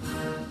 [0.00, 0.48] Good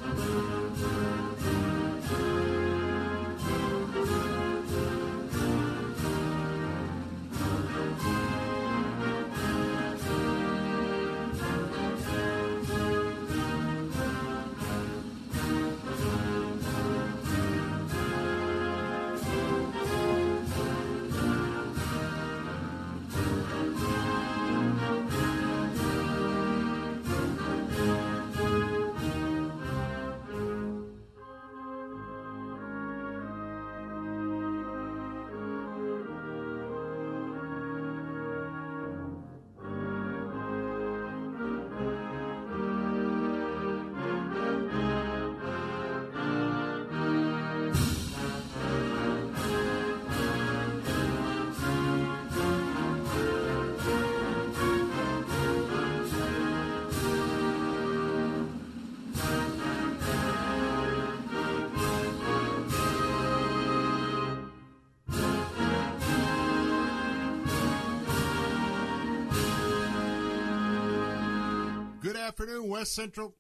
[72.28, 73.38] afternoon, West Central.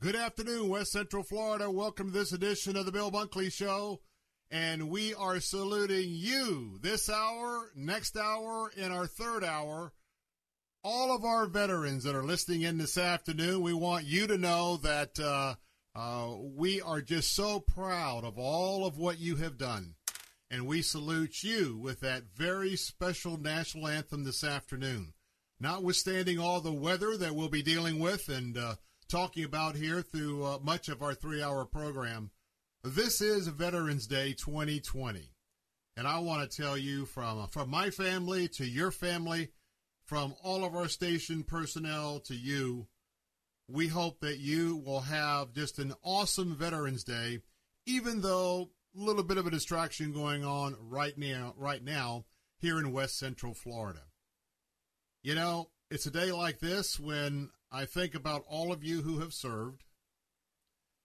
[0.00, 1.70] Good afternoon, West Central Florida.
[1.70, 4.00] Welcome to this edition of the Bill Bunkley Show.
[4.50, 9.92] And we are saluting you this hour, next hour, in our third hour.
[10.82, 14.78] All of our veterans that are listening in this afternoon, we want you to know
[14.78, 15.54] that uh,
[15.94, 19.96] uh, we are just so proud of all of what you have done.
[20.50, 25.12] And we salute you with that very special national anthem this afternoon
[25.60, 28.74] notwithstanding all the weather that we'll be dealing with and uh,
[29.08, 32.30] talking about here through uh, much of our three hour program,
[32.84, 35.32] this is Veterans Day 2020.
[35.96, 39.48] And I want to tell you from, uh, from my family to your family,
[40.04, 42.86] from all of our station personnel to you,
[43.68, 47.40] we hope that you will have just an awesome Veterans Day,
[47.84, 52.24] even though a little bit of a distraction going on right now, right now
[52.58, 54.07] here in West Central Florida.
[55.22, 59.18] You know, it's a day like this when I think about all of you who
[59.18, 59.82] have served.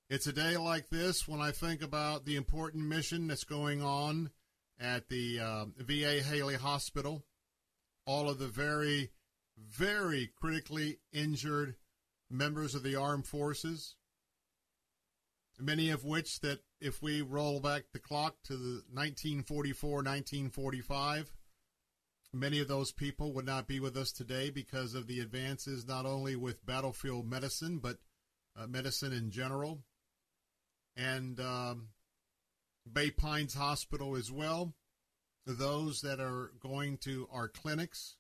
[0.10, 4.30] It's a day like this when I think about the important mission that's going on
[4.80, 7.24] at the uh, VA Haley Hospital.
[8.06, 9.12] All of the very,
[9.58, 11.76] very critically injured
[12.30, 13.96] members of the armed forces,
[15.60, 21.34] many of which that if we roll back the clock to the 1944, 1945,
[22.34, 26.08] Many of those people would not be with us today because of the advances not
[26.08, 27.98] only with battlefield medicine, but
[28.58, 29.84] uh, medicine in general.
[30.98, 31.90] And um,
[32.92, 34.74] Bay Pines Hospital as well.
[35.46, 38.16] Those that are going to our clinics.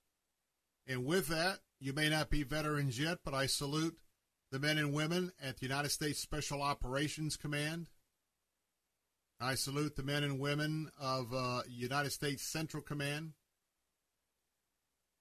[0.85, 3.97] And with that, you may not be veterans yet, but I salute
[4.51, 7.89] the men and women at the United States Special Operations Command.
[9.39, 13.33] I salute the men and women of uh, United States Central Command.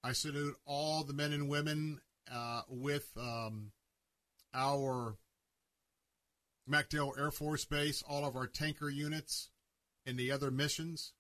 [0.05, 2.01] I salute all the men and women
[2.33, 3.73] uh, with um,
[4.53, 5.17] our
[6.69, 9.51] MacDill Air Force Base, all of our tanker units,
[10.05, 11.13] and the other missions.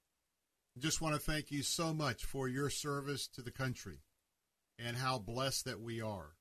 [0.78, 4.00] Just want to thank you so much for your service to the country.
[4.78, 6.32] and how blessed that we are.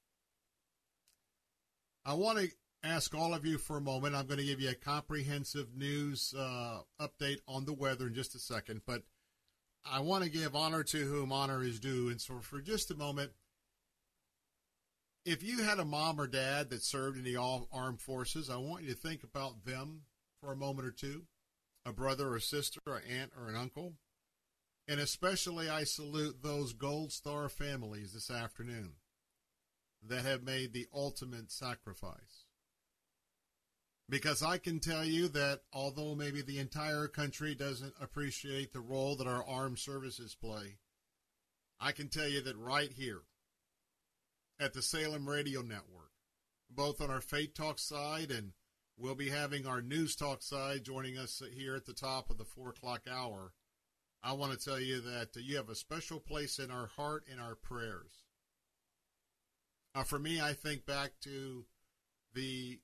[2.05, 2.49] I want to
[2.83, 4.15] ask all of you for a moment.
[4.15, 8.33] I'm going to give you a comprehensive news uh, update on the weather in just
[8.33, 9.03] a second, but
[9.86, 12.10] I want to give honor to whom honor is due.
[12.10, 13.31] And so, for just a moment,
[15.25, 18.83] if you had a mom or dad that served in the armed forces, I want
[18.83, 20.01] you to think about them
[20.39, 21.24] for a moment or two
[21.83, 23.94] a brother or sister, an aunt or an uncle.
[24.88, 28.94] And especially, I salute those Gold Star families this afternoon
[30.07, 32.40] that have made the ultimate sacrifice.
[34.11, 39.15] Because I can tell you that although maybe the entire country doesn't appreciate the role
[39.15, 40.79] that our armed services play,
[41.79, 43.21] I can tell you that right here
[44.59, 46.11] at the Salem Radio Network,
[46.69, 48.51] both on our Faith Talk side and
[48.97, 52.43] we'll be having our News Talk side joining us here at the top of the
[52.43, 53.53] four o'clock hour.
[54.21, 57.39] I want to tell you that you have a special place in our heart and
[57.39, 58.25] our prayers.
[59.95, 61.63] Uh, for me, I think back to
[62.33, 62.81] the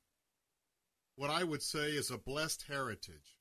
[1.18, 3.36] what I would say is a blessed heritage.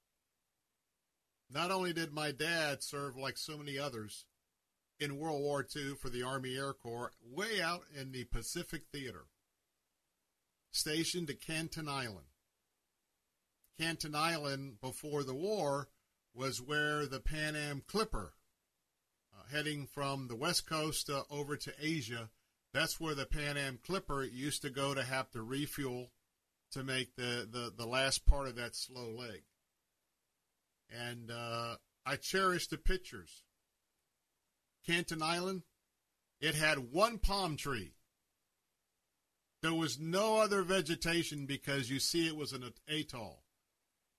[1.50, 4.25] Not only did my dad serve like so many others
[4.99, 9.26] in World War II for the Army Air Corps, way out in the Pacific Theater,
[10.73, 12.26] stationed at Canton Island.
[13.79, 15.90] Canton Island before the war
[16.34, 18.32] was where the Pan Am Clipper,
[19.34, 22.31] uh, heading from the West Coast uh, over to Asia,
[22.72, 26.11] that's where the Pan Am Clipper used to go to have to refuel
[26.72, 29.42] to make the, the, the last part of that slow leg.
[30.90, 33.42] And uh, I cherish the pictures.
[34.86, 35.62] Canton Island,
[36.40, 37.92] it had one palm tree.
[39.62, 43.42] There was no other vegetation because you see it was an atoll.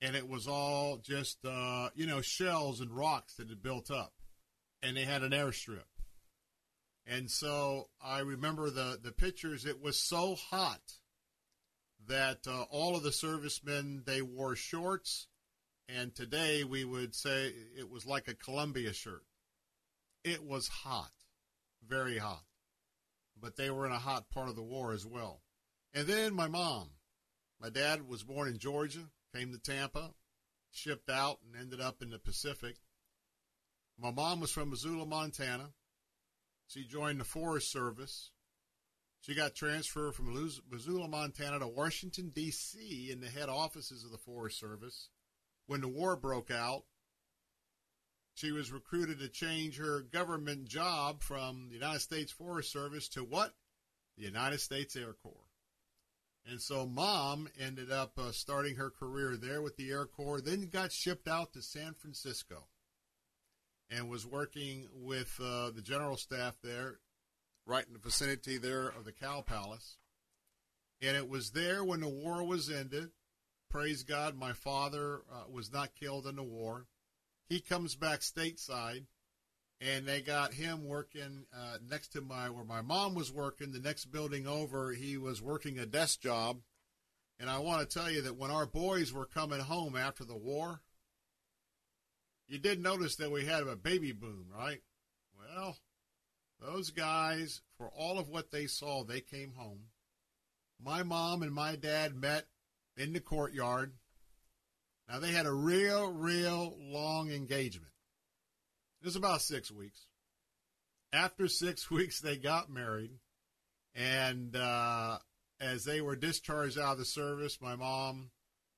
[0.02, 4.14] And it was all just, uh, you know, shells and rocks that had built up.
[4.84, 5.86] And they had an airstrip.
[7.08, 9.66] And so I remember the, the pictures.
[9.66, 10.82] It was so hot
[12.08, 15.28] that uh, all of the servicemen they wore shorts,
[15.88, 19.24] and today we would say it was like a Columbia shirt.
[20.24, 21.12] It was hot,
[21.88, 22.44] very hot,
[23.40, 25.42] but they were in a hot part of the war as well.
[25.94, 26.90] And then my mom,
[27.62, 30.14] my dad was born in Georgia, came to Tampa,
[30.72, 32.76] shipped out, and ended up in the Pacific.
[34.00, 35.72] My mom was from Missoula, Montana.
[36.68, 38.32] She joined the Forest Service
[39.22, 40.34] she got transferred from
[40.72, 43.10] Missoula, Montana to Washington, D.C.
[43.12, 45.10] in the head offices of the Forest Service.
[45.66, 46.84] When the war broke out,
[48.34, 53.24] she was recruited to change her government job from the United States Forest Service to
[53.24, 53.54] what?
[54.18, 55.50] The United States Air Corps.
[56.50, 60.70] And so mom ended up uh, starting her career there with the Air Corps, then
[60.70, 62.68] got shipped out to San Francisco
[63.90, 67.00] and was working with uh, the general staff there
[67.68, 69.98] right in the vicinity there of the Cow Palace.
[71.02, 73.10] And it was there when the war was ended.
[73.70, 76.88] Praise God, my father uh, was not killed in the war.
[77.50, 79.06] He comes back stateside,
[79.82, 83.72] and they got him working uh, next to my where my mom was working.
[83.72, 86.62] The next building over, he was working a desk job.
[87.40, 90.36] And I want to tell you that when our boys were coming home after the
[90.36, 90.82] war,
[92.48, 94.82] you did notice that we had a baby boom, right?
[95.38, 95.78] Well,
[96.60, 99.90] those guys, for all of what they saw, they came home.
[100.84, 102.46] My mom and my dad met
[102.96, 103.94] in the courtyard.
[105.10, 107.92] Now, they had a real, real long engagement.
[109.02, 110.06] It was about six weeks.
[111.14, 113.12] After six weeks, they got married.
[113.96, 115.20] And uh,
[115.60, 118.30] as they were discharged out of the service, my mom,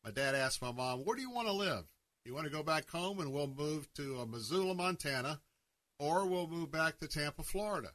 [0.03, 1.85] my dad asked my mom, Where do you want to live?
[2.25, 5.39] You want to go back home and we'll move to uh, Missoula, Montana
[5.99, 7.89] or we'll move back to Tampa, Florida.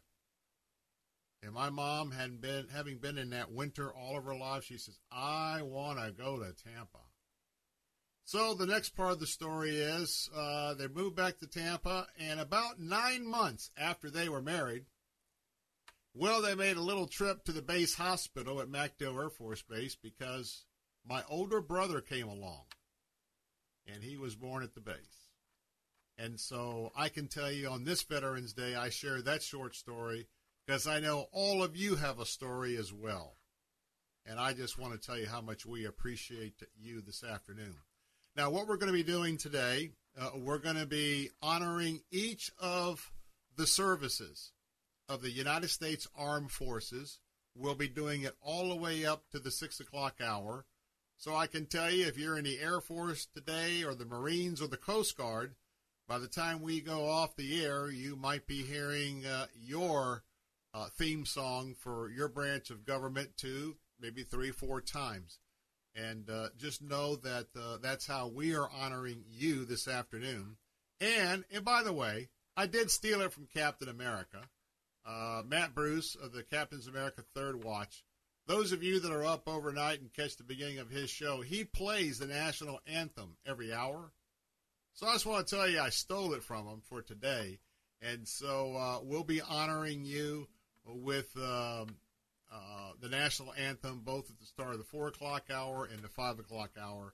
[1.43, 4.65] And my mom had been having been in that winter all of her life.
[4.65, 7.01] She says, "I want to go to Tampa."
[8.25, 12.41] So the next part of the story is uh, they moved back to Tampa, and
[12.41, 14.87] about nine months after they were married,
[16.15, 19.97] well, they made a little trip to the base hospital at MacDill Air Force Base
[19.97, 20.65] because
[21.07, 22.65] my older brother came along,
[23.87, 25.24] and he was born at the base.
[26.17, 30.29] And so I can tell you on this Veterans Day, I share that short story
[30.67, 33.37] because I know all of you have a story as well.
[34.27, 37.77] And I just want to tell you how much we appreciate you this afternoon.
[38.37, 42.51] Now, what we're going to be doing today, uh, we're going to be honoring each
[42.59, 43.13] of
[43.57, 44.53] the services
[45.09, 47.19] of the United States Armed Forces.
[47.57, 50.65] We'll be doing it all the way up to the 6 o'clock hour.
[51.17, 54.61] So I can tell you if you're in the Air Force today or the Marines
[54.61, 55.55] or the Coast Guard,
[56.09, 60.23] by the time we go off the air, you might be hearing uh, your
[60.75, 65.39] uh, theme song for your branch of government two, maybe three, four times.
[65.95, 70.57] And uh, just know that uh, that's how we are honoring you this afternoon.
[71.01, 74.41] And and by the way, I did steal it from Captain America,
[75.07, 78.05] uh, Matt Bruce of the Captain's America Third Watch.
[78.47, 81.65] Those of you that are up overnight and catch the beginning of his show, he
[81.65, 84.13] plays the national anthem every hour.
[84.95, 87.59] So I just want to tell you, I stole it from him for today,
[88.01, 90.47] and so uh, we'll be honoring you
[90.87, 91.97] with um,
[92.53, 96.09] uh, the national anthem both at the start of the four o'clock hour and the
[96.09, 97.13] five o'clock hour.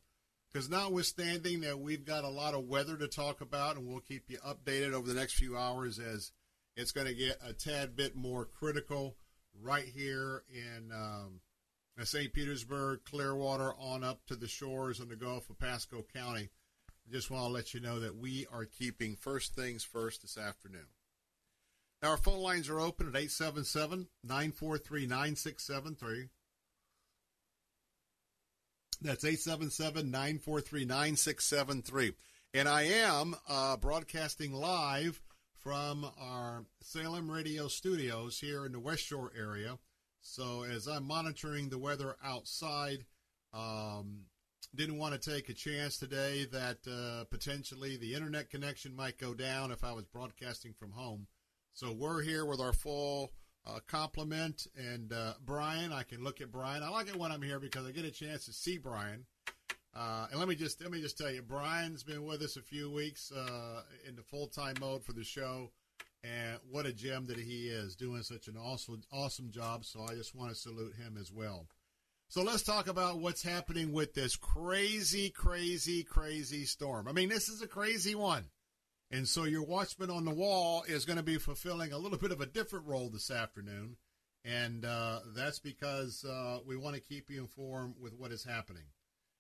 [0.53, 4.25] Because notwithstanding that we've got a lot of weather to talk about, and we'll keep
[4.29, 6.33] you updated over the next few hours as
[6.77, 9.17] it's going to get a tad bit more critical
[9.59, 11.41] right here in um,
[12.05, 12.31] St.
[12.31, 16.51] Petersburg, Clearwater, on up to the shores in the Gulf of Pasco County.
[17.11, 20.87] Just want to let you know that we are keeping first things first this afternoon.
[22.03, 26.29] Now, our phone lines are open at 877 943 9673.
[29.03, 32.13] That's 877 943 9673.
[32.55, 35.21] And I am uh, broadcasting live
[35.63, 39.79] from our Salem radio studios here in the West Shore area.
[40.21, 43.05] So as I'm monitoring the weather outside,
[43.53, 44.27] um,
[44.75, 49.35] didn't want to take a chance today that uh, potentially the internet connection might go
[49.35, 51.27] down if I was broadcasting from home.
[51.73, 53.33] So we're here with our full
[53.67, 54.67] uh, complement.
[54.77, 56.83] And uh, Brian, I can look at Brian.
[56.83, 59.27] I like it when I'm here because I get a chance to see Brian.
[59.95, 62.63] Uh, and let me just let me just tell you, Brian's been with us a
[62.63, 65.73] few weeks uh, in the full time mode for the show,
[66.23, 69.85] and what a gem that he is, doing such an awesome awesome job.
[69.85, 71.67] So I just want to salute him as well.
[72.31, 77.09] So let's talk about what's happening with this crazy, crazy, crazy storm.
[77.09, 78.45] I mean, this is a crazy one.
[79.11, 82.31] And so your watchman on the wall is going to be fulfilling a little bit
[82.31, 83.97] of a different role this afternoon.
[84.45, 88.85] And uh, that's because uh, we want to keep you informed with what is happening.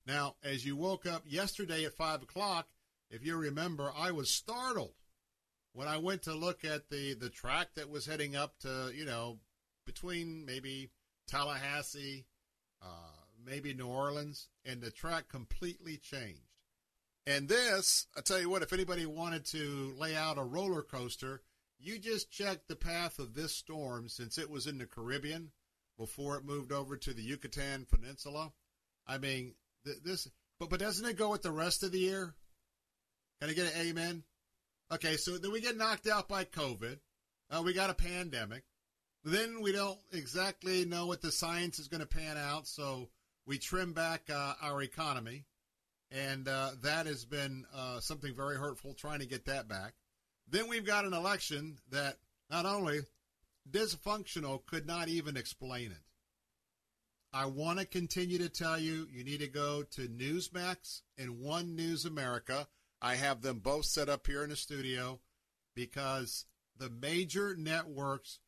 [0.04, 2.66] Now, as you woke up yesterday at 5 o'clock,
[3.08, 4.94] if you remember, I was startled
[5.74, 9.04] when I went to look at the, the track that was heading up to, you
[9.04, 9.38] know,
[9.86, 10.90] between maybe
[11.28, 12.24] Tallahassee,
[12.82, 12.86] uh,
[13.44, 16.40] maybe New Orleans, and the track completely changed.
[17.26, 21.42] And this, I tell you what, if anybody wanted to lay out a roller coaster,
[21.78, 25.50] you just check the path of this storm since it was in the Caribbean
[25.98, 28.52] before it moved over to the Yucatan Peninsula.
[29.06, 32.34] I mean, th- this, but but doesn't it go with the rest of the year?
[33.40, 34.24] Can I get an amen?
[34.92, 36.98] Okay, so then we get knocked out by COVID.
[37.50, 38.64] Uh, we got a pandemic.
[39.24, 43.08] Then we don't exactly know what the science is going to pan out, so
[43.46, 45.44] we trim back uh, our economy
[46.10, 49.94] and uh, that has been uh, something very hurtful trying to get that back.
[50.48, 52.16] Then we've got an election that
[52.50, 53.00] not only
[53.70, 56.02] dysfunctional, could not even explain it.
[57.32, 61.76] I want to continue to tell you you need to go to Newsmax and One
[61.76, 62.66] News America.
[63.00, 65.20] I have them both set up here in the studio
[65.76, 66.46] because
[66.76, 68.40] the major networks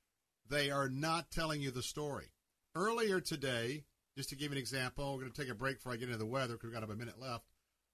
[0.52, 2.26] they are not telling you the story.
[2.74, 3.84] Earlier today,
[4.16, 6.08] just to give you an example, we're going to take a break before I get
[6.08, 7.44] into the weather because we've got about a minute left.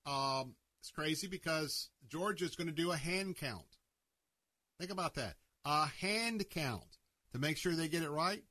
[0.04, 3.78] Um, it's crazy because Georgia is going to do a hand count.
[4.80, 5.34] Think about that.
[5.64, 6.98] A hand count
[7.32, 8.42] to make sure they get it right.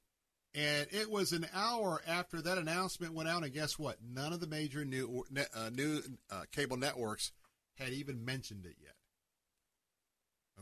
[0.56, 3.98] And it was an hour after that announcement went out, and guess what?
[4.02, 7.34] None of the major new uh, new uh, cable networks
[7.76, 8.96] had even mentioned it yet.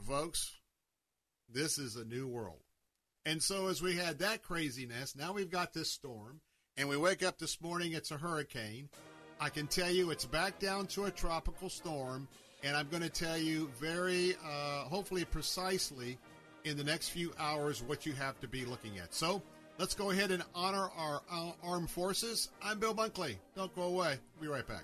[0.08, 0.58] Folks,
[1.48, 2.65] this is a new world.
[3.26, 6.42] And so, as we had that craziness, now we've got this storm,
[6.78, 8.88] and we wake up this morning, it's a hurricane.
[9.40, 12.28] I can tell you it's back down to a tropical storm,
[12.64, 16.20] and I'm going to tell you very, uh, hopefully, precisely
[16.66, 19.14] in the next few hours what you have to be looking at.
[19.14, 19.42] So
[19.80, 21.22] let's go ahead and honor our
[21.64, 22.50] armed forces.
[22.62, 23.38] I'm Bill Bunkley.
[23.56, 24.20] Don't go away.
[24.40, 24.84] Be right back.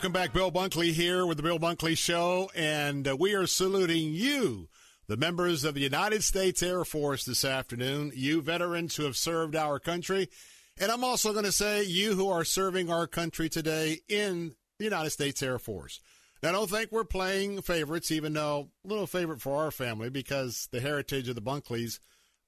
[0.00, 0.32] Welcome back.
[0.32, 4.70] Bill Bunkley here with the Bill Bunkley Show, and uh, we are saluting you,
[5.08, 9.54] the members of the United States Air Force this afternoon, you veterans who have served
[9.54, 10.30] our country.
[10.80, 14.84] And I'm also going to say you who are serving our country today in the
[14.84, 16.00] United States Air Force.
[16.42, 20.08] Now, I don't think we're playing favorites, even though a little favorite for our family
[20.08, 22.00] because the heritage of the Bunkleys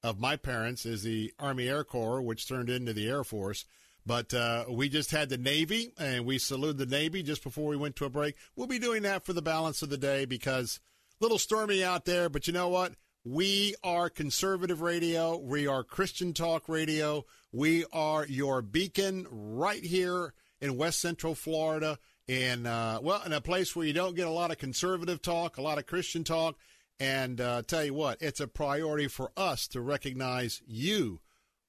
[0.02, 3.66] of my parents is the Army Air Corps, which turned into the Air Force.
[4.04, 7.76] But uh, we just had the Navy, and we saluted the Navy just before we
[7.76, 8.34] went to a break.
[8.56, 10.80] We'll be doing that for the balance of the day because
[11.20, 12.28] a little stormy out there.
[12.28, 12.94] But you know what?
[13.24, 15.36] We are conservative radio.
[15.36, 17.24] We are Christian talk radio.
[17.52, 21.98] We are your beacon right here in West Central Florida.
[22.28, 25.56] And, uh, well, in a place where you don't get a lot of conservative talk,
[25.56, 26.56] a lot of Christian talk.
[26.98, 31.20] And uh, tell you what, it's a priority for us to recognize you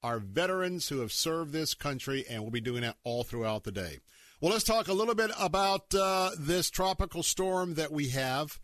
[0.03, 3.71] our veterans who have served this country, and we'll be doing that all throughout the
[3.71, 3.99] day.
[4.41, 8.59] Well, let's talk a little bit about uh, this tropical storm that we have.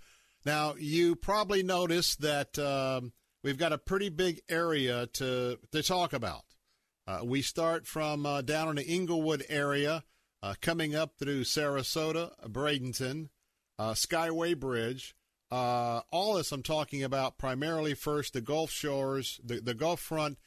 [0.46, 6.12] Now, you probably noticed that um, we've got a pretty big area to to talk
[6.12, 6.44] about.
[7.08, 10.04] Uh, we start from uh, down in the Englewood area,
[10.44, 13.30] uh, coming up through Sarasota, Bradenton,
[13.80, 15.16] uh, Skyway Bridge.
[15.50, 20.38] Uh, all this I'm talking about primarily first the Gulf Shores, the, the Gulf Front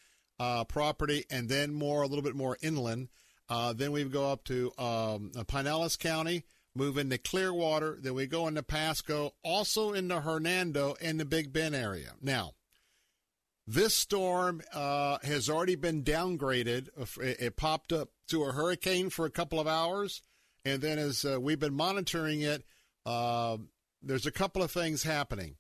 [0.43, 3.09] uh, property, and then more, a little bit more inland.
[3.49, 6.43] Uh, then we go up to um, uh, Pinellas County,
[6.75, 7.97] move into Clearwater.
[8.01, 12.15] Then we go into Pasco, also into Hernando and the Big Bend area.
[12.21, 12.55] Now,
[13.69, 16.89] this storm uh, has already been downgraded.
[17.21, 20.23] It, it, popped up to a hurricane for a couple of hours,
[20.65, 22.65] and then as uh, we've been monitoring it,
[23.07, 23.59] uh,
[24.03, 25.55] there's a couple of things happening.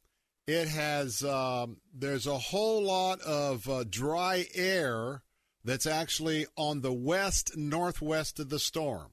[0.47, 5.23] It has, um, there's a whole lot of uh, dry air
[5.65, 9.13] that's actually on the west northwest of the storm.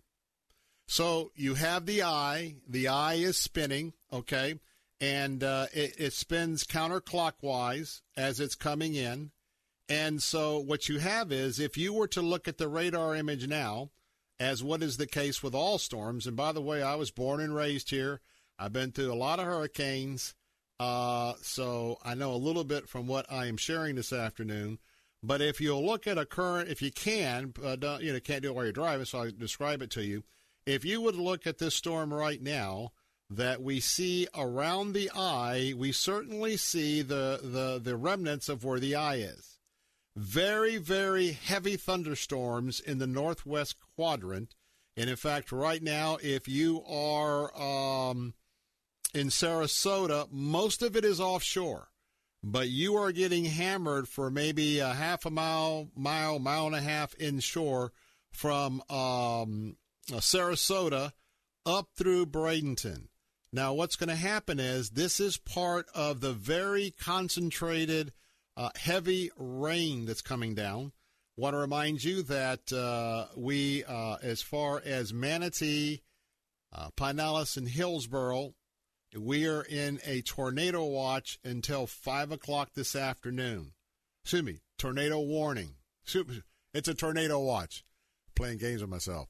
[0.88, 4.56] So you have the eye, the eye is spinning, okay,
[5.00, 9.30] and uh, it, it spins counterclockwise as it's coming in.
[9.88, 13.48] And so what you have is if you were to look at the radar image
[13.48, 13.92] now,
[14.40, 17.40] as what is the case with all storms, and by the way, I was born
[17.40, 18.20] and raised here,
[18.58, 20.34] I've been through a lot of hurricanes
[20.80, 24.80] Uh, so I know a little bit from what I am sharing this afternoon.
[25.22, 28.50] But if you'll look at a current, if you can, uh, you know, can't do
[28.50, 30.24] it while you're driving, so I'll describe it to you.
[30.66, 32.92] If you would look at this storm right now
[33.30, 38.80] that we see around the eye, we certainly see the, the, the remnants of where
[38.80, 39.60] the eye is.
[40.16, 44.56] Very, very heavy thunderstorms in the northwest quadrant.
[44.96, 48.34] And in fact, right now, if you are um,
[49.14, 51.90] in Sarasota, most of it is offshore
[52.44, 56.82] but you are getting hammered for maybe a half a mile, mile, mile and a
[56.82, 57.92] half inshore
[58.32, 59.76] from um,
[60.10, 61.12] Sarasota
[61.66, 63.08] up through Bradenton.
[63.52, 68.14] Now, what's going to happen is this is part of the very concentrated,
[68.56, 70.92] uh, heavy rain that's coming down.
[71.36, 76.04] Want to remind you that uh, we, uh, as far as Manatee,
[76.72, 78.54] uh, Pinellas, and Hillsborough,
[79.18, 83.74] we are in a tornado watch until 5 o'clock this afternoon.
[84.24, 85.76] Excuse me, tornado warning.
[86.74, 87.84] It's a tornado watch.
[88.36, 89.30] Playing games with myself.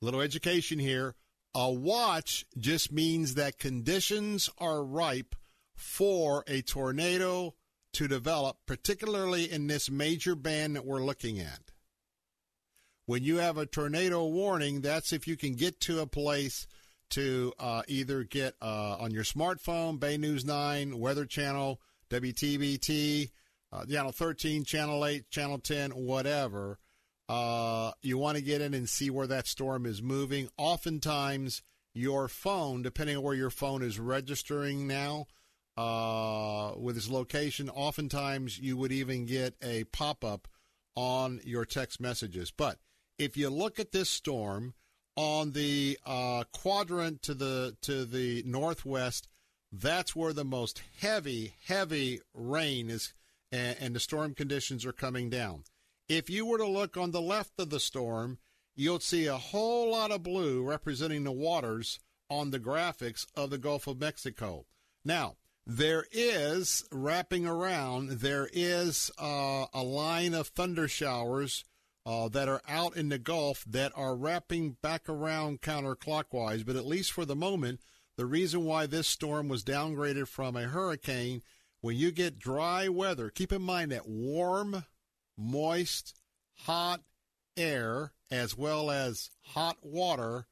[0.00, 1.14] Little education here.
[1.54, 5.34] A watch just means that conditions are ripe
[5.74, 7.54] for a tornado
[7.92, 11.72] to develop, particularly in this major band that we're looking at.
[13.06, 16.68] When you have a tornado warning, that's if you can get to a place
[17.10, 23.30] to uh, either get uh, on your smartphone, Bay News 9, Weather Channel, WTVT,
[23.72, 26.78] uh, Channel 13, Channel 8, Channel 10, whatever.
[27.28, 30.48] Uh, you want to get in and see where that storm is moving.
[30.56, 31.62] Oftentimes,
[31.94, 35.26] your phone, depending on where your phone is registering now
[35.76, 40.48] uh, with its location, oftentimes you would even get a pop up
[40.94, 42.50] on your text messages.
[42.50, 42.78] But
[43.18, 44.74] if you look at this storm,
[45.16, 49.28] on the uh, quadrant to the to the northwest,
[49.72, 53.12] that's where the most heavy, heavy rain is,
[53.52, 55.64] and, and the storm conditions are coming down.
[56.08, 58.38] If you were to look on the left of the storm,
[58.74, 63.58] you'll see a whole lot of blue representing the waters on the graphics of the
[63.58, 64.66] Gulf of Mexico.
[65.04, 71.64] Now, there is wrapping around, there is uh, a line of thunder showers
[72.10, 76.66] uh, that are out in the Gulf that are wrapping back around counterclockwise.
[76.66, 77.80] But at least for the moment,
[78.16, 81.42] the reason why this storm was downgraded from a hurricane,
[81.82, 84.84] when you get dry weather, keep in mind that warm,
[85.38, 86.20] moist,
[86.64, 87.00] hot
[87.56, 90.46] air as well as hot water,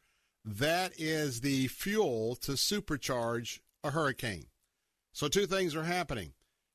[0.44, 4.47] that is the fuel to supercharge a hurricane.
[5.12, 6.35] So two things are happening.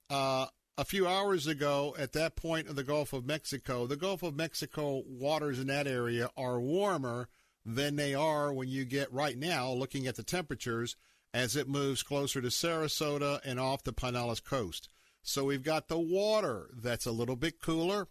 [0.10, 4.24] Uh, a few hours ago at that point of the Gulf of Mexico, the Gulf
[4.24, 7.30] of Mexico waters in that area are warmer
[7.66, 10.96] than they are when you get right now looking at the temperatures
[11.34, 14.90] as it moves closer to Sarasota and off the Pinellas coast.
[15.22, 18.08] So we've got the water that's a little bit cooler.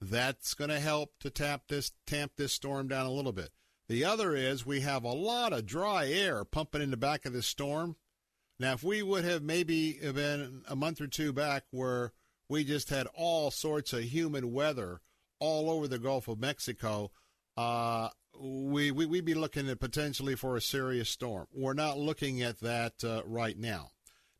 [0.00, 3.50] That's going to help to tap this tamp this storm down a little bit.
[3.88, 7.32] The other is we have a lot of dry air pumping in the back of
[7.32, 7.96] this storm.
[8.58, 12.12] Now, if we would have maybe been a month or two back where
[12.48, 15.00] we just had all sorts of humid weather
[15.40, 17.10] all over the Gulf of Mexico,
[17.56, 21.46] uh, we, we, would be looking at potentially for a serious storm.
[21.52, 23.90] We're not looking at that uh, right now.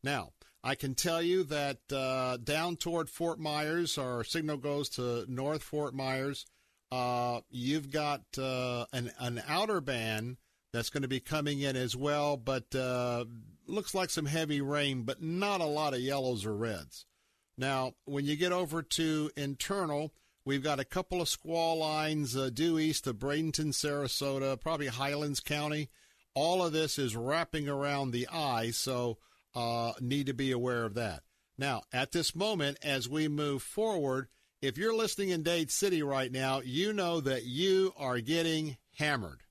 [0.03, 0.31] Now,
[0.63, 5.63] I can tell you that uh, down toward Fort Myers, our signal goes to North
[5.63, 6.45] Fort Myers.
[6.91, 10.37] Uh, you've got uh, an, an outer band
[10.75, 13.23] that's going to be coming in as well, but uh,
[13.65, 17.05] looks like some heavy rain, but not a lot of yellows or reds.
[17.57, 20.11] Now, when you get over to internal,
[20.43, 25.39] we've got a couple of squall lines uh, due east of Bradenton, Sarasota, probably Highlands
[25.39, 25.89] County.
[26.33, 29.17] All of this is wrapping around the eye, so
[29.55, 31.23] uh, need to be aware of that.
[31.57, 34.27] Now, at this moment, as we move forward,
[34.61, 39.44] if you're listening in Dade City right now, you know that you are getting hammered.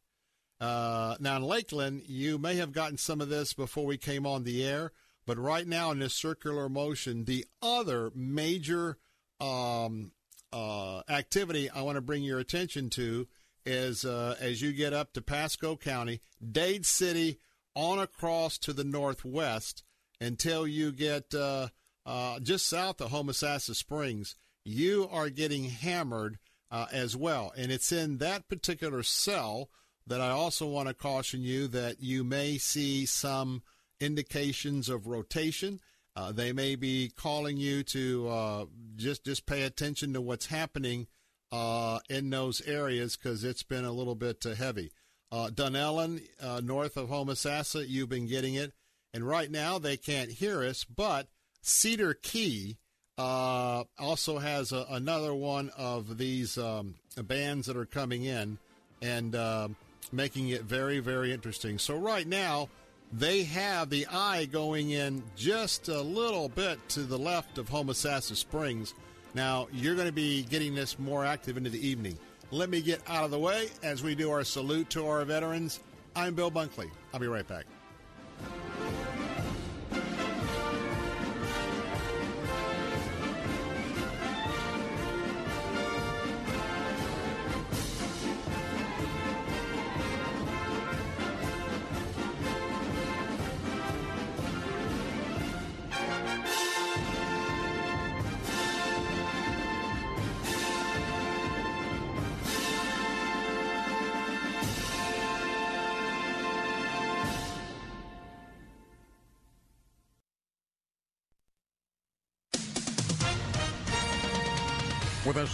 [0.60, 4.44] Uh, now, in Lakeland, you may have gotten some of this before we came on
[4.44, 4.92] the air,
[5.26, 8.98] but right now in this circular motion, the other major
[9.40, 10.12] um,
[10.52, 13.26] uh, activity I want to bring your attention to
[13.66, 16.20] is uh, as you get up to Pasco County,
[16.52, 17.40] Dade City,
[17.74, 19.82] on across to the northwest
[20.20, 21.68] until you get uh,
[22.06, 26.38] uh, just south of Homosassa Springs, you are getting hammered
[26.70, 27.52] uh, as well.
[27.56, 29.70] And it's in that particular cell
[30.06, 33.62] that I also want to caution you that you may see some
[34.00, 35.80] indications of rotation.
[36.16, 38.64] Uh, they may be calling you to uh,
[38.96, 41.06] just just pay attention to what's happening
[41.50, 44.92] uh, in those areas because it's been a little bit uh, heavy.
[45.32, 48.72] Uh, Dunnellon, uh, north of Homosassa, you've been getting it.
[49.12, 51.28] And right now they can't hear us, but
[51.62, 52.76] Cedar Key
[53.16, 58.58] also has a, another one of these um, bands that are coming in
[59.04, 59.68] and uh,
[60.12, 61.78] making it very, very interesting.
[61.78, 62.68] So right now
[63.12, 68.36] they have the eye going in just a little bit to the left of Homosassa
[68.36, 68.94] Springs.
[69.34, 72.18] Now you're going to be getting this more active into the evening.
[72.50, 75.80] Let me get out of the way as we do our salute to our veterans.
[76.14, 76.90] I'm Bill Bunkley.
[77.12, 77.64] I'll be right back.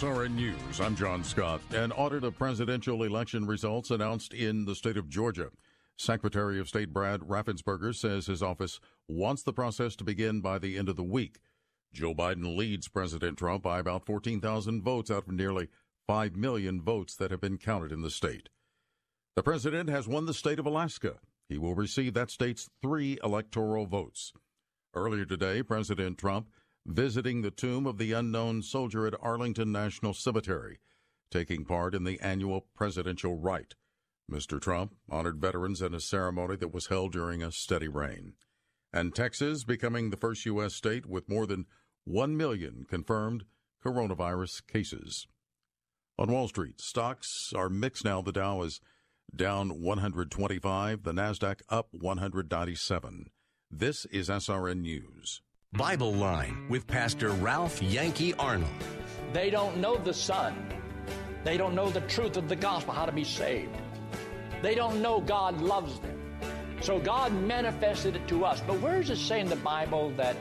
[0.01, 1.61] SRN News, I'm John Scott.
[1.75, 5.51] An audit of presidential election results announced in the state of Georgia.
[5.95, 10.75] Secretary of State Brad Raffensperger says his office wants the process to begin by the
[10.75, 11.37] end of the week.
[11.93, 15.67] Joe Biden leads President Trump by about 14,000 votes out of nearly
[16.07, 18.49] 5 million votes that have been counted in the state.
[19.35, 21.17] The president has won the state of Alaska.
[21.47, 24.33] He will receive that state's three electoral votes.
[24.95, 26.47] Earlier today, President Trump
[26.85, 30.79] visiting the tomb of the unknown soldier at Arlington National Cemetery,
[31.29, 33.75] taking part in the annual presidential rite.
[34.31, 34.61] Mr.
[34.61, 38.33] Trump honored veterans in a ceremony that was held during a steady rain.
[38.93, 40.73] And Texas becoming the first U.S.
[40.73, 41.65] state with more than
[42.05, 43.45] 1 million confirmed
[43.83, 45.27] coronavirus cases.
[46.17, 48.21] On Wall Street, stocks are mixed now.
[48.21, 48.79] The Dow is
[49.35, 53.27] down 125, the NASDAQ up 197.
[53.69, 55.41] This is SRN News.
[55.77, 58.69] Bible Line with Pastor Ralph Yankee Arnold.
[59.31, 60.67] They don't know the Son.
[61.45, 63.73] They don't know the truth of the gospel, how to be saved.
[64.61, 66.19] They don't know God loves them.
[66.81, 68.59] So God manifested it to us.
[68.67, 70.35] But where does it say in the Bible that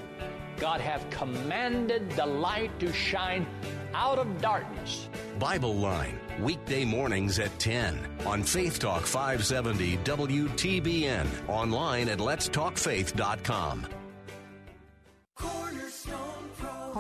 [0.59, 3.47] God have commanded the light to shine
[3.95, 5.09] out of darkness?
[5.39, 13.87] Bible Line, weekday mornings at 10 on Faith Talk 570 WTBN, online at letstalkfaith.com.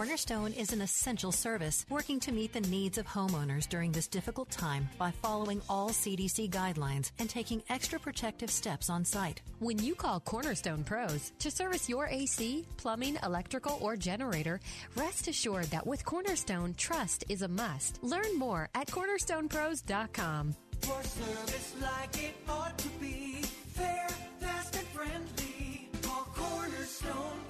[0.01, 4.51] Cornerstone is an essential service working to meet the needs of homeowners during this difficult
[4.51, 9.43] time by following all CDC guidelines and taking extra protective steps on site.
[9.59, 14.59] When you call Cornerstone Pros to service your AC, plumbing, electrical, or generator,
[14.97, 18.03] rest assured that with Cornerstone, trust is a must.
[18.03, 20.55] Learn more at cornerstonepros.com.
[20.81, 23.43] For service like it ought to be,
[23.75, 24.09] fair,
[24.41, 27.37] fast, and friendly, call Cornerstone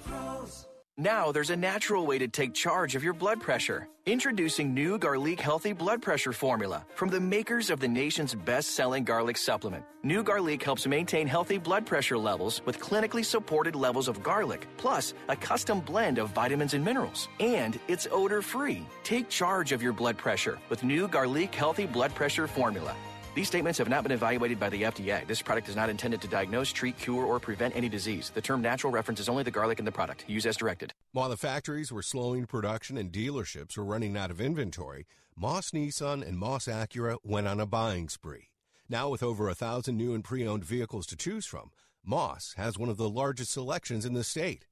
[1.01, 3.87] Now there's a natural way to take charge of your blood pressure.
[4.05, 9.03] Introducing new Garlique Healthy Blood Pressure Formula from the makers of the nation's best selling
[9.03, 9.83] garlic supplement.
[10.03, 15.15] New Garlique helps maintain healthy blood pressure levels with clinically supported levels of garlic, plus
[15.27, 17.29] a custom blend of vitamins and minerals.
[17.39, 18.85] And it's odor free.
[19.03, 22.95] Take charge of your blood pressure with new Garlique Healthy Blood Pressure Formula.
[23.33, 25.25] These statements have not been evaluated by the FDA.
[25.25, 28.29] This product is not intended to diagnose, treat, cure, or prevent any disease.
[28.29, 30.25] The term natural references only the garlic in the product.
[30.27, 30.93] Use as directed.
[31.13, 36.27] While the factories were slowing production and dealerships were running out of inventory, Moss Nissan
[36.27, 38.49] and Moss Acura went on a buying spree.
[38.89, 41.71] Now, with over a thousand new and pre owned vehicles to choose from,
[42.03, 44.65] Moss has one of the largest selections in the state.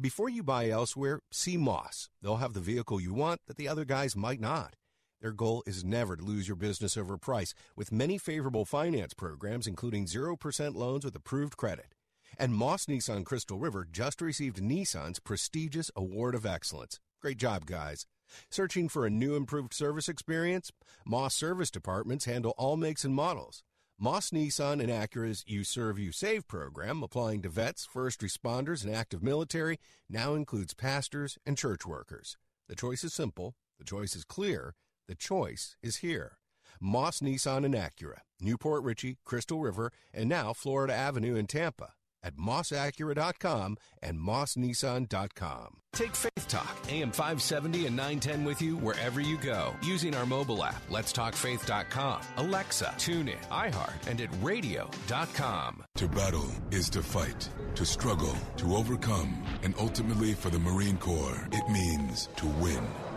[0.00, 2.10] Before you buy elsewhere, see Moss.
[2.22, 4.76] They'll have the vehicle you want that the other guys might not.
[5.24, 9.66] Their goal is never to lose your business over price, with many favorable finance programs,
[9.66, 11.94] including 0% loans with approved credit.
[12.38, 17.00] And Moss Nissan Crystal River just received Nissan's prestigious Award of Excellence.
[17.22, 18.04] Great job, guys.
[18.50, 20.70] Searching for a new improved service experience?
[21.06, 23.62] Moss Service Departments handle all makes and models.
[23.98, 28.94] Moss Nissan and Acura's You Serve, You Save program, applying to vets, first responders, and
[28.94, 32.36] active military, now includes pastors and church workers.
[32.68, 34.74] The choice is simple, the choice is clear,
[35.08, 36.38] the choice is here.
[36.80, 41.94] Moss Nissan and Acura, New Port Richey, Crystal River, and now Florida Avenue in Tampa
[42.24, 45.76] at mossacura.com and mossnissan.com.
[45.92, 50.64] Take Faith Talk, AM 570 and 910 with you wherever you go using our mobile
[50.64, 55.84] app, letstalkfaith.com, Alexa, TuneIn, iHeart, and at radio.com.
[55.96, 61.46] To battle is to fight, to struggle, to overcome, and ultimately for the Marine Corps,
[61.52, 62.84] it means to win.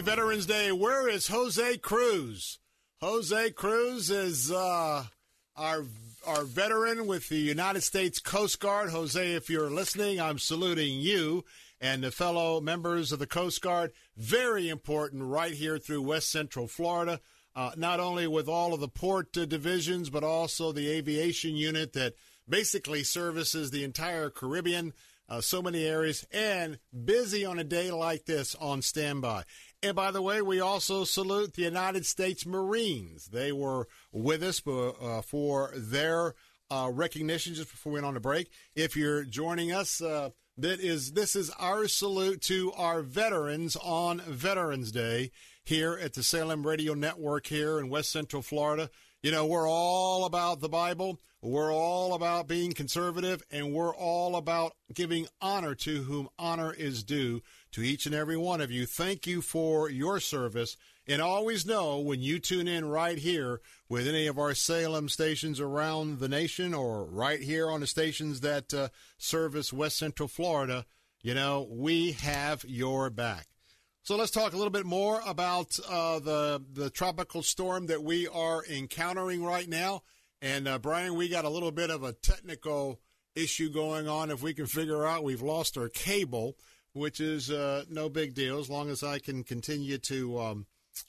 [0.00, 0.72] Veterans Day.
[0.72, 2.58] Where is Jose Cruz?
[3.00, 5.04] Jose Cruz is uh,
[5.56, 5.84] our
[6.26, 8.90] our veteran with the United States Coast Guard.
[8.90, 11.44] Jose, if you're listening, I'm saluting you
[11.80, 13.92] and the fellow members of the Coast Guard.
[14.16, 17.20] Very important right here through West Central Florida.
[17.54, 21.92] Uh, not only with all of the port uh, divisions, but also the aviation unit
[21.94, 22.14] that
[22.48, 24.92] basically services the entire Caribbean,
[25.28, 29.44] uh, so many areas, and busy on a day like this on standby.
[29.82, 33.28] And by the way, we also salute the United States Marines.
[33.28, 36.34] They were with us uh, for their
[36.68, 38.50] uh, recognition just before we went on a break.
[38.74, 44.20] If you're joining us, uh, that is this is our salute to our veterans on
[44.20, 45.30] Veterans Day
[45.64, 48.90] here at the Salem Radio Network here in West Central Florida.
[49.22, 51.20] You know, we're all about the Bible.
[51.40, 57.04] We're all about being conservative, and we're all about giving honor to whom honor is
[57.04, 58.86] due to each and every one of you.
[58.86, 60.76] Thank you for your service.
[61.06, 65.58] And always know when you tune in right here with any of our Salem stations
[65.58, 70.84] around the nation or right here on the stations that uh, service West Central Florida,
[71.22, 73.46] you know, we have your back.
[74.02, 78.26] So let's talk a little bit more about uh, the the tropical storm that we
[78.26, 80.02] are encountering right now.
[80.40, 83.00] And uh, Brian, we got a little bit of a technical
[83.34, 84.30] issue going on.
[84.30, 86.56] If we can figure out, we've lost our cable
[86.98, 90.66] which is uh, no big deal as long as I can continue to um,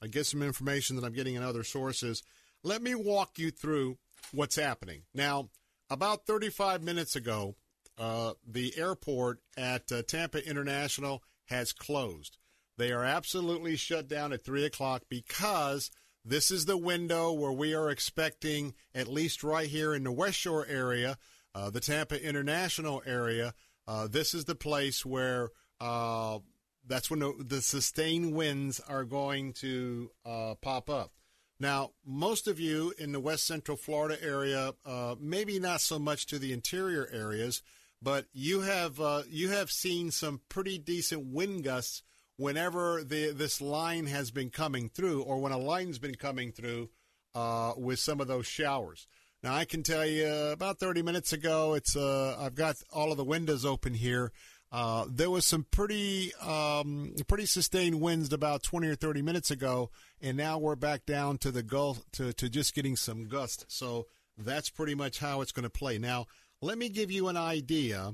[0.10, 2.24] get some information that I'm getting in other sources.
[2.64, 3.98] Let me walk you through
[4.32, 5.04] what's happening.
[5.14, 5.50] Now,
[5.90, 7.56] about 35 minutes ago,
[7.98, 12.38] uh, the airport at uh, Tampa International has closed.
[12.78, 15.92] They are absolutely shut down at 3 o'clock because
[16.24, 20.38] this is the window where we are expecting, at least right here in the West
[20.38, 21.18] Shore area,
[21.56, 23.54] uh, the Tampa International area,
[23.90, 26.40] uh, this is the place where uh,
[26.88, 31.12] that's when the, the, sustained winds are going to uh, pop up.
[31.60, 36.26] Now, most of you in the West Central Florida area, uh, maybe not so much
[36.28, 37.62] to the interior areas,
[38.02, 42.02] but you have uh, you have seen some pretty decent wind gusts
[42.38, 46.90] whenever the, this line has been coming through, or when a line's been coming through
[47.36, 49.06] uh, with some of those showers.
[49.44, 53.18] Now, I can tell you about 30 minutes ago, it's uh, I've got all of
[53.18, 54.32] the windows open here.
[54.72, 59.90] Uh, there was some pretty um, pretty sustained winds about 20 or 30 minutes ago,
[60.22, 63.66] and now we're back down to the gulf to, to just getting some gust.
[63.68, 64.06] So
[64.38, 65.98] that's pretty much how it's going to play.
[65.98, 66.28] Now,
[66.62, 68.14] let me give you an idea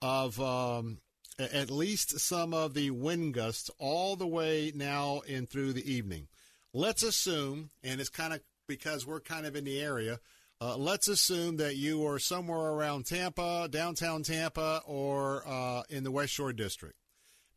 [0.00, 0.98] of um,
[1.38, 6.28] at least some of the wind gusts all the way now and through the evening.
[6.72, 10.20] Let's assume, and it's kind of because we're kind of in the area,
[10.60, 16.10] uh, let's assume that you are somewhere around Tampa, downtown Tampa, or uh, in the
[16.10, 16.94] West Shore District.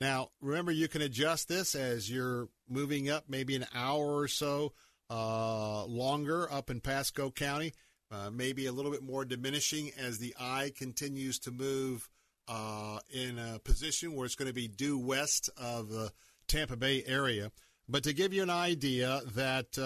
[0.02, 4.74] Now, remember, you can adjust this as you're moving up maybe an hour or so
[5.10, 7.74] uh, longer up in Pasco County,
[8.12, 12.10] uh, maybe a little bit more diminishing as the eye continues to move
[12.48, 16.12] uh, in a position where it's going to be due west of the
[16.48, 17.52] Tampa Bay area.
[17.88, 19.78] But to give you an idea that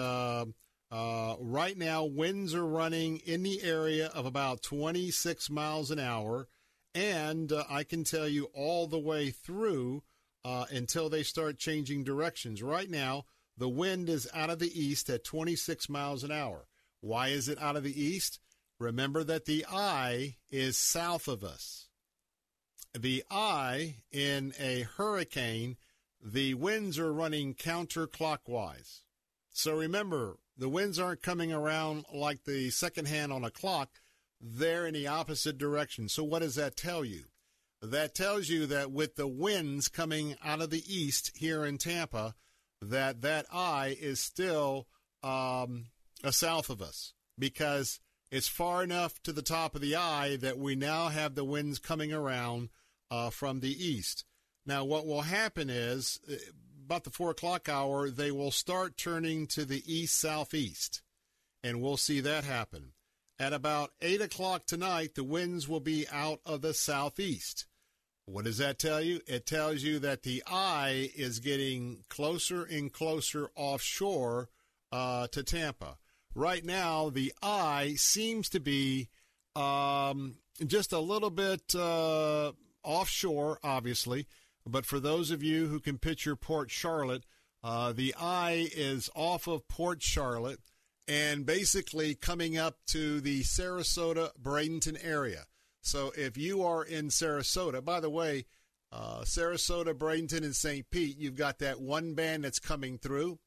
[0.94, 6.46] uh, right now, winds are running in the area of about 26 miles an hour.
[6.94, 10.04] And uh, I can tell you all the way through
[10.44, 12.62] uh, until they start changing directions.
[12.62, 13.24] Right now,
[13.58, 16.68] the wind is out of the east at 26 miles an hour.
[17.00, 18.38] Why is it out of the east?
[18.78, 21.88] Remember that the eye is south of us.
[22.96, 25.76] The eye in a hurricane,
[26.22, 29.00] the winds are running counterclockwise.
[29.50, 34.00] So remember, the winds aren't coming around like the second hand on a clock.
[34.40, 36.08] They're in the opposite direction.
[36.08, 37.24] So what does that tell you?
[37.90, 42.34] that tells you that with the winds coming out of the east here in Tampa,
[42.80, 44.86] that that eye is still
[45.22, 45.86] um,
[46.30, 48.00] south of us because
[48.30, 51.78] it's far enough to the top of the eye that we now have the winds
[51.78, 52.70] coming around
[53.10, 54.24] uh, from the east.
[54.66, 56.36] Now, what will happen is uh,
[56.84, 61.02] about the four o'clock hour, they will start turning to the east southeast,
[61.62, 62.92] and we'll see that happen.
[63.38, 67.66] At about 8 o'clock tonight, the winds will be out of the southeast.
[68.26, 69.20] What does that tell you?
[69.26, 74.50] It tells you that the eye is getting closer and closer offshore
[74.92, 75.98] uh, to Tampa.
[76.34, 79.08] Right now, the eye seems to be
[79.56, 84.26] um, just a little bit uh, offshore, obviously.
[84.66, 87.24] But for those of you who can picture Port Charlotte,
[87.62, 90.60] uh, the eye is off of Port Charlotte
[91.06, 95.44] and basically coming up to the Sarasota Bradenton area.
[95.82, 98.46] So if you are in Sarasota, by the way,
[98.90, 100.88] uh, Sarasota, Bradenton, and St.
[100.90, 103.38] Pete, you've got that one band that's coming through,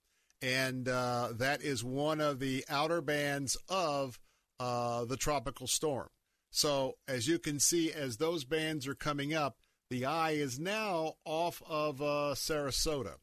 [0.42, 4.20] and uh, that is one of the outer bands of
[4.60, 6.10] uh, the tropical storm.
[6.52, 9.58] So as you can see, as those bands are coming up,
[9.90, 13.16] the eye is now off of uh, Sarasota.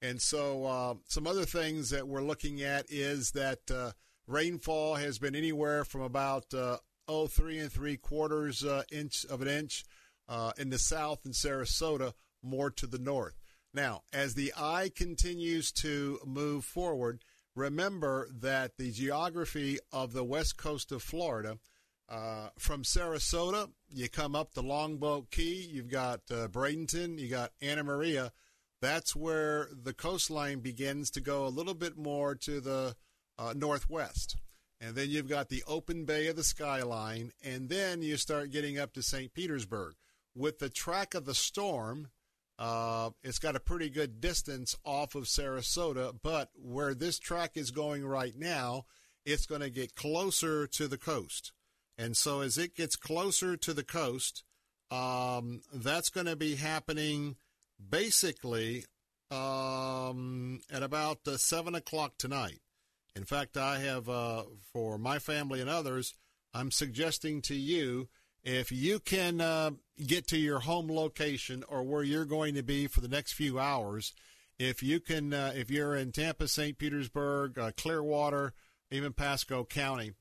[0.00, 3.92] And so, uh, some other things that we're looking at is that uh,
[4.26, 9.42] rainfall has been anywhere from about uh, oh three and three quarters uh, inch of
[9.42, 9.84] an inch
[10.28, 12.12] uh, in the south in Sarasota,
[12.42, 13.40] more to the north.
[13.74, 17.22] Now, as the eye continues to move forward,
[17.54, 21.58] remember that the geography of the west coast of Florida.
[22.08, 25.68] Uh, from Sarasota, you come up the Longboat Key.
[25.70, 27.18] You've got uh, Bradenton.
[27.18, 28.32] You got Anna Maria
[28.80, 32.96] that's where the coastline begins to go a little bit more to the
[33.38, 34.36] uh, northwest.
[34.80, 38.78] And then you've got the open bay of the skyline, and then you start getting
[38.78, 39.34] up to St.
[39.34, 39.94] Petersburg.
[40.36, 42.10] With the track of the storm,
[42.60, 47.72] uh, it's got a pretty good distance off of Sarasota, but where this track is
[47.72, 48.84] going right now,
[49.24, 51.52] it's going to get closer to the coast.
[51.98, 54.44] And so as it gets closer to the coast,
[54.90, 57.36] um, that's going to be happening
[57.90, 58.84] basically
[59.30, 62.60] um, at about uh, 7 o'clock tonight.
[63.16, 66.14] In fact, I have, uh, for my family and others,
[66.54, 68.08] I'm suggesting to you
[68.44, 69.72] if you can uh,
[70.06, 73.58] get to your home location or where you're going to be for the next few
[73.58, 74.14] hours,
[74.58, 76.78] if you can, uh, if you're in Tampa, St.
[76.78, 78.54] Petersburg, uh, Clearwater,
[78.90, 80.12] even Pasco County,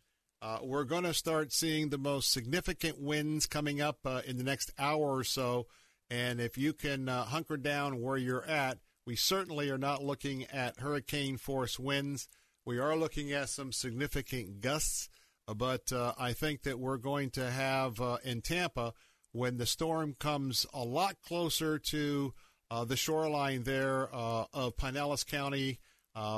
[0.41, 4.43] uh, we're going to start seeing the most significant winds coming up uh, in the
[4.43, 5.67] next hour or so
[6.09, 10.45] and if you can uh, hunker down where you're at, we certainly are not looking
[10.45, 12.27] at hurricane force winds.
[12.65, 15.09] We are looking at some significant gusts,
[15.47, 18.93] uh, but uh, I think that we're going to have uh, in Tampa
[19.33, 22.33] when the storm comes a lot closer to
[22.85, 25.79] the shoreline there of Pinellas County,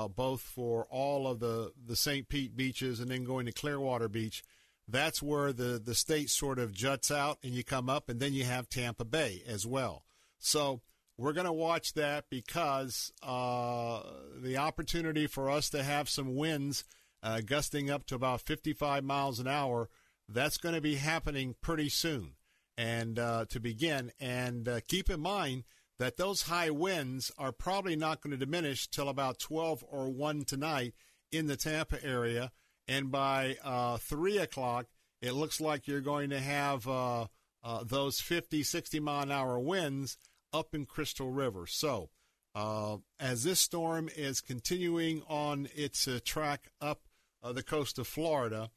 [0.08, 2.28] both for all of the, the St.
[2.28, 4.44] Pete beaches and then going to Clearwater Beach
[4.92, 8.34] that's where the, the state sort of juts out and you come up, and then
[8.34, 10.04] you have Tampa Bay as well.
[10.40, 10.82] So
[11.18, 14.02] we're going to watch that because uh,
[14.36, 16.84] the opportunity for us to have some winds
[17.22, 19.90] uh, gusting up to about 55 miles an hour,
[20.28, 22.34] that's going to be happening pretty soon.
[22.78, 25.66] And uh, to begin, and uh, keep in mind
[26.00, 30.46] that those high winds are probably not going to diminish till about 12 or 1
[30.46, 30.94] tonight
[31.32, 32.52] in the Tampa area
[32.90, 34.88] and by uh, 3 o'clock,
[35.22, 37.28] it looks like you're going to have uh,
[37.64, 40.18] uh, those 50, 60 mile an hour winds
[40.52, 41.68] up in Crystal River.
[41.68, 42.10] So,
[42.56, 47.02] uh, as this storm is continuing on its uh, track up
[47.44, 48.72] uh, the coast of Florida,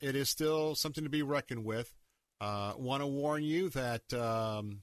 [0.00, 1.92] it is still something to be reckoned with.
[2.40, 4.80] Want to warn you that um,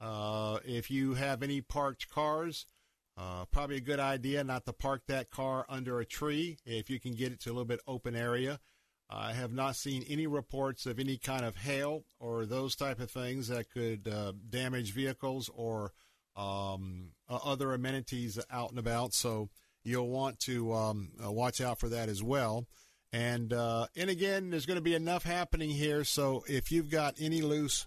[0.00, 2.66] if you have any parked cars,
[3.18, 7.00] uh, probably a good idea not to park that car under a tree if you
[7.00, 8.60] can get it to a little bit open area.
[9.08, 13.10] I have not seen any reports of any kind of hail or those type of
[13.10, 15.92] things that could uh, damage vehicles or
[16.36, 19.14] um, other amenities out and about.
[19.14, 19.48] So
[19.84, 22.66] you'll want to um, uh, watch out for that as well.
[23.12, 26.04] And uh, and again, there's going to be enough happening here.
[26.04, 27.86] So if you've got any loose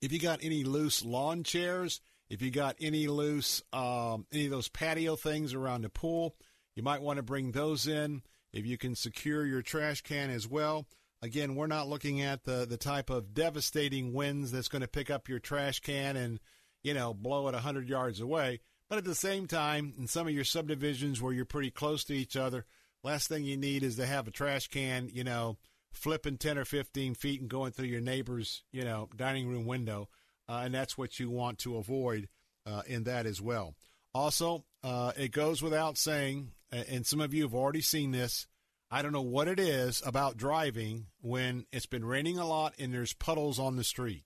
[0.00, 4.50] if you got any loose lawn chairs, if you got any loose um, any of
[4.50, 6.36] those patio things around the pool,
[6.74, 8.22] you might want to bring those in.
[8.52, 10.86] If you can secure your trash can as well.
[11.22, 15.10] Again, we're not looking at the the type of devastating winds that's going to pick
[15.10, 16.40] up your trash can and
[16.82, 18.60] you know blow it hundred yards away.
[18.88, 22.14] But at the same time, in some of your subdivisions where you're pretty close to
[22.14, 22.64] each other,
[23.04, 25.58] last thing you need is to have a trash can, you know,
[25.92, 30.08] flipping 10 or 15 feet and going through your neighbor's, you know, dining room window.
[30.48, 32.28] Uh, and that's what you want to avoid
[32.66, 33.74] uh, in that as well.
[34.12, 38.46] Also, uh, it goes without saying, and some of you have already seen this.
[38.90, 42.92] I don't know what it is about driving when it's been raining a lot and
[42.92, 44.24] there's puddles on the street.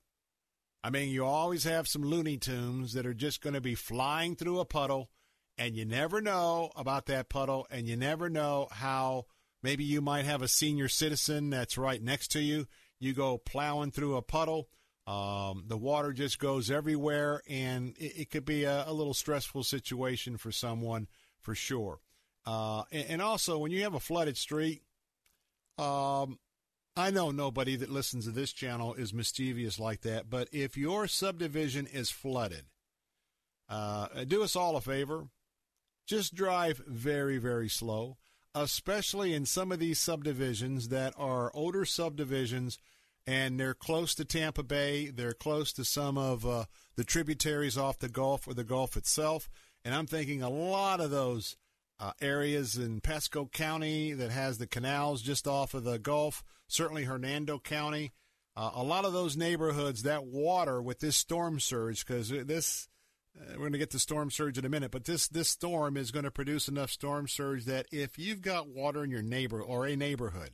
[0.82, 4.36] I mean, you always have some Looney Tunes that are just going to be flying
[4.36, 5.10] through a puddle,
[5.56, 9.24] and you never know about that puddle, and you never know how
[9.64, 12.68] maybe you might have a senior citizen that's right next to you.
[13.00, 14.68] You go plowing through a puddle
[15.06, 19.62] um, the water just goes everywhere, and it, it could be a, a, little stressful
[19.62, 21.08] situation for someone
[21.40, 22.00] for sure.
[22.46, 24.82] Uh, and, and, also, when you have a flooded street,
[25.76, 26.38] um,
[26.96, 31.06] I know nobody that listens to this channel is mischievous like that, but if your
[31.06, 32.64] subdivision is flooded,
[33.68, 35.28] uh, do us all a favor.
[36.06, 38.16] Just drive very, very slow,
[38.54, 42.78] especially in some of these subdivisions that are older subdivisions–
[43.26, 45.08] and they're close to Tampa Bay.
[45.08, 46.64] They're close to some of uh,
[46.96, 49.48] the tributaries off the Gulf or the Gulf itself.
[49.84, 51.56] And I'm thinking a lot of those
[51.98, 57.04] uh, areas in Pasco County that has the canals just off of the Gulf, certainly
[57.04, 58.12] Hernando County.
[58.56, 62.88] Uh, a lot of those neighborhoods, that water with this storm surge, because this,
[63.38, 65.96] uh, we're going to get the storm surge in a minute, but this this storm
[65.96, 69.60] is going to produce enough storm surge that if you've got water in your neighbor
[69.60, 70.50] or a neighborhood,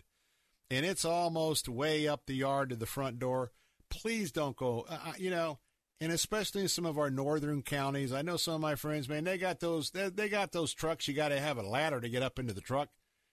[0.70, 3.53] and it's almost way up the yard to the front door,
[3.91, 4.87] please don't go.
[4.89, 5.59] Uh, uh, you know,
[6.01, 9.24] and especially in some of our northern counties, I know some of my friends, man,
[9.24, 11.07] they got those they, they got those trucks.
[11.07, 12.89] You got to have a ladder to get up into the truck.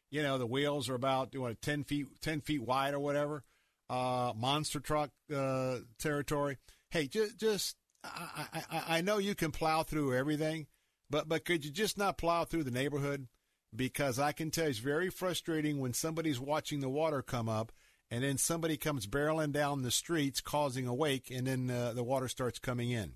[0.10, 3.43] You know, the wheels are about what ten feet ten feet wide or whatever.
[3.89, 6.58] Uh, monster truck uh, territory.
[6.89, 10.68] Hey, just just I, I I know you can plow through everything,
[11.10, 13.28] but but could you just not plow through the neighborhood?
[13.76, 17.72] because I can tell you it's very frustrating when somebody's watching the water come up
[18.10, 22.04] and then somebody comes barreling down the streets causing a wake and then uh, the
[22.04, 23.14] water starts coming in.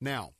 [0.00, 0.32] Now,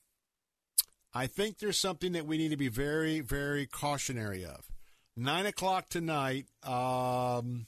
[1.15, 4.67] I think there's something that we need to be very, very cautionary of.
[5.15, 7.67] Nine o'clock tonight, um,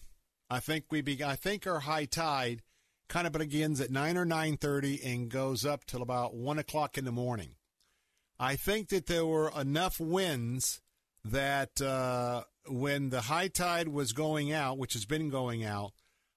[0.49, 2.63] I think we be, I think our high tide
[3.15, 6.99] kind of begins at nine or nine thirty and goes up till about one o'clock
[6.99, 7.51] in the morning.
[8.41, 10.81] I think that there were enough winds
[11.25, 15.93] that uh, when the high tide was going out, which has been going out,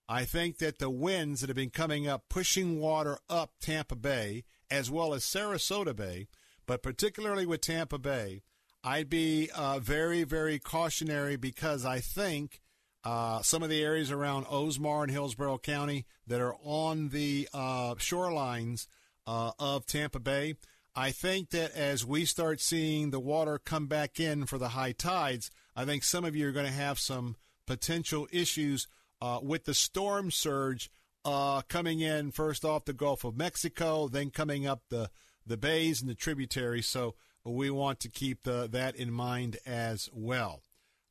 [0.08, 4.44] I think that the winds that have been coming up, pushing water up Tampa Bay
[4.70, 6.28] as well as Sarasota Bay,
[6.68, 8.44] but particularly with Tampa Bay,
[8.84, 12.62] I'd be uh, very, very cautionary because I think
[13.08, 17.96] uh, some of the areas around Oldsmar and Hillsborough County that are on the uh,
[17.96, 18.88] shorelines
[19.26, 20.56] uh, of Tampa Bay,
[20.94, 24.92] I think that as we start seeing the water come back in for the high
[24.92, 28.90] tides, I think some of you are going to have some potential issues
[29.22, 30.92] uh, with the storm surge
[31.24, 35.10] uh, coming in first off the Gulf of Mexico, then coming up the,
[35.46, 36.88] the bays and the tributaries.
[36.88, 40.62] So we want to keep the, that in mind as well.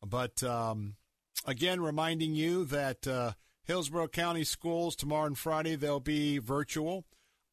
[0.06, 0.96] But um,
[1.44, 3.32] again, reminding you that uh,
[3.64, 7.04] Hillsborough County schools tomorrow and Friday, they'll be virtual.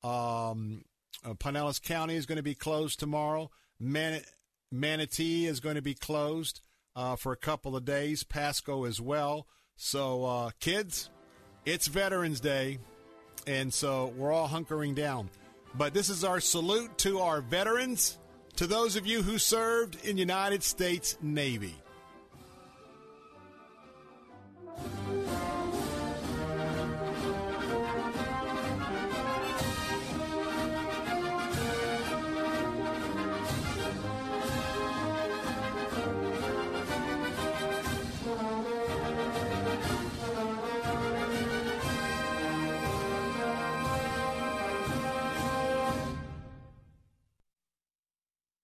[0.04, 0.84] Um,
[1.26, 3.50] uh, Pinellas County is going to be closed tomorrow.
[3.80, 4.24] Man-
[4.72, 6.62] Manatee is going to be closed
[6.96, 8.24] uh, for a couple of days.
[8.24, 9.48] Pasco as well.
[9.76, 11.10] So, uh, kids,
[11.66, 12.80] it's Veterans Day,
[13.48, 15.30] and so we're all hunkering down.
[15.76, 18.20] But this is our salute to our veterans,
[18.58, 21.76] to those of you who served in United States Navy.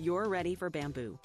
[0.00, 1.18] you're ready for Bamboo.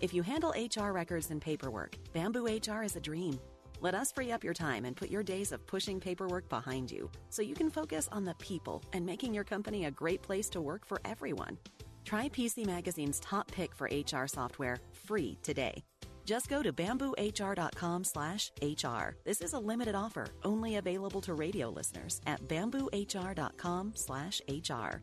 [0.00, 3.38] If you handle HR records and paperwork, Bamboo HR is a dream.
[3.80, 7.10] Let us free up your time and put your days of pushing paperwork behind you
[7.30, 10.60] so you can focus on the people and making your company a great place to
[10.60, 11.58] work for everyone.
[12.04, 15.84] Try PC Magazine's top pick for HR software free today.
[16.24, 19.16] Just go to bamboohr.com slash HR.
[19.24, 25.02] This is a limited offer, only available to radio listeners at bamboohr.com slash HR.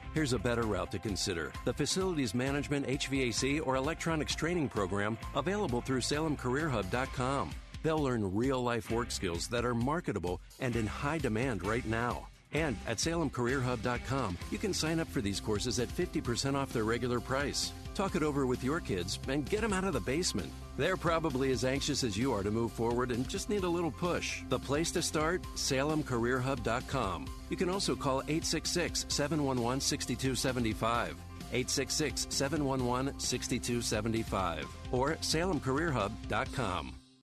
[0.13, 5.81] Here's a better route to consider the Facilities Management, HVAC, or Electronics Training Program available
[5.81, 7.51] through SalemCareerHub.com.
[7.81, 12.27] They'll learn real life work skills that are marketable and in high demand right now.
[12.53, 17.21] And at SalemCareerHub.com, you can sign up for these courses at 50% off their regular
[17.21, 17.71] price.
[17.93, 20.51] Talk it over with your kids and get them out of the basement.
[20.77, 23.91] They're probably as anxious as you are to move forward and just need a little
[23.91, 24.41] push.
[24.49, 25.43] The place to start?
[25.55, 27.25] SalemCareerHub.com.
[27.49, 31.15] You can also call 866 711 6275.
[31.53, 37.00] 866 711 6275 or salemcareerhub.com.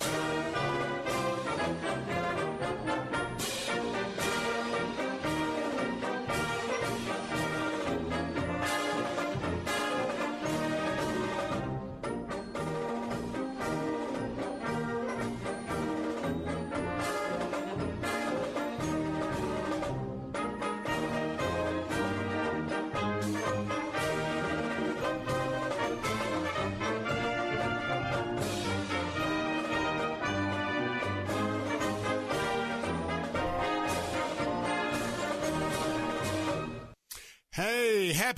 [0.00, 0.37] Hey,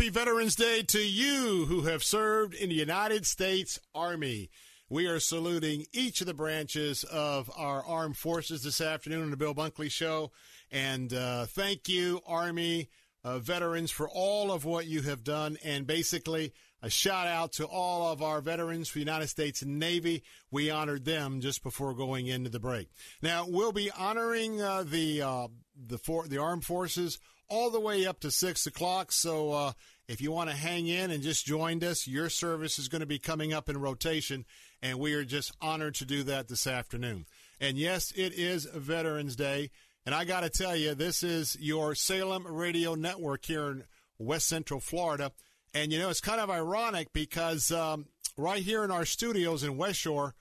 [0.00, 4.48] happy Veterans Day to you who have served in the United States Army.
[4.88, 9.36] We are saluting each of the branches of our armed forces this afternoon on the
[9.36, 10.32] Bill Bunkley Show.
[10.70, 12.88] And uh, thank you, Army
[13.24, 15.58] uh, veterans, for all of what you have done.
[15.62, 20.22] And basically, a shout out to all of our veterans for the United States Navy.
[20.50, 22.88] We honored them just before going into the break.
[23.20, 27.18] Now, we'll be honoring uh, the, uh, the, for- the armed forces
[27.50, 29.12] all the way up to 6 o'clock.
[29.12, 29.72] So uh,
[30.08, 33.06] if you want to hang in and just join us, your service is going to
[33.06, 34.46] be coming up in rotation,
[34.80, 37.26] and we are just honored to do that this afternoon.
[37.60, 39.70] And yes, it is Veterans Day.
[40.06, 43.84] And I got to tell you, this is your Salem Radio Network here in
[44.18, 45.32] West Central Florida.
[45.74, 49.76] And, you know, it's kind of ironic because um, right here in our studios in
[49.76, 50.34] West Shore,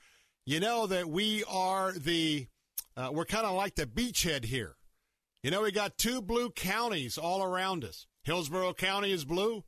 [0.45, 2.47] you know that we are the,
[2.95, 4.76] uh, we're kind of like the beachhead here.
[5.41, 8.05] You know, we got two blue counties all around us.
[8.23, 9.63] Hillsborough County is blue.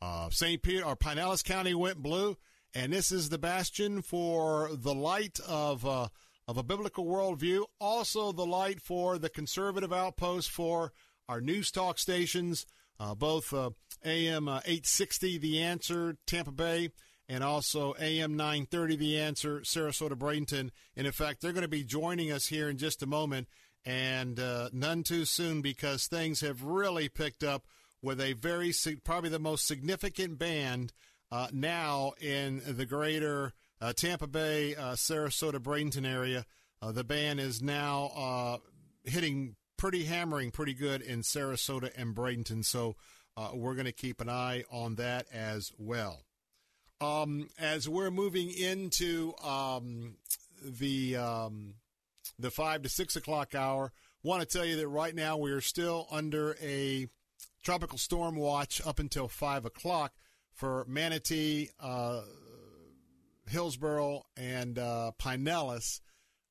[0.00, 0.62] Uh, St.
[0.62, 2.36] Peter or Pinellas County went blue.
[2.74, 6.08] And this is the bastion for the light of uh,
[6.48, 10.92] of a biblical worldview, also the light for the conservative outpost for
[11.28, 12.66] our news talk stations,
[13.00, 13.70] uh, both uh,
[14.04, 16.90] AM uh, 860, The Answer, Tampa Bay,
[17.28, 20.70] and also AM 930, The Answer, Sarasota, Bradenton.
[20.96, 23.48] And in fact, they're going to be joining us here in just a moment,
[23.86, 27.66] and uh, none too soon because things have really picked up
[28.02, 28.74] with a very,
[29.04, 30.92] probably the most significant band
[31.30, 36.44] uh, now in the greater uh, Tampa Bay, uh, Sarasota, Bradenton area.
[36.82, 38.56] Uh, the band is now uh,
[39.04, 42.64] hitting pretty hammering pretty good in Sarasota and Bradenton.
[42.64, 42.96] So
[43.54, 46.24] we're going to keep an eye on that as well.
[47.00, 50.16] Um, as we're moving into um,
[50.62, 51.74] the um,
[52.38, 55.60] the five to six o'clock hour, want to tell you that right now we are
[55.60, 57.08] still under a
[57.62, 60.12] tropical storm watch up until five o'clock
[60.52, 62.22] for Manatee, uh,
[63.48, 66.00] Hillsborough, and uh, Pinellas.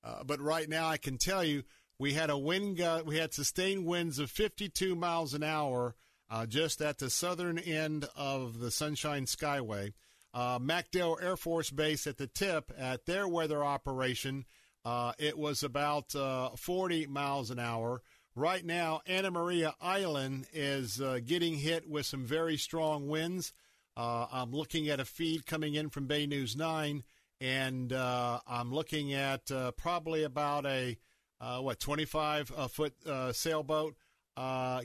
[0.03, 1.63] Uh, but right now, I can tell you
[1.97, 5.95] we had a wind we had sustained winds of 52 miles an hour
[6.29, 9.93] uh, just at the southern end of the Sunshine Skyway.
[10.33, 14.45] Uh, MacDill Air Force Base at the tip at their weather operation,
[14.85, 16.13] uh, it was about
[16.57, 18.01] 40 miles an hour.
[18.35, 23.51] Right now, Anna Maria Island is getting hit with some very strong winds.
[23.97, 27.03] Uh, I'm looking at a feed coming in from Bay News 9,
[27.39, 30.97] and uh, I'm looking at uh, probably about a,
[31.39, 33.95] uh, what, 25 uh, foot uh, sailboat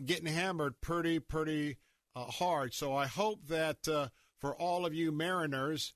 [0.05, 1.77] getting hammered pretty, pretty
[2.15, 2.73] hard.
[2.73, 5.93] So I hope that for all of you mariners,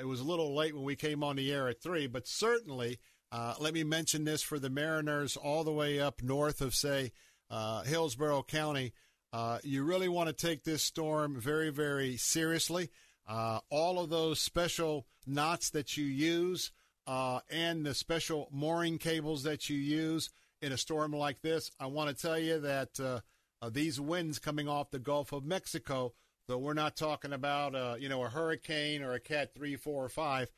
[0.00, 2.98] it was a little late when we came on the air at 3, but certainly
[3.32, 7.12] let me mention this for the mariners all the way up north of, say,
[7.50, 8.92] Hillsborough County.
[9.32, 12.90] Uh, you really want to take this storm very, very seriously.
[13.26, 16.72] Uh, all of those special knots that you use
[17.06, 20.30] uh, and the special mooring cables that you use
[20.62, 23.20] in a storm like this, I want to tell you that uh,
[23.60, 26.14] uh, these winds coming off the Gulf of Mexico,
[26.48, 30.04] though we're not talking about uh, you know a hurricane or a Cat three, four,
[30.04, 30.50] or five,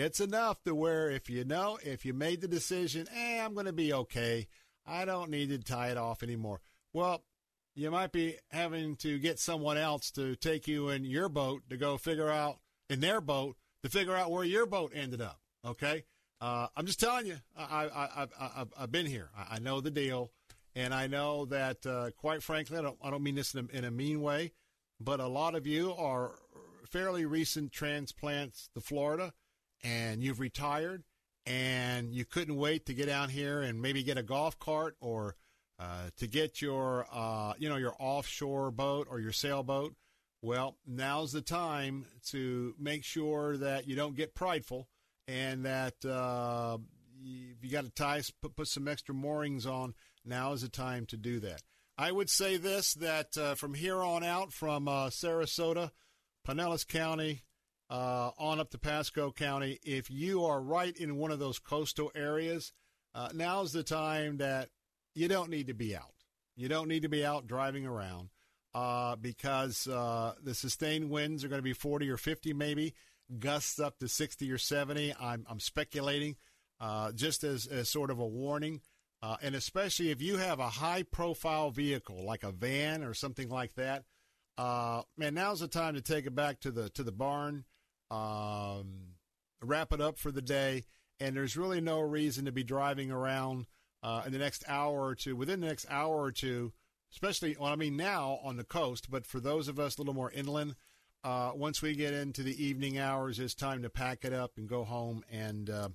[0.00, 3.66] it's enough to where if you know if you made the decision, hey, I'm going
[3.66, 4.48] to be okay,
[4.86, 6.60] I don't need to tie it off anymore.
[6.92, 7.22] Well,
[7.74, 11.76] you might be having to get someone else to take you in your boat to
[11.76, 15.40] go figure out in their boat to figure out where your boat ended up.
[15.64, 16.04] Okay,
[16.40, 19.30] uh, I'm just telling you, I, I, I, have been here.
[19.36, 20.32] I, I, know the deal,
[20.74, 23.76] and I know that, uh, quite frankly, I don't, I don't mean this in a,
[23.76, 24.52] in a mean way,
[25.00, 26.32] but a lot of you are
[26.90, 29.32] fairly recent transplants to Florida,
[29.82, 31.04] and you've retired,
[31.46, 35.36] and you couldn't wait to get down here and maybe get a golf cart or
[35.78, 39.94] uh, to get your, uh, you know, your offshore boat or your sailboat,
[40.40, 44.88] well, now's the time to make sure that you don't get prideful
[45.26, 46.78] and that uh,
[47.20, 49.94] you, you got to tie, put, put some extra moorings on.
[50.24, 51.62] Now is the time to do that.
[51.98, 55.90] I would say this that uh, from here on out, from uh, Sarasota,
[56.46, 57.42] Pinellas County,
[57.92, 62.10] uh, on up to Pasco County, if you are right in one of those coastal
[62.14, 62.72] areas,
[63.14, 64.70] uh, now's the time that
[65.14, 66.14] you don't need to be out.
[66.56, 68.30] You don't need to be out driving around
[68.74, 72.94] uh, because uh, the sustained winds are going to be 40 or 50 maybe,
[73.38, 75.14] gusts up to 60 or 70.
[75.20, 76.36] I'm, I'm speculating
[76.80, 78.80] uh, just as, as sort of a warning.
[79.22, 83.50] Uh, and especially if you have a high profile vehicle like a van or something
[83.50, 84.04] like that,
[84.56, 87.64] man, now's the time to take it back to the to the barn,
[88.12, 89.14] um,
[89.62, 90.84] wrap it up for the day,
[91.18, 93.66] and there's really no reason to be driving around
[94.02, 96.72] uh, in the next hour or two, within the next hour or two,
[97.12, 100.14] especially, well, I mean, now on the coast, but for those of us a little
[100.14, 100.74] more inland,
[101.24, 104.68] uh, once we get into the evening hours, it's time to pack it up and
[104.68, 105.88] go home and uh,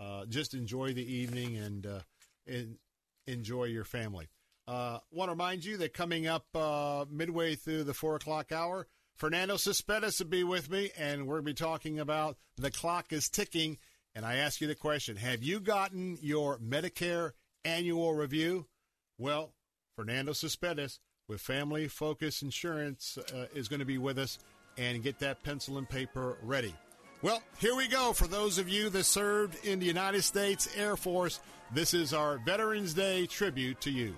[0.00, 1.86] uh just enjoy the evening and,
[2.46, 4.26] and uh, enjoy your family.
[4.66, 6.46] Uh, want to remind you that coming up
[7.10, 8.86] midway through the four o'clock hour,
[9.16, 13.12] Fernando Cespedes will be with me, and we're going to be talking about the clock
[13.12, 13.78] is ticking
[14.14, 17.32] and I ask you the question Have you gotten your Medicare
[17.64, 18.66] annual review?
[19.18, 19.52] Well,
[19.96, 24.38] Fernando Cespedes with Family Focus Insurance uh, is going to be with us
[24.76, 26.74] and get that pencil and paper ready.
[27.22, 28.12] Well, here we go.
[28.12, 31.40] For those of you that served in the United States Air Force,
[31.72, 34.14] this is our Veterans Day tribute to you.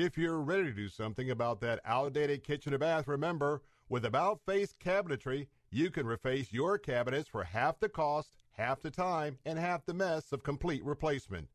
[0.00, 4.38] If you're ready to do something about that outdated kitchen or bath, remember, with About
[4.46, 9.58] Face Cabinetry, you can reface your cabinets for half the cost, half the time, and
[9.58, 11.48] half the mess of complete replacement.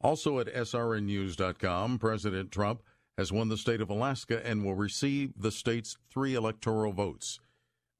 [0.00, 2.82] Also at srnnews.com, President Trump
[3.16, 7.40] has won the state of Alaska and will receive the state's three electoral votes.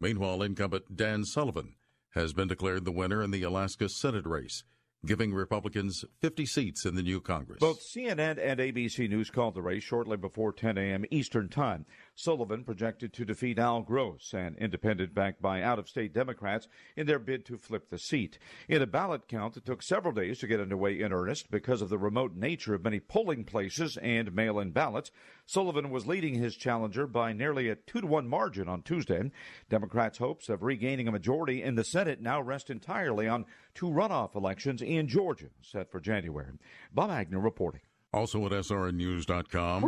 [0.00, 1.76] Meanwhile, incumbent Dan Sullivan
[2.10, 4.64] has been declared the winner in the Alaska Senate race
[5.04, 7.60] giving Republicans 50 seats in the new Congress.
[7.60, 11.04] Both CNN and ABC News called the race shortly before 10 a.m.
[11.10, 11.84] Eastern Time.
[12.14, 17.06] Sullivan projected to defeat Al Gross, an independent backed by out of state Democrats, in
[17.06, 18.38] their bid to flip the seat.
[18.68, 21.88] In a ballot count that took several days to get underway in earnest because of
[21.88, 25.10] the remote nature of many polling places and mail in ballots,
[25.46, 29.30] Sullivan was leading his challenger by nearly a two to one margin on Tuesday.
[29.68, 33.44] Democrats' hopes of regaining a majority in the Senate now rest entirely on
[33.74, 36.52] two runoff elections in Georgia set for January.
[36.92, 37.80] Bob Agnew reporting.
[38.12, 39.82] Also at SRNnews.com.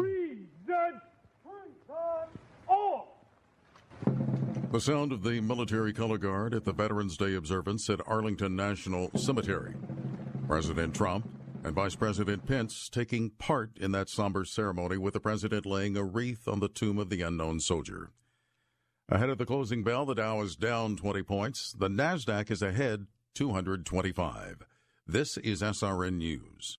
[4.72, 9.10] The sound of the military color guard at the Veterans Day observance at Arlington National
[9.16, 9.74] Cemetery.
[10.48, 11.30] President Trump
[11.64, 16.02] and Vice President Pence taking part in that somber ceremony with the president laying a
[16.02, 18.10] wreath on the tomb of the unknown soldier.
[19.08, 21.72] Ahead of the closing bell, the Dow is down 20 points.
[21.72, 24.66] The NASDAQ is ahead 225.
[25.06, 26.78] This is SRN News.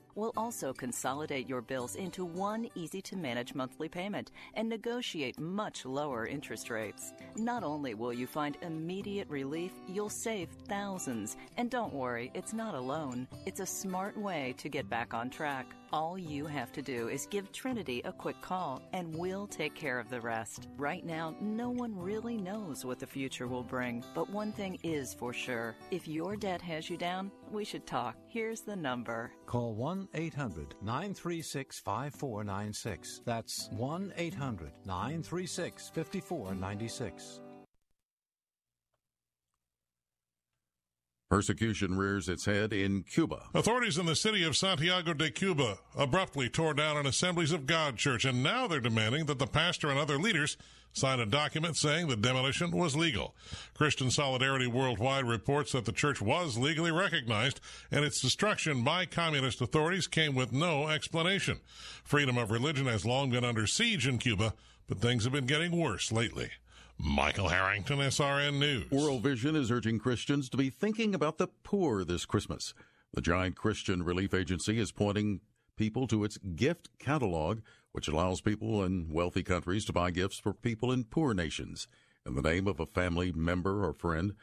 [0.15, 5.85] We'll also consolidate your bills into one easy to manage monthly payment and negotiate much
[5.85, 7.13] lower interest rates.
[7.35, 11.37] Not only will you find immediate relief, you'll save thousands.
[11.57, 13.27] And don't worry, it's not alone.
[13.45, 15.75] It's a smart way to get back on track.
[15.93, 19.99] All you have to do is give Trinity a quick call, and we'll take care
[19.99, 20.69] of the rest.
[20.77, 25.13] Right now, no one really knows what the future will bring, but one thing is
[25.13, 25.75] for sure.
[25.91, 28.15] If your debt has you down, we should talk.
[28.27, 29.33] Here's the number.
[29.45, 33.21] Call 1 800 936 5496.
[33.25, 37.41] That's 1 800 936 5496.
[41.31, 43.43] Persecution rears its head in Cuba.
[43.53, 47.95] Authorities in the city of Santiago de Cuba abruptly tore down an Assemblies of God
[47.95, 50.57] church, and now they're demanding that the pastor and other leaders
[50.91, 53.33] sign a document saying the demolition was legal.
[53.73, 57.61] Christian Solidarity Worldwide reports that the church was legally recognized,
[57.91, 61.61] and its destruction by communist authorities came with no explanation.
[62.03, 64.53] Freedom of religion has long been under siege in Cuba,
[64.85, 66.49] but things have been getting worse lately.
[67.03, 68.91] Michael Harrington, SRN News.
[68.91, 72.75] World Vision is urging Christians to be thinking about the poor this Christmas.
[73.13, 75.41] The giant Christian relief agency is pointing
[75.75, 80.53] people to its gift catalog, which allows people in wealthy countries to buy gifts for
[80.53, 81.87] people in poor nations
[82.23, 84.33] in the name of a family member or friend.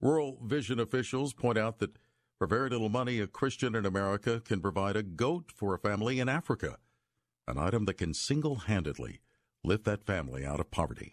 [0.00, 1.98] World Vision officials point out that
[2.38, 6.18] For very little money, a Christian in America can provide a goat for a family
[6.18, 6.78] in Africa,
[7.46, 9.20] an item that can single handedly
[9.62, 11.12] lift that family out of poverty.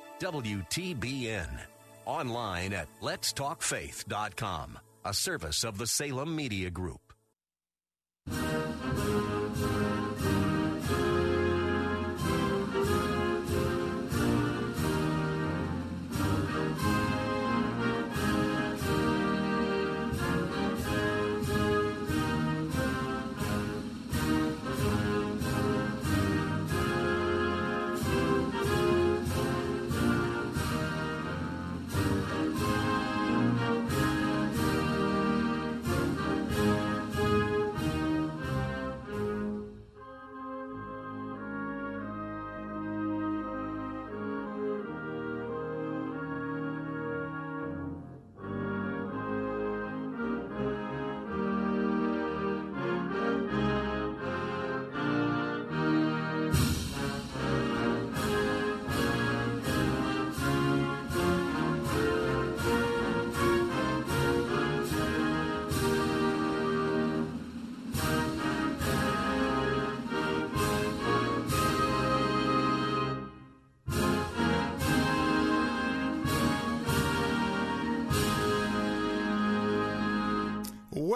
[0.21, 1.49] WTBN.
[2.05, 6.99] Online at letstalkfaith.com, a service of the Salem Media Group.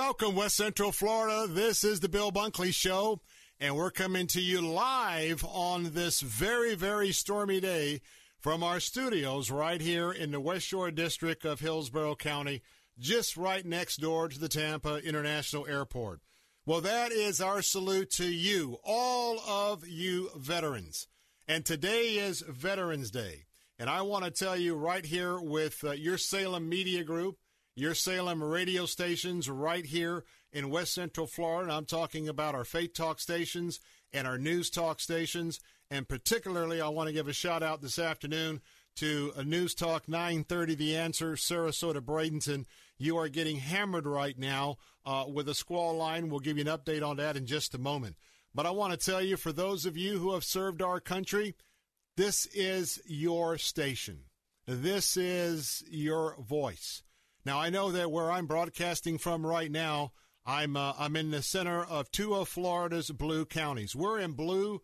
[0.07, 1.47] Welcome, West Central Florida.
[1.51, 3.21] This is the Bill Bunkley Show,
[3.59, 8.01] and we're coming to you live on this very, very stormy day
[8.39, 12.61] from our studios right here in the West Shore District of Hillsborough County,
[12.99, 16.21] just right next door to the Tampa International Airport.
[16.67, 21.07] Well, that is our salute to you, all of you veterans.
[21.47, 23.47] And today is Veterans Day.
[23.79, 27.37] And I want to tell you right here with uh, your Salem Media Group,
[27.75, 30.23] your Salem radio stations right here
[30.53, 31.73] in West Central Florida.
[31.73, 33.81] I'm talking about our Faith Talk stations
[34.13, 35.59] and our News Talk stations.
[35.91, 38.61] And particularly, I want to give a shout out this afternoon
[38.95, 42.65] to a News Talk 930 The Answer, Sarasota Bradenton.
[42.97, 46.29] You are getting hammered right now uh, with a squall line.
[46.29, 48.15] We'll give you an update on that in just a moment.
[48.53, 51.55] But I want to tell you, for those of you who have served our country,
[52.15, 54.19] this is your station.
[54.65, 57.03] This is your voice.
[57.45, 60.13] Now I know that where I'm broadcasting from right now,
[60.45, 63.95] I'm uh, I'm in the center of two of Florida's blue counties.
[63.95, 64.81] We're in blue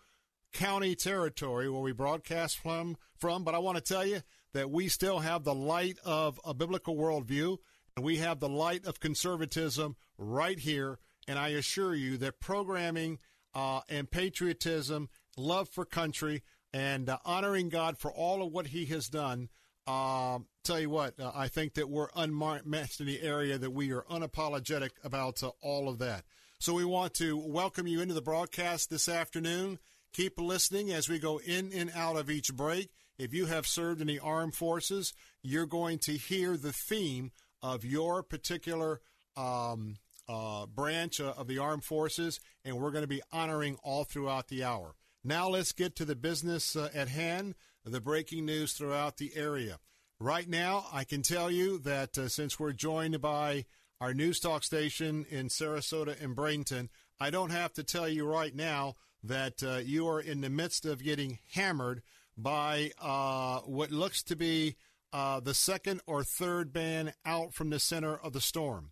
[0.54, 4.22] county territory where we broadcast from from, but I want to tell you
[4.54, 7.58] that we still have the light of a biblical worldview
[7.96, 11.00] and we have the light of conservatism right here.
[11.28, 13.20] And I assure you that programming
[13.54, 16.44] uh, and patriotism, love for country,
[16.74, 19.50] and uh, honoring God for all of what He has done
[19.88, 23.92] um, tell you what, uh, I think that we're unmatched in the area that we
[23.92, 26.24] are unapologetic about uh, all of that.
[26.60, 29.80] So we want to welcome you into the broadcast this afternoon.
[30.14, 32.92] Keep listening as we go in and out of each break.
[33.18, 37.32] If you have served in the armed forces, you're going to hear the theme
[37.64, 39.02] of your particular
[39.36, 39.96] um,
[40.28, 44.48] uh, branch uh, of the armed forces, and we're going to be honoring all throughout
[44.48, 44.96] the hour.
[45.24, 47.56] Now let's get to the business uh, at hand
[47.86, 49.80] the breaking news throughout the area.
[50.20, 53.66] Right now, I can tell you that uh, since we're joined by
[54.00, 58.56] our news talk station in Sarasota and Bradenton, I don't have to tell you right
[58.56, 62.02] now that uh, you are in the midst of getting hammered
[62.38, 64.76] by uh, what looks to be
[65.14, 68.92] uh, the second or third band out from the center of the storm.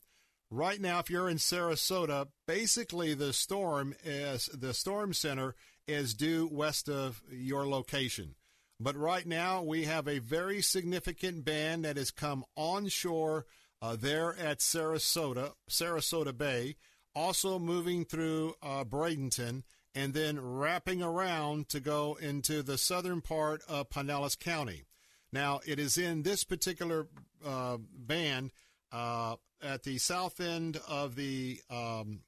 [0.51, 5.55] Right now, if you're in Sarasota, basically the storm is the storm center
[5.87, 8.35] is due west of your location.
[8.79, 13.45] But right now, we have a very significant band that has come onshore
[13.81, 16.75] uh, there at Sarasota, Sarasota Bay,
[17.13, 19.63] also moving through uh, Bradenton,
[19.95, 24.85] and then wrapping around to go into the southern part of Pinellas County.
[25.31, 27.07] Now, it is in this particular
[27.45, 28.51] uh, band
[28.91, 32.21] uh, at the south end of the um,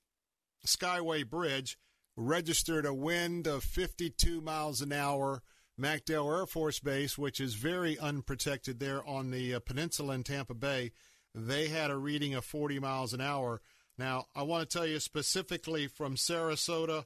[0.65, 1.77] Skyway Bridge,
[2.17, 5.41] registered a wind of 52 miles an hour.
[5.79, 10.53] MacDill Air Force Base, which is very unprotected there on the uh, peninsula in Tampa
[10.53, 10.91] Bay,
[11.33, 13.61] they had a reading of 40 miles an hour.
[13.97, 17.05] Now, I want to tell you specifically from Sarasota,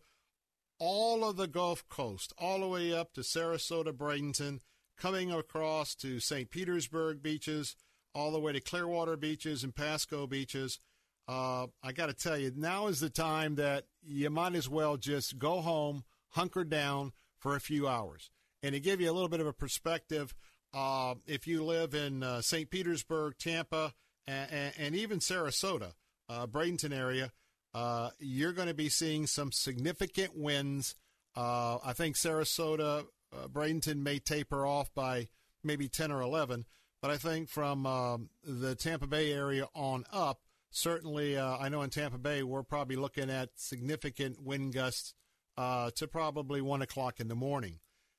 [0.79, 4.59] all of the Gulf Coast, all the way up to Sarasota, Bradenton,
[4.97, 6.49] coming across to St.
[6.49, 7.75] Petersburg beaches,
[8.13, 10.79] all the way to Clearwater beaches and Pasco beaches.
[11.27, 14.95] Uh, I got to tell you, now is the time that you might as well
[14.97, 18.29] just go home, hunker down for a few hours.
[18.65, 20.33] And to give you a little bit of a perspective,
[20.73, 22.67] uh, if you live in uh, St.
[22.67, 23.93] Petersburg, Tampa,
[24.25, 25.93] and, and even Sarasota,
[26.29, 27.31] uh, Bradenton area,
[27.75, 30.95] uh, you're going to be seeing some significant winds.
[31.35, 35.27] Uh, I think Sarasota, uh, Bradenton may taper off by
[35.63, 36.65] maybe 10 or 11,
[37.03, 40.39] but I think from um, the Tampa Bay area on up,
[40.71, 45.13] certainly I know in Tampa Bay we're probably looking at significant wind gusts
[45.55, 47.77] to probably 1 o'clock in the morning.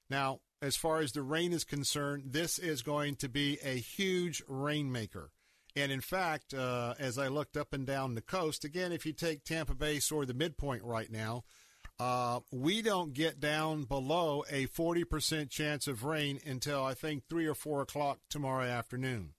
[0.09, 4.43] Now, as far as the rain is concerned, this is going to be a huge
[4.49, 5.31] rainmaker.
[5.75, 9.13] And in fact, uh, as I looked up and down the coast, again, if you
[9.13, 11.45] take Tampa Bay or the midpoint right now,
[11.99, 17.47] uh, we don't get down below a 40% chance of rain until I think 3
[17.47, 19.35] or 4 o'clock tomorrow afternoon.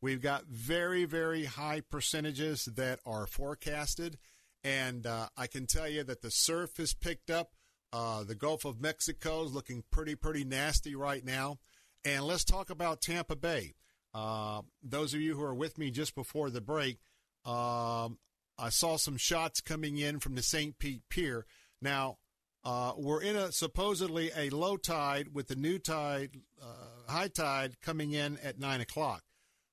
[0.00, 4.18] We've got very, very high percentages that are forecasted.
[4.64, 7.52] And uh, I can tell you that the surf is picked up.
[7.92, 11.58] Uh, the Gulf of Mexico is looking pretty, pretty nasty right now.
[12.04, 13.74] And let's talk about Tampa Bay.
[14.14, 16.98] Uh, those of you who are with me just before the break,
[17.44, 18.18] um,
[18.58, 20.78] I saw some shots coming in from the St.
[20.78, 21.46] Pete Pier.
[21.80, 22.18] Now,
[22.64, 27.80] uh, we're in a supposedly a low tide with the new tide, uh, high tide
[27.80, 29.22] coming in at 9 o'clock.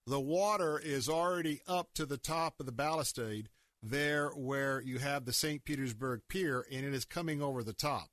[0.06, 3.50] The water is already up to the top of the balustrade
[3.82, 5.64] there where you have the St.
[5.64, 8.10] Petersburg Pier, and it is coming over the top.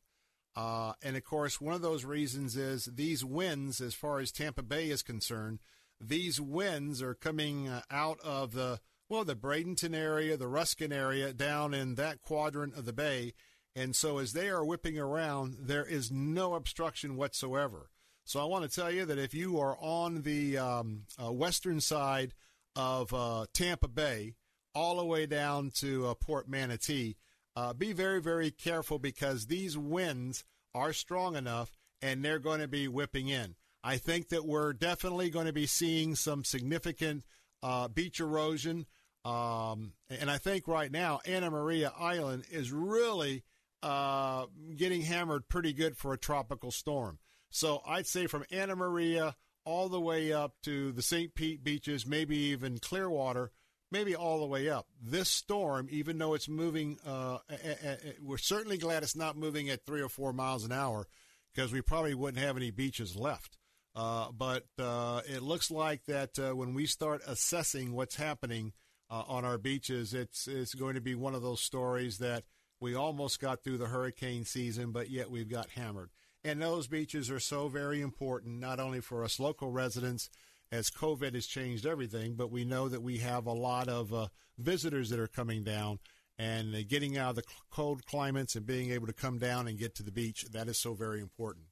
[0.56, 4.62] Uh, and of course, one of those reasons is these winds, as far as Tampa
[4.62, 5.58] Bay is concerned,
[6.00, 11.32] these winds are coming uh, out of the well, the Bradenton area, the Ruskin area,
[11.32, 13.34] down in that quadrant of the bay.
[13.76, 17.90] And so as they are whipping around, there is no obstruction whatsoever.
[18.24, 21.80] So I want to tell you that if you are on the um, uh, western
[21.80, 22.32] side
[22.74, 24.34] of uh, Tampa Bay,
[24.74, 27.16] all the way down to uh, Port Manatee,
[27.56, 30.44] uh, be very, very careful because these winds
[30.74, 33.54] are strong enough and they're going to be whipping in.
[33.82, 37.24] I think that we're definitely going to be seeing some significant
[37.62, 38.86] uh, beach erosion.
[39.24, 43.44] Um, and I think right now, Anna Maria Island is really
[43.82, 44.46] uh,
[44.76, 47.18] getting hammered pretty good for a tropical storm.
[47.50, 51.34] So I'd say from Anna Maria all the way up to the St.
[51.34, 53.50] Pete beaches, maybe even Clearwater,
[53.90, 54.86] maybe all the way up.
[55.02, 59.36] This storm, even though it's moving, uh, a, a, a, we're certainly glad it's not
[59.36, 61.06] moving at three or four miles an hour
[61.54, 63.56] because we probably wouldn't have any beaches left.
[63.94, 68.72] Uh, but uh, it looks like that uh, when we start assessing what's happening
[69.08, 72.42] uh, on our beaches, it's it's going to be one of those stories that
[72.80, 76.10] we almost got through the hurricane season, but yet we've got hammered.
[76.42, 80.28] And those beaches are so very important, not only for us local residents,
[80.74, 84.26] as COVID has changed everything, but we know that we have a lot of uh,
[84.58, 86.00] visitors that are coming down
[86.36, 89.94] and getting out of the cold climates and being able to come down and get
[89.94, 90.44] to the beach.
[90.52, 91.66] That is so very important.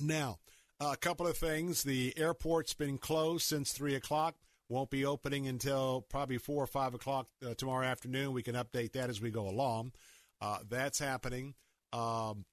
[0.00, 0.38] Now,
[0.80, 1.84] a couple of things.
[1.84, 4.34] The airport's been closed since 3 o'clock.
[4.68, 8.32] Won't be opening until probably 4 or 5 o'clock uh, tomorrow afternoon.
[8.32, 9.92] We can update that as we go along.
[10.40, 11.54] Uh, that's happening.
[11.92, 12.46] Um,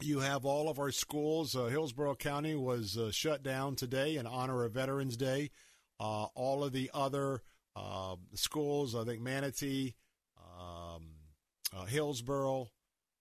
[0.00, 1.54] you have all of our schools.
[1.54, 5.50] Uh, Hillsborough County was uh, shut down today in honor of Veterans Day.
[6.00, 7.42] Uh, all of the other
[7.76, 9.94] uh, schools, I think Manatee,
[10.38, 12.70] um, Hillsborough,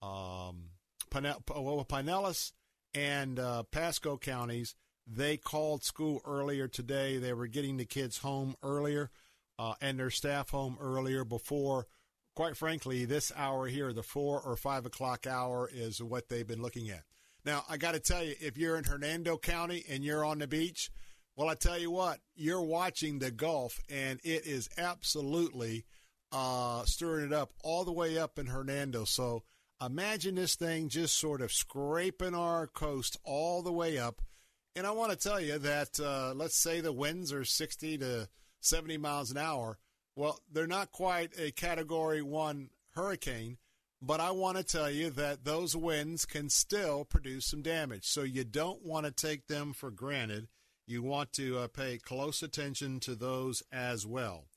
[0.01, 0.69] um,
[1.11, 2.51] Pinellas,
[2.93, 4.75] and uh, Pasco counties,
[5.07, 7.17] they called school earlier today.
[7.17, 9.11] They were getting the kids home earlier
[9.59, 11.87] uh, and their staff home earlier before,
[12.35, 16.61] quite frankly, this hour here, the four or five o'clock hour, is what they've been
[16.61, 17.03] looking at.
[17.45, 20.47] Now, I got to tell you, if you're in Hernando County and you're on the
[20.47, 20.89] beach,
[21.35, 25.85] well, I tell you what, you're watching the Gulf, and it is absolutely
[26.31, 29.03] uh, stirring it up all the way up in Hernando.
[29.03, 29.43] So
[29.85, 34.21] Imagine this thing just sort of scraping our coast all the way up.
[34.75, 38.29] And I want to tell you that, uh, let's say the winds are 60 to
[38.61, 39.77] 70 miles an hour.
[40.15, 43.57] Well, they're not quite a category one hurricane.
[44.05, 48.03] But I want to tell you that those winds can still produce some damage.
[48.05, 50.49] So you don't want to take them for granted.
[50.85, 54.47] You want to uh, pay close attention to those as well.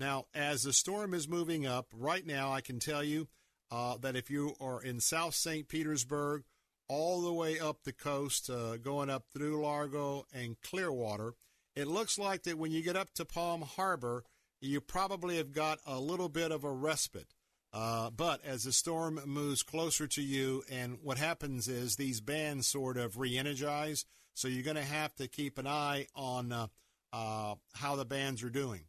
[0.00, 3.28] Now, as the storm is moving up, right now I can tell you
[3.70, 5.68] uh, that if you are in South St.
[5.68, 6.44] Petersburg,
[6.88, 11.34] all the way up the coast, uh, going up through Largo and Clearwater,
[11.76, 14.24] it looks like that when you get up to Palm Harbor,
[14.60, 17.34] you probably have got a little bit of a respite.
[17.72, 22.68] Uh, but as the storm moves closer to you, and what happens is these bands
[22.68, 24.04] sort of re energize.
[24.34, 26.66] So you're going to have to keep an eye on uh,
[27.12, 28.82] uh, how the bands are doing.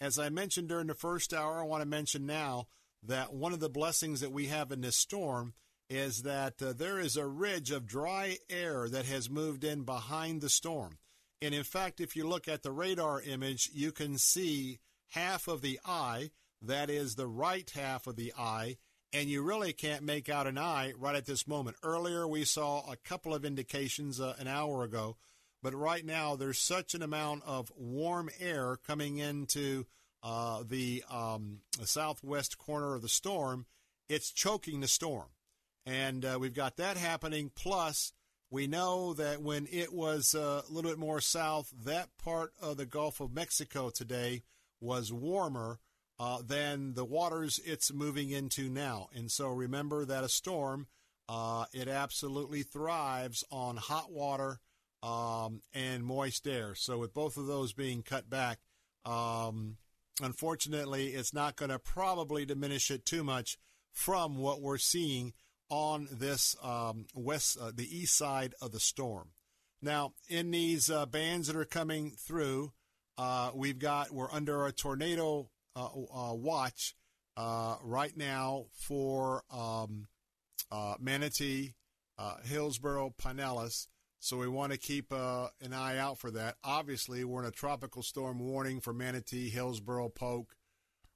[0.00, 2.66] As I mentioned during the first hour, I want to mention now
[3.04, 5.54] that one of the blessings that we have in this storm
[5.88, 10.40] is that uh, there is a ridge of dry air that has moved in behind
[10.40, 10.98] the storm.
[11.40, 14.78] And in fact, if you look at the radar image, you can see
[15.12, 16.30] half of the eye
[16.62, 18.76] that is the right half of the eye,
[19.12, 21.76] and you really can't make out an eye right at this moment.
[21.82, 25.16] Earlier, we saw a couple of indications uh, an hour ago,
[25.62, 29.86] but right now there's such an amount of warm air coming into
[30.22, 33.66] uh, the, um, the, southwest corner of the storm,
[34.08, 35.26] it's choking the storm.
[35.84, 37.50] And uh, we've got that happening.
[37.56, 38.12] Plus,
[38.48, 42.76] we know that when it was uh, a little bit more south, that part of
[42.76, 44.42] the Gulf of Mexico today
[44.82, 45.78] was warmer
[46.18, 49.08] uh, than the waters it's moving into now.
[49.14, 50.86] And so remember that a storm,
[51.28, 54.60] uh, it absolutely thrives on hot water
[55.02, 56.74] um, and moist air.
[56.74, 58.58] So with both of those being cut back,
[59.04, 59.78] um,
[60.20, 63.58] unfortunately, it's not going to probably diminish it too much
[63.90, 65.32] from what we're seeing
[65.68, 69.30] on this um, west, uh, the east side of the storm.
[69.80, 72.72] Now, in these uh, bands that are coming through,
[73.22, 76.96] uh, we've got we're under a tornado uh, uh, watch
[77.36, 80.08] uh, right now for um,
[80.98, 81.74] Manatee,
[82.44, 83.86] Hillsborough, Pinellas.
[84.18, 86.56] So we want to keep an eye out for that.
[86.64, 90.54] Obviously, we're in a tropical storm warning for Manatee, Hillsborough, Polk,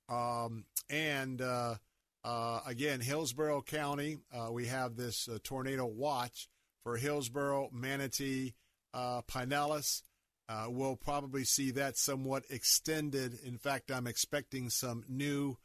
[0.09, 6.49] um, and uh, again, Hillsborough County, uh, we have this uh, tornado watch
[6.83, 8.55] for Hillsborough, Manatee,
[8.93, 10.03] uh, Pinellas.
[10.49, 13.39] Uh, we'll probably see that somewhat extended.
[13.45, 15.57] In fact, I'm expecting some new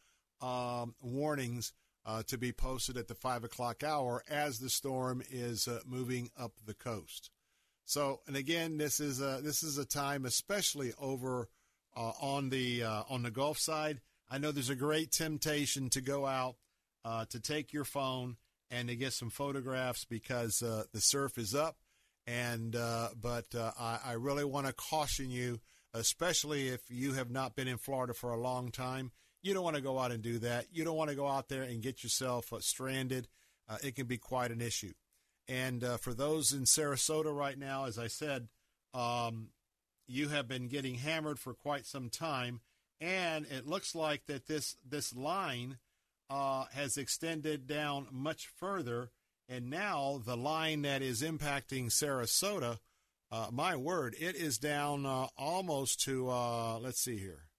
[0.42, 1.74] um, warnings
[2.06, 6.54] uh, to be posted at the 5 o'clock hour as the storm is moving up
[6.66, 7.30] the coast.
[7.86, 11.48] So, and again, this is a, this is a time, especially over
[11.96, 14.00] on the on the Gulf side
[14.34, 16.56] I know there's a great temptation to go out
[17.04, 18.38] uh, to take your phone
[18.70, 21.76] and to get some photographs because uh, the surf is up.
[22.28, 25.60] And uh, but uh, I, I, really want to caution you,
[25.94, 29.12] especially if you have not been in Florida for a long time.
[29.42, 30.68] You don't want to go out and do that.
[30.72, 33.28] You don't want to go out there and get yourself uh, stranded.
[33.68, 34.94] Uh, it can be quite an issue.
[35.48, 38.48] And for those in Sarasota right now, as I said,
[38.94, 39.50] um,
[40.08, 42.62] you have been getting hammered for quite some time
[43.02, 45.80] and it looks like that this this line
[46.30, 49.10] uh, has extended down much further,
[49.52, 52.80] and now the line that is impacting Sarasota,
[53.32, 57.50] uh, my word, it is down uh, almost to uh, let's see here.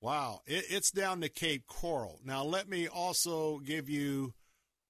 [0.00, 2.20] Wow, it, it's down to Cape Coral.
[2.24, 4.34] Now let me also give you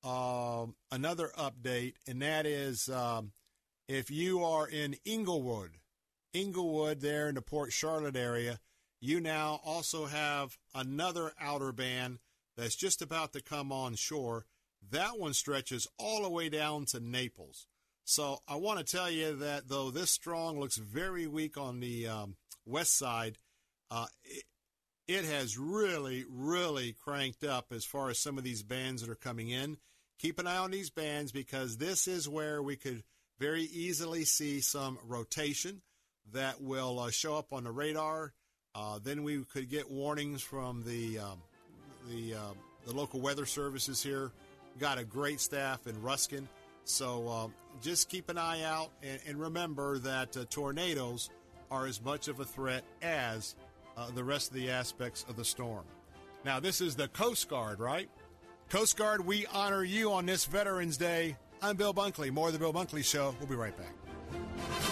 [0.04, 3.32] um, another update, and that is um,
[3.88, 5.78] if you are in Englewood,
[6.34, 8.60] Englewood there in the Port Charlotte area,
[9.00, 12.18] you now also have another outer band
[12.58, 14.44] that's just about to come on shore.
[14.90, 17.66] That one stretches all the way down to Naples.
[18.04, 22.08] So I want to tell you that though this strong looks very weak on the
[22.08, 22.36] um,
[22.66, 23.38] west side,
[23.90, 24.44] uh, it,
[25.06, 29.14] it has really, really cranked up as far as some of these bands that are
[29.14, 29.76] coming in.
[30.18, 33.02] Keep an eye on these bands because this is where we could
[33.38, 35.82] very easily see some rotation
[36.32, 38.32] that will uh, show up on the radar.
[38.74, 41.42] Uh, then we could get warnings from the um,
[42.08, 42.52] the uh,
[42.86, 44.30] the local weather services here.
[44.78, 46.48] Got a great staff in Ruskin,
[46.84, 51.30] so um, just keep an eye out and, and remember that uh, tornadoes
[51.70, 53.54] are as much of a threat as
[53.96, 55.84] uh, the rest of the aspects of the storm.
[56.44, 58.08] Now, this is the Coast Guard, right?
[58.68, 61.36] Coast Guard, we honor you on this Veterans Day.
[61.60, 62.30] I'm Bill Bunkley.
[62.30, 63.34] More of the Bill Bunkley Show.
[63.38, 64.91] We'll be right back.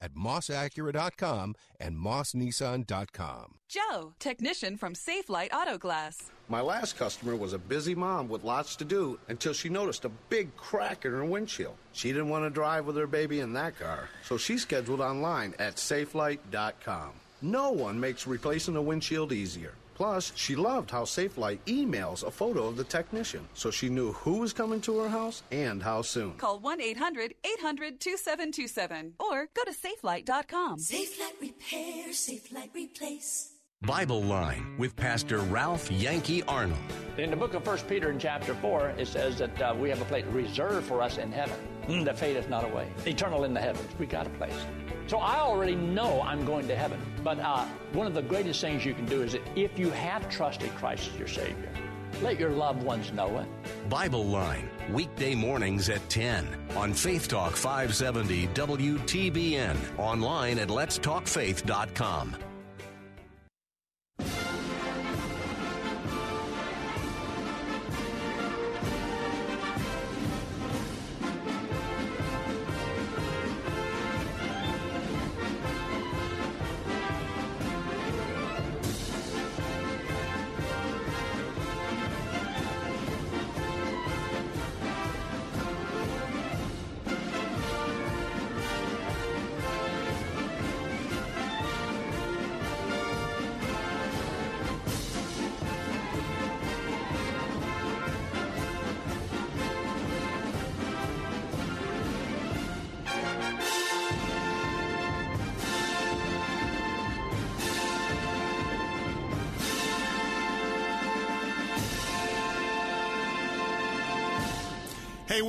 [0.00, 3.54] at mossacura.com and mossnissan.com.
[3.68, 6.30] Joe, technician from Safelite Auto Glass.
[6.48, 10.10] My last customer was a busy mom with lots to do until she noticed a
[10.28, 11.76] big crack in her windshield.
[11.92, 15.54] She didn't want to drive with her baby in that car, so she scheduled online
[15.58, 17.10] at safelite.com.
[17.42, 19.72] No one makes replacing a windshield easier.
[19.96, 24.40] Plus, she loved how Safelite emails a photo of the technician, so she knew who
[24.40, 26.34] was coming to her house and how soon.
[26.34, 30.78] Call 1 800 800 2727 or go to safelite.com.
[30.80, 33.55] Safelite Repair, Safelite Replace.
[33.82, 36.80] Bible Line with Pastor Ralph Yankee Arnold.
[37.18, 40.00] In the book of 1 Peter in chapter 4, it says that uh, we have
[40.00, 42.88] a place reserved for us in heaven mm, that fadeth not away.
[43.06, 43.88] Eternal in the heavens.
[43.98, 44.54] We got a place.
[45.06, 47.00] So I already know I'm going to heaven.
[47.22, 50.28] But uh, one of the greatest things you can do is that if you have
[50.30, 51.70] trusted Christ as your Savior,
[52.22, 53.46] let your loved ones know it.
[53.90, 62.36] Bible Line, weekday mornings at 10 on Faith Talk 570 WTBN, online at letstalkfaith.com.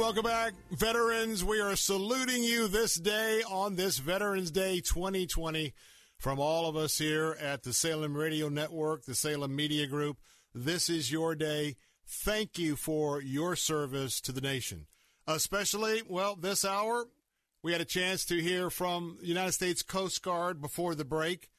[0.07, 1.43] welcome back, veterans.
[1.43, 5.73] We are saluting you this day on this Veterans Day 2020
[6.17, 10.19] from all of us here at the Salem Radio Network, the Salem Media Group.
[10.55, 11.75] This is your day.
[12.07, 14.87] Thank you for your service to the nation.
[15.27, 17.07] Especially, well, this hour,
[17.61, 21.49] we had a chance to hear from United States Coast Guard before the break.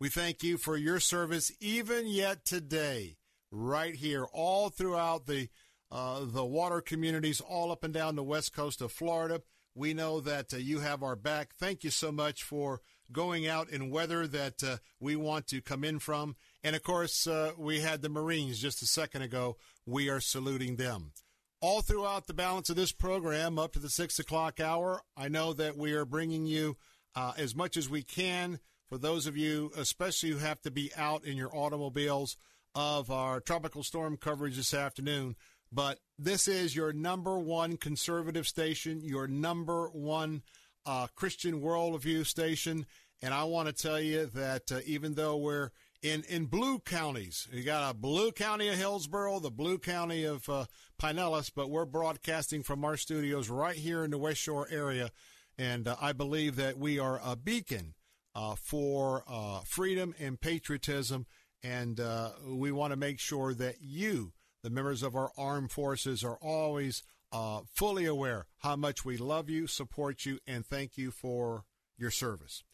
[0.00, 3.18] We thank you for your service even yet today,
[3.50, 5.50] right here, all throughout the
[5.90, 9.42] uh, the water communities all up and down the west coast of Florida.
[9.74, 11.54] We know that uh, you have our back.
[11.54, 15.84] Thank you so much for going out in weather that uh, we want to come
[15.84, 16.36] in from.
[16.62, 19.56] And of course, uh, we had the Marines just a second ago.
[19.86, 21.12] We are saluting them.
[21.60, 25.52] All throughout the balance of this program, up to the six o'clock hour, I know
[25.54, 26.76] that we are bringing you
[27.14, 30.90] uh, as much as we can for those of you, especially who have to be
[30.96, 32.36] out in your automobiles,
[32.74, 35.34] of our tropical storm coverage this afternoon.
[35.70, 40.42] But this is your number one conservative station, your number one
[40.86, 42.86] uh, Christian worldview station.
[43.20, 45.70] And I want to tell you that uh, even though we're
[46.02, 50.48] in, in blue counties, you got a blue county of Hillsborough, the blue county of
[50.48, 50.66] uh,
[51.00, 55.10] Pinellas, but we're broadcasting from our studios right here in the West Shore area.
[55.58, 57.94] And uh, I believe that we are a beacon
[58.34, 61.26] uh, for uh, freedom and patriotism.
[61.62, 64.32] And uh, we want to make sure that you
[64.62, 67.02] the members of our armed forces are always
[67.32, 71.64] uh, fully aware how much we love you, support you, and thank you for
[71.96, 72.64] your service.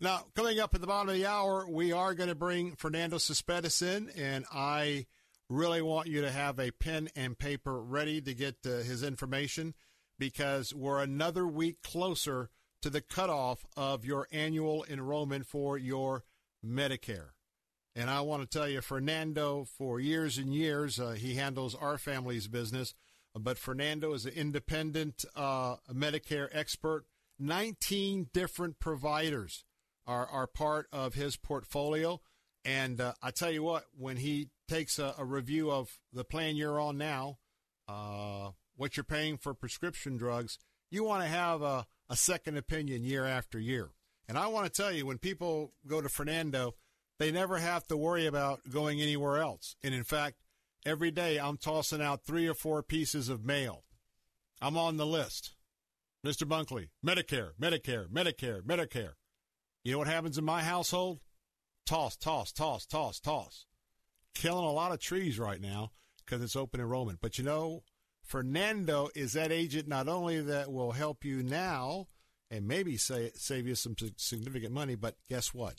[0.00, 3.18] Now, coming up at the bottom of the hour, we are going to bring Fernando
[3.18, 5.06] Cespedes in, and I
[5.48, 9.74] really want you to have a pen and paper ready to get uh, his information
[10.18, 12.50] because we're another week closer
[12.80, 16.24] to the cutoff of your annual enrollment for your
[16.64, 17.30] Medicare.
[17.94, 21.98] And I want to tell you, Fernando, for years and years, uh, he handles our
[21.98, 22.94] family's business.
[23.38, 27.04] But Fernando is an independent uh, Medicare expert.
[27.38, 29.64] 19 different providers
[30.06, 32.20] are, are part of his portfolio.
[32.64, 36.56] And uh, I tell you what, when he takes a, a review of the plan
[36.56, 37.38] you're on now,
[37.88, 40.58] uh, what you're paying for prescription drugs,
[40.90, 43.90] you want to have a, a second opinion year after year.
[44.28, 46.74] And I want to tell you, when people go to Fernando,
[47.22, 49.76] they never have to worry about going anywhere else.
[49.84, 50.38] And in fact,
[50.84, 53.84] every day I'm tossing out three or four pieces of mail.
[54.60, 55.54] I'm on the list.
[56.26, 56.46] Mr.
[56.48, 59.12] Bunkley, Medicare, Medicare, Medicare, Medicare.
[59.84, 61.20] You know what happens in my household?
[61.86, 63.66] Toss, toss, toss, toss, toss.
[64.34, 65.92] Killing a lot of trees right now
[66.24, 67.20] because it's open enrollment.
[67.20, 67.84] But you know,
[68.24, 72.08] Fernando is that agent not only that will help you now
[72.50, 75.76] and maybe say, save you some significant money, but guess what?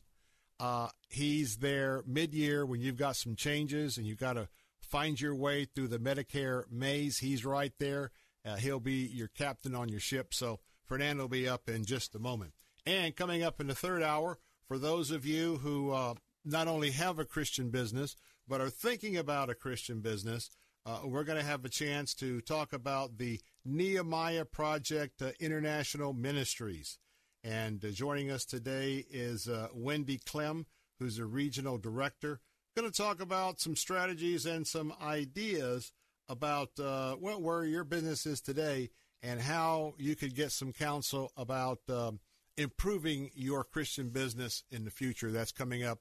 [0.59, 4.47] Uh, he's there mid year when you've got some changes and you've got to
[4.81, 7.17] find your way through the Medicare maze.
[7.19, 8.11] He's right there.
[8.45, 10.33] Uh, he'll be your captain on your ship.
[10.33, 12.53] So Fernando will be up in just a moment.
[12.85, 16.91] And coming up in the third hour, for those of you who uh, not only
[16.91, 18.15] have a Christian business,
[18.47, 20.49] but are thinking about a Christian business,
[20.85, 26.13] uh, we're going to have a chance to talk about the Nehemiah Project uh, International
[26.13, 26.99] Ministries.
[27.43, 30.65] And uh, joining us today is uh, Wendy Clem,
[30.99, 32.39] who's a regional director.
[32.75, 35.91] Going to talk about some strategies and some ideas
[36.29, 38.89] about uh, where your business is today
[39.21, 42.19] and how you could get some counsel about um,
[42.57, 45.31] improving your Christian business in the future.
[45.31, 45.99] That's coming up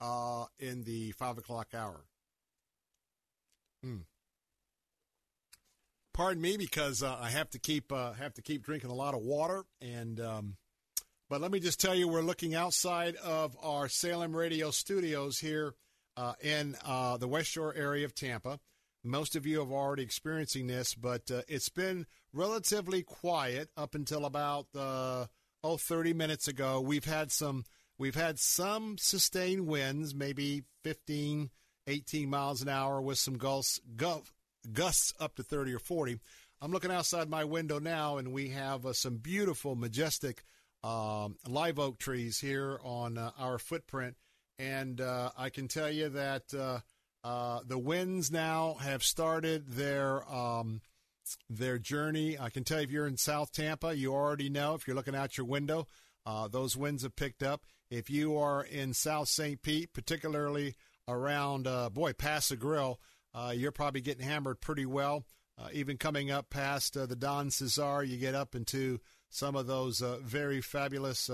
[0.00, 2.04] uh, in the five o'clock hour.
[3.82, 3.98] Hmm.
[6.12, 9.14] Pardon me, because uh, I have to keep uh, have to keep drinking a lot
[9.14, 10.56] of water, and um,
[11.34, 15.74] but let me just tell you, we're looking outside of our Salem Radio studios here
[16.16, 18.60] uh, in uh, the West Shore area of Tampa.
[19.02, 24.26] Most of you have already experiencing this, but uh, it's been relatively quiet up until
[24.26, 25.26] about uh,
[25.64, 26.80] oh 30 minutes ago.
[26.80, 27.64] We've had some
[27.98, 31.50] we've had some sustained winds, maybe 15,
[31.88, 33.80] 18 miles an hour with some gusts,
[34.72, 36.20] gusts up to 30 or 40.
[36.62, 40.44] I'm looking outside my window now, and we have uh, some beautiful, majestic
[40.84, 44.16] um, live oak trees here on uh, our footprint.
[44.58, 46.80] And uh, I can tell you that uh,
[47.24, 50.82] uh, the winds now have started their um,
[51.48, 52.38] their journey.
[52.38, 54.74] I can tell you if you're in South Tampa, you already know.
[54.74, 55.88] If you're looking out your window,
[56.26, 57.64] uh, those winds have picked up.
[57.90, 59.60] If you are in South St.
[59.62, 60.74] Pete, particularly
[61.08, 63.00] around boy Pass Grill,
[63.54, 65.24] you're probably getting hammered pretty well.
[65.72, 69.00] Even coming up past the Don Cesar, you get up into
[69.34, 71.30] some of those very fabulous.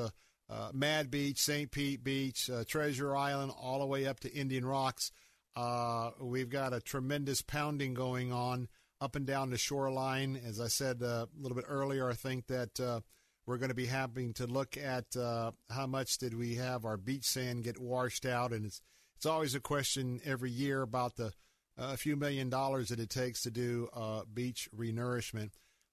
[0.72, 1.70] Mad Beach, St.
[1.70, 5.12] Pete Beach, Treasure Island, all the way up to Indian Rocks.
[5.56, 8.68] Uh, we've got a tremendous pounding going on
[9.01, 10.40] up and down the shoreline.
[10.47, 13.01] As I said uh, a little bit earlier, I think that uh,
[13.47, 16.97] we're going to be having to look at uh, how much did we have our
[16.97, 18.81] beach sand get washed out, and it's
[19.16, 21.32] it's always a question every year about the
[21.77, 25.51] a few million dollars that it takes to do uh, beach renourishment.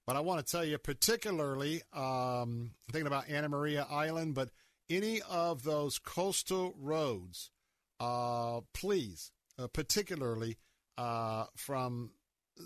[0.08, 4.50] But I want to tell you, particularly um, thinking about Anna Maria Island, but
[4.90, 7.52] any of those coastal roads,
[8.00, 10.58] uh, please uh, particularly
[10.98, 12.12] uh, from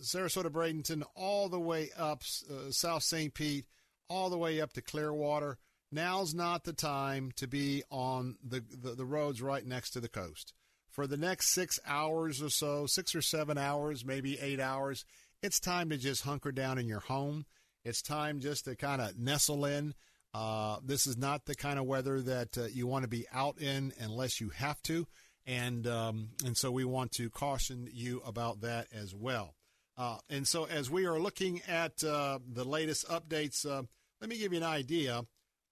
[0.02, 3.34] Sarasota, Bradenton, all the way up uh, South St.
[3.34, 3.66] Pete,
[4.10, 5.58] all the way up to Clearwater.
[5.92, 10.08] Now's not the time to be on the, the, the roads right next to the
[10.08, 10.54] coast.
[10.90, 15.06] For the next six hours or so, six or seven hours, maybe eight hours,
[15.42, 17.46] it's time to just hunker down in your home.
[17.84, 19.94] It's time just to kind of nestle in.
[20.34, 23.60] Uh, this is not the kind of weather that uh, you want to be out
[23.60, 25.08] in unless you have to
[25.46, 29.56] and um, and so we want to caution you about that as well.
[29.98, 33.84] Uh, and so as we are looking at uh, the latest updates, uh,
[34.20, 35.24] let me give you an idea.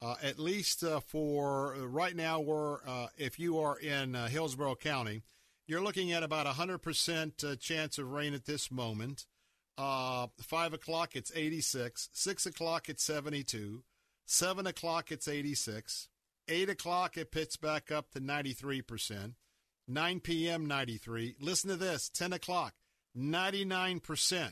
[0.01, 2.77] Uh, at least for right now, we're
[3.17, 5.23] if you are in Hillsborough County,
[5.67, 9.25] you're looking at about a hundred percent chance of rain at this moment.
[9.79, 12.09] Uh, five o'clock, it's 86.
[12.11, 13.83] Six o'clock, it's 72.
[14.25, 16.09] Seven o'clock, it's 86.
[16.49, 19.33] Eight o'clock, it pits back up to 93 percent.
[19.87, 20.67] 9 p.m.
[20.67, 21.35] 93.
[21.39, 22.73] Listen to this 10 o'clock,
[23.17, 24.51] 99%.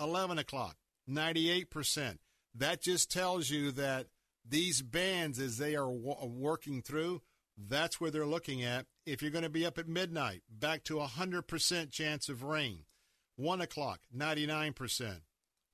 [0.00, 0.76] 11 o'clock,
[1.08, 2.18] 98%.
[2.54, 4.08] That just tells you that
[4.46, 7.22] these bands, as they are w- working through,
[7.56, 8.86] that's where they're looking at.
[9.06, 12.84] If you're going to be up at midnight, back to 100% chance of rain.
[13.38, 15.20] 1 o'clock, 99%.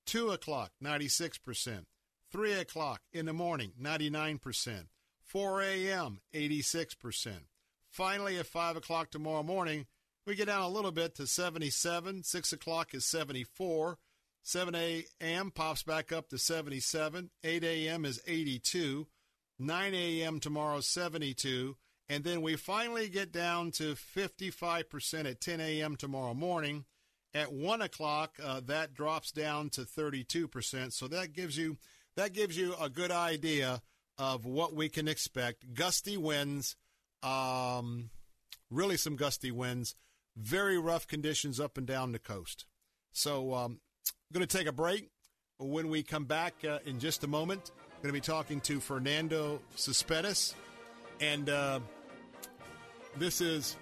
[0.06, 1.84] 2 o'clock, 96%.
[2.30, 4.86] 3 o'clock in the morning, 99%.
[5.22, 7.32] 4 a.m., 86%.
[7.90, 9.86] Finally, at 5 o'clock tomorrow morning,
[10.26, 12.22] we get down a little bit to 77.
[12.22, 13.98] 6 o'clock is 74.
[14.42, 15.50] 7 a.m.
[15.50, 17.30] pops back up to 77.
[17.42, 18.04] 8 a.m.
[18.04, 19.06] is 82.
[19.58, 20.38] 9 a.m.
[20.38, 21.76] tomorrow, 72.
[22.10, 25.96] And then we finally get down to 55% at 10 a.m.
[25.96, 26.84] tomorrow morning.
[27.34, 30.92] At 1 o'clock, uh, that drops down to 32%.
[30.92, 31.78] So that gives you
[32.16, 33.82] that gives you a good idea
[34.18, 35.74] of what we can expect.
[35.74, 36.76] Gusty winds,
[37.24, 38.10] um,
[38.70, 39.96] really some gusty winds,
[40.36, 42.66] very rough conditions up and down the coast.
[43.12, 43.80] So um,
[44.32, 45.10] going to take a break.
[45.58, 47.70] When we come back uh, in just a moment,
[48.02, 50.54] going to be talking to Fernando Cespedes,
[51.20, 51.80] and uh,
[53.16, 53.76] this is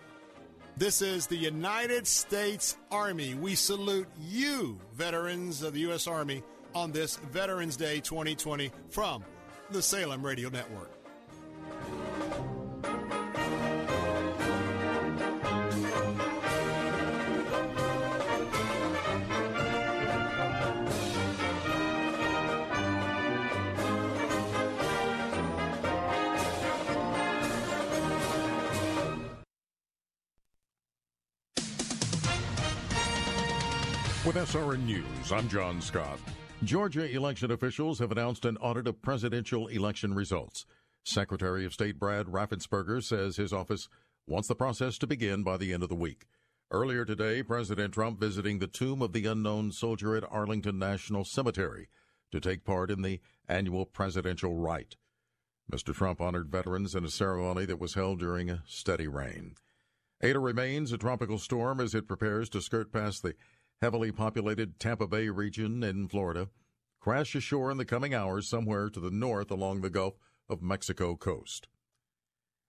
[0.77, 3.35] this is the United States Army.
[3.35, 6.07] We salute you, veterans of the U.S.
[6.07, 6.43] Army,
[6.75, 9.25] on this Veterans Day 2020 from
[9.71, 10.92] the Salem Radio Network.
[34.43, 36.19] SRN News, I'm John Scott.
[36.65, 40.67] Georgia election officials have announced an audit of presidential election results.
[41.05, 43.89] Secretary of State Brad Raffensperger says his office
[44.27, 46.27] wants the process to begin by the end of the week.
[46.73, 51.87] Earlier today, President Trump visiting the tomb of the unknown soldier at Arlington National Cemetery
[52.33, 54.97] to take part in the annual presidential rite.
[55.73, 55.95] Mr.
[55.95, 59.55] Trump honored veterans in a ceremony that was held during a steady rain.
[60.21, 63.37] Eta remains a tropical storm as it prepares to skirt past the
[63.83, 66.49] heavily populated Tampa Bay region in Florida,
[67.01, 70.15] crash ashore in the coming hours somewhere to the north along the Gulf
[70.49, 71.67] of Mexico coast.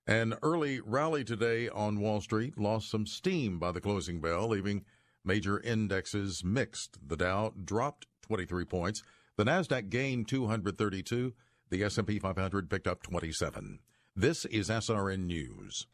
[0.07, 4.85] An early rally today on Wall Street lost some steam by the closing bell, leaving
[5.23, 6.98] major indexes mixed.
[7.07, 9.03] The Dow dropped 23 points,
[9.38, 11.31] the Nasdaq gained 232,
[11.69, 13.77] the S&P 500 picked up 27.
[14.15, 15.85] This is SRN News.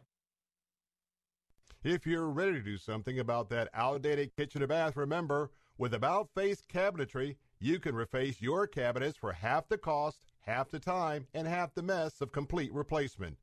[1.84, 6.30] If you're ready to do something about that outdated kitchen or bath, remember, with About
[6.35, 11.47] Face Cabinetry, you can reface your cabinets for half the cost, half the time, and
[11.47, 13.38] half the mess of complete replacement.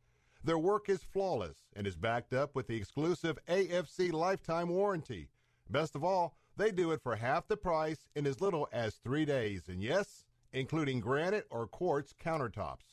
[0.45, 5.31] Their work is flawless and is backed up with the exclusive AFC lifetime warranty.
[5.71, 9.25] Best of all, they do it for half the price in as little as three
[9.25, 12.93] days, and yes, including granite or quartz countertops.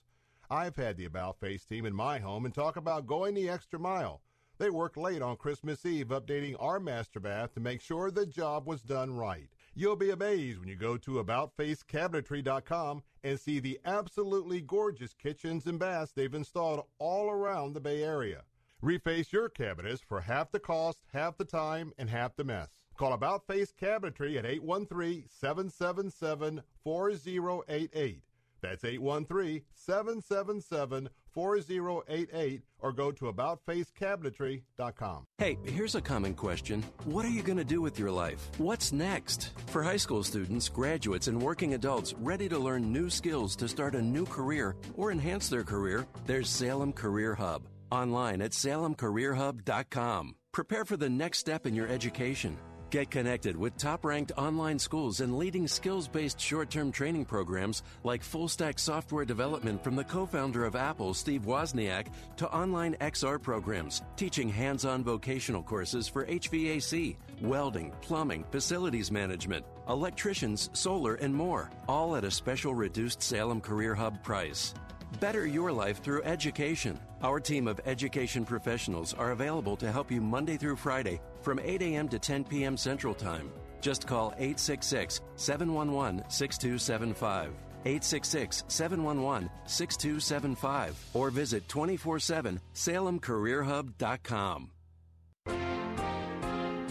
[0.50, 3.78] I've had the About Face team in my home and talk about going the extra
[3.78, 4.22] mile.
[4.60, 8.68] They worked late on Christmas Eve updating our master bath to make sure the job
[8.68, 9.50] was done right.
[9.74, 15.80] You'll be amazed when you go to AboutFaceCabinetry.com and see the absolutely gorgeous kitchens and
[15.80, 18.44] baths they've installed all around the Bay Area.
[18.84, 22.70] Reface your cabinets for half the cost, half the time, and half the mess.
[22.96, 28.24] Call About Face Cabinetry at 813 777 4088.
[28.64, 35.26] That's 813 777 4088 or go to AboutFaceCabinetry.com.
[35.38, 38.50] Hey, here's a common question What are you going to do with your life?
[38.58, 39.52] What's next?
[39.68, 43.96] For high school students, graduates, and working adults ready to learn new skills to start
[43.96, 47.64] a new career or enhance their career, there's Salem Career Hub.
[47.92, 50.36] Online at salemcareerhub.com.
[50.54, 52.58] Prepare for the next step in your education.
[52.94, 57.82] Get connected with top ranked online schools and leading skills based short term training programs
[58.04, 62.06] like full stack software development from the co founder of Apple, Steve Wozniak,
[62.38, 69.66] to online XR programs teaching hands on vocational courses for HVAC, welding, plumbing, facilities management,
[69.90, 74.76] electricians, solar, and more, all at a special reduced Salem Career Hub price.
[75.20, 77.00] Better your life through education.
[77.24, 81.82] Our team of education professionals are available to help you Monday through Friday from 8
[81.82, 82.10] a.m.
[82.10, 82.78] to 10 p.m.
[82.78, 83.52] Central Time.
[83.82, 87.52] Just call 866 711 6275.
[87.86, 94.70] 866 711 6275 or visit 24 7 salemcareerhub.com.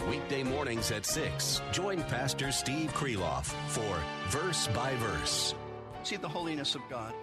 [0.09, 1.61] Weekday mornings at 6.
[1.71, 3.99] Join Pastor Steve Kreloff for
[4.29, 5.55] Verse by Verse.
[6.03, 7.13] See the holiness of God.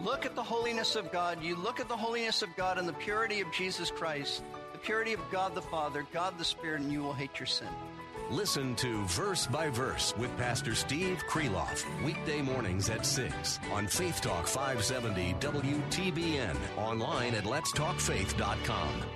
[0.00, 1.42] Look at the holiness of God.
[1.42, 4.42] You look at the holiness of God and the purity of Jesus Christ,
[4.76, 7.68] the purity of God the Father, God the Spirit, and you will hate your sin.
[8.30, 14.20] Listen to Verse by Verse with Pastor Steve Kreloff, weekday mornings at 6 on Faith
[14.20, 19.15] Talk 570 WTBN, online at letstalkfaith.com.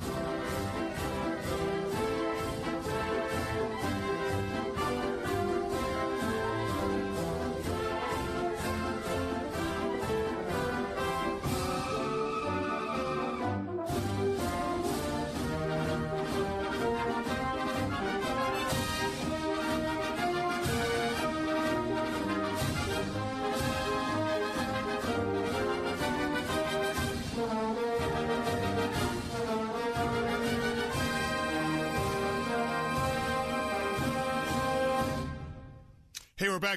[0.00, 0.37] Hey,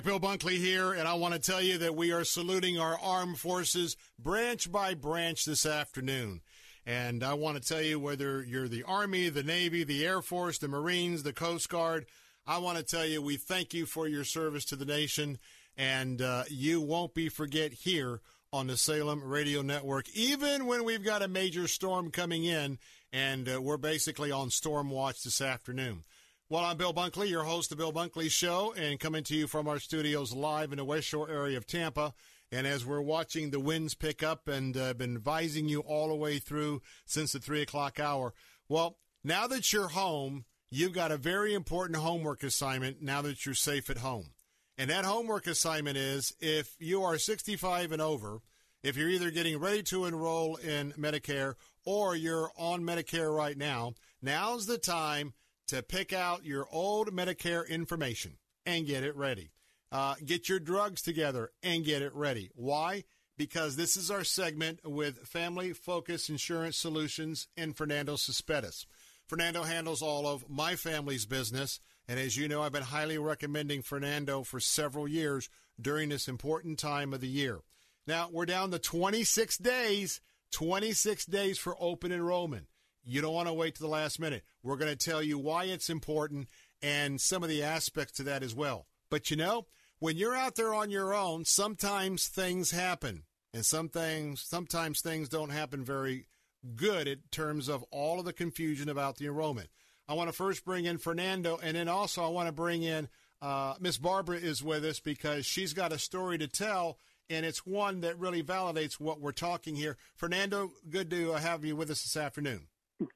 [0.01, 0.11] back.
[0.11, 3.39] Bill Bunkley here, and I want to tell you that we are saluting our armed
[3.39, 6.41] forces branch by branch this afternoon.
[6.85, 10.57] And I want to tell you whether you're the Army, the Navy, the Air Force,
[10.57, 12.05] the Marines, the Coast Guard,
[12.47, 15.37] I want to tell you we thank you for your service to the nation,
[15.77, 18.21] and uh, you won't be forget here
[18.51, 22.79] on the Salem Radio Network, even when we've got a major storm coming in,
[23.13, 26.03] and uh, we're basically on storm watch this afternoon.
[26.51, 29.69] Well, I'm Bill Bunkley, your host of Bill Bunkley Show, and coming to you from
[29.69, 32.13] our studios live in the West Shore area of Tampa.
[32.51, 36.15] And as we're watching the winds pick up and uh, been advising you all the
[36.15, 38.33] way through since the three o'clock hour,
[38.67, 43.55] well, now that you're home, you've got a very important homework assignment now that you're
[43.55, 44.31] safe at home.
[44.77, 48.41] And that homework assignment is if you are 65 and over,
[48.83, 51.53] if you're either getting ready to enroll in Medicare
[51.85, 55.31] or you're on Medicare right now, now's the time
[55.71, 58.33] to pick out your old Medicare information
[58.65, 59.51] and get it ready.
[59.89, 62.49] Uh, get your drugs together and get it ready.
[62.55, 63.05] Why?
[63.37, 68.85] Because this is our segment with Family Focus Insurance Solutions and Fernando Cespedes.
[69.27, 73.81] Fernando handles all of my family's business, and as you know, I've been highly recommending
[73.81, 75.49] Fernando for several years
[75.79, 77.59] during this important time of the year.
[78.05, 80.19] Now, we're down to 26 days,
[80.51, 82.67] 26 days for open enrollment.
[83.03, 84.43] You don't want to wait to the last minute.
[84.63, 86.47] We're going to tell you why it's important
[86.81, 88.87] and some of the aspects to that as well.
[89.09, 89.65] But you know,
[89.99, 93.23] when you're out there on your own, sometimes things happen.
[93.53, 96.27] And some things sometimes things don't happen very
[96.75, 99.69] good in terms of all of the confusion about the enrollment.
[100.07, 103.09] I want to first bring in Fernando, and then also I want to bring in
[103.41, 106.97] uh, Miss Barbara is with us because she's got a story to tell,
[107.29, 109.97] and it's one that really validates what we're talking here.
[110.15, 112.67] Fernando, good to have you with us this afternoon.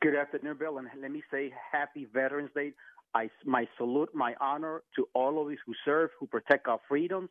[0.02, 2.74] Good afternoon, Bill, and let me say Happy Veterans Day.
[3.14, 7.30] I my salute, my honor to all of these who serve, who protect our freedoms.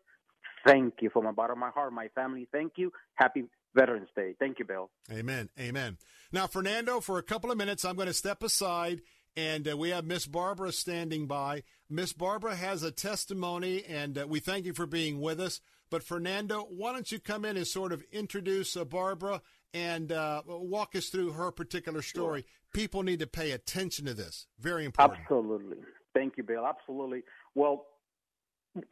[0.64, 2.46] Thank you from the bottom of my heart, my family.
[2.52, 2.92] Thank you.
[3.14, 3.44] Happy
[3.74, 4.34] Veterans Day.
[4.38, 4.88] Thank you, Bill.
[5.10, 5.48] Amen.
[5.58, 5.98] Amen.
[6.30, 9.02] Now, Fernando, for a couple of minutes, I'm going to step aside,
[9.36, 11.64] and uh, we have Miss Barbara standing by.
[11.90, 15.60] Miss Barbara has a testimony, and uh, we thank you for being with us.
[15.90, 19.42] But Fernando, why don't you come in and sort of introduce uh, Barbara
[19.74, 22.42] and uh, walk us through her particular story.
[22.42, 22.48] Sure.
[22.72, 24.46] People need to pay attention to this.
[24.60, 25.20] Very important.
[25.20, 25.78] Absolutely.
[26.14, 26.64] Thank you, Bill.
[26.64, 27.22] Absolutely.
[27.56, 27.86] Well,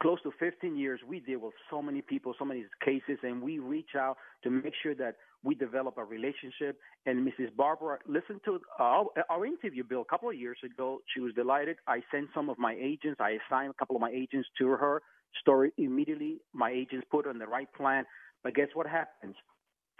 [0.01, 3.59] close to 15 years, we deal with so many people, so many cases, and we
[3.59, 6.79] reach out to make sure that we develop a relationship.
[7.05, 7.55] And Mrs.
[7.55, 10.99] Barbara listened to our, our interview, Bill, a couple of years ago.
[11.13, 11.77] She was delighted.
[11.87, 15.01] I sent some of my agents, I assigned a couple of my agents to her
[15.41, 16.39] story immediately.
[16.53, 18.05] My agents put on the right plan.
[18.43, 19.35] But guess what happens?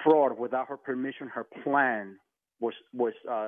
[0.04, 1.28] Fraud without her permission.
[1.28, 2.18] Her plan
[2.60, 3.48] was was uh,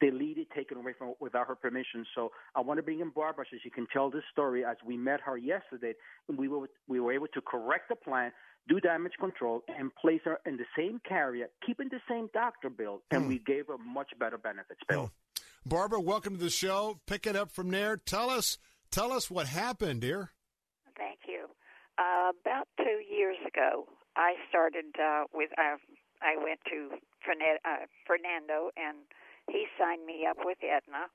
[0.00, 2.04] deleted, taken away from without her permission.
[2.14, 4.64] So I want to bring in Barbara so she can tell this story.
[4.64, 5.94] As we met her yesterday,
[6.28, 8.32] and we were we were able to correct the plan,
[8.68, 13.02] do damage control, and place her in the same carrier, keeping the same doctor bill,
[13.10, 13.28] and mm.
[13.28, 14.80] we gave her much better benefits.
[14.88, 15.04] Bill.
[15.04, 15.10] Mm.
[15.66, 17.00] Barbara, welcome to the show.
[17.06, 17.96] Pick it up from there.
[17.96, 18.58] Tell us
[18.90, 20.30] tell us what happened, dear.
[20.96, 21.46] Thank you.
[21.96, 25.76] Uh, about two years ago, I started uh, with uh,
[26.22, 28.98] I went to uh, Fernando and
[29.50, 31.12] he signed me up with Aetna,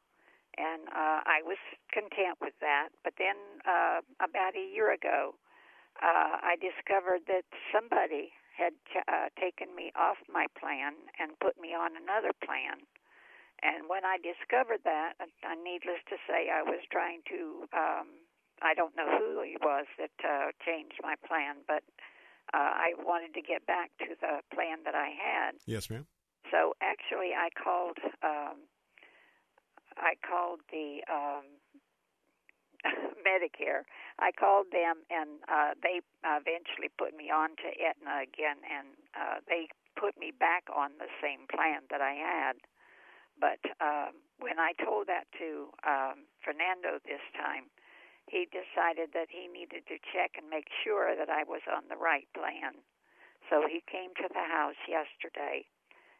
[0.57, 1.57] and uh, I was
[1.89, 2.89] content with that.
[3.03, 5.33] But then uh, about a year ago,
[5.97, 11.57] uh, I discovered that somebody had t- uh, taken me off my plan and put
[11.57, 12.83] me on another plan.
[13.63, 17.67] And when I discovered that, uh, needless to say, I was trying to.
[17.73, 18.07] Um,
[18.61, 21.79] I don't know who he was that uh, changed my plan, but
[22.53, 25.55] uh, I wanted to get back to the plan that I had.
[25.65, 26.05] Yes, ma'am.
[26.51, 27.97] So actually, I called.
[28.23, 28.65] Um,
[29.97, 31.43] I called the um,
[33.27, 33.83] Medicare.
[34.19, 39.37] I called them, and uh, they eventually put me on to Aetna again, and uh,
[39.47, 39.67] they
[39.99, 42.55] put me back on the same plan that I had.
[43.39, 47.71] But um, when I told that to um, Fernando this time,
[48.29, 51.97] he decided that he needed to check and make sure that I was on the
[51.97, 52.77] right plan.
[53.49, 55.65] So he came to the house yesterday,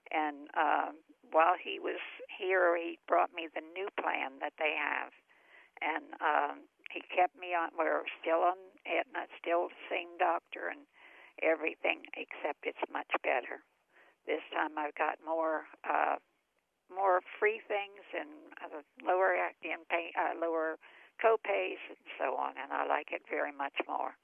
[0.10, 0.98] and um,
[1.30, 2.02] while he was
[2.42, 5.14] here, he brought me the new plan that they have,
[5.86, 6.56] and um,
[6.90, 7.70] he kept me on.
[7.78, 8.58] We're still on
[8.90, 10.90] Aetna, still the same doctor and
[11.46, 13.62] everything, except it's much better.
[14.26, 15.70] This time I've got more.
[15.86, 16.18] Uh,
[16.90, 18.34] more free things and
[18.66, 20.82] uh, lower in pay, uh, lower
[21.22, 24.16] co-pays and so on, and I like it very much more.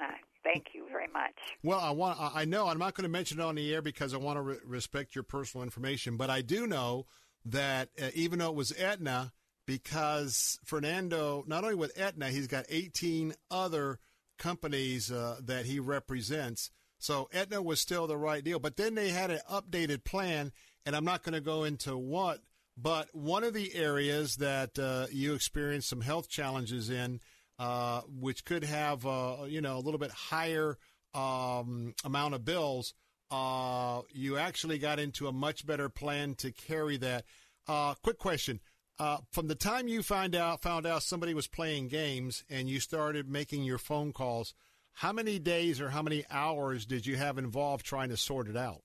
[0.00, 0.12] Uh,
[0.44, 1.34] thank you very much.
[1.62, 4.14] Well, I want I know I'm not going to mention it on the air because
[4.14, 7.06] I want to re- respect your personal information, but I do know
[7.46, 9.32] that uh, even though it was Aetna,
[9.66, 13.98] because Fernando not only with Aetna, he's got 18 other
[14.38, 16.70] companies uh, that he represents.
[16.98, 20.52] So Aetna was still the right deal, but then they had an updated plan,
[20.84, 22.40] and I'm not going to go into what,
[22.76, 27.20] but one of the areas that uh, you experienced some health challenges in
[27.58, 30.76] uh, which could have uh, you know a little bit higher
[31.14, 32.94] um, amount of bills,
[33.30, 37.24] uh, you actually got into a much better plan to carry that.
[37.66, 38.60] Uh, quick question:
[38.98, 42.80] uh, From the time you find out found out somebody was playing games and you
[42.80, 44.54] started making your phone calls,
[44.92, 48.56] how many days or how many hours did you have involved trying to sort it
[48.56, 48.82] out?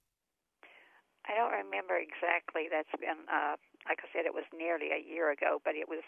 [1.27, 2.63] I don't remember exactly.
[2.71, 3.55] That's been, uh,
[3.87, 6.03] like I said, it was nearly a year ago, but it was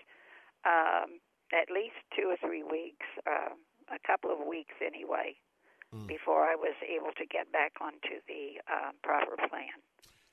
[0.66, 1.20] um,
[1.52, 3.54] at least two or three weeks, uh,
[3.94, 5.36] a couple of weeks anyway,
[5.94, 6.08] mm.
[6.08, 9.78] before I was able to get back onto the uh, proper plan.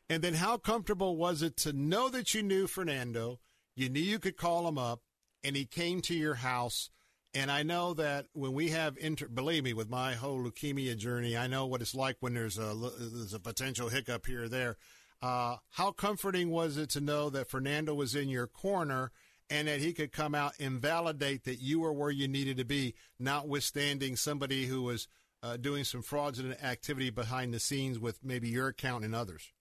[0.08, 3.38] And then, how comfortable was it to know that you knew Fernando?
[3.76, 5.00] You knew you could call him up,
[5.44, 6.90] and he came to your house.
[7.32, 11.36] And I know that when we have inter, believe me, with my whole leukemia journey,
[11.36, 14.76] I know what it's like when there's a there's a potential hiccup here or there.
[15.22, 19.12] Uh, how comforting was it to know that Fernando was in your corner
[19.50, 22.64] and that he could come out and validate that you were where you needed to
[22.64, 25.08] be, notwithstanding somebody who was
[25.42, 29.52] uh, doing some fraudulent activity behind the scenes with maybe your account and others?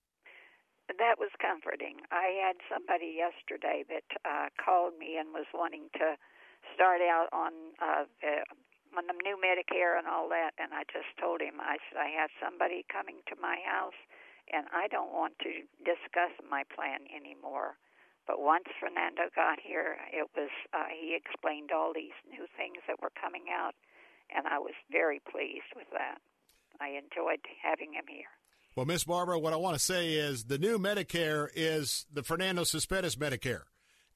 [0.98, 2.02] That was comforting.
[2.10, 6.16] I had somebody yesterday that uh, called me and was wanting to
[6.74, 8.44] start out on uh, the,
[8.96, 12.10] on the new Medicare and all that, and I just told him I said I
[12.20, 13.96] have somebody coming to my house,
[14.52, 15.50] and I don't want to
[15.84, 17.78] discuss my plan anymore
[18.30, 23.02] but once Fernando got here, it was uh, he explained all these new things that
[23.02, 23.74] were coming out,
[24.32, 26.18] and I was very pleased with that.
[26.80, 28.30] I enjoyed having him here.
[28.76, 32.62] Well, Miss Barbara, what I want to say is the new Medicare is the Fernando
[32.62, 33.62] Cespedes Medicare.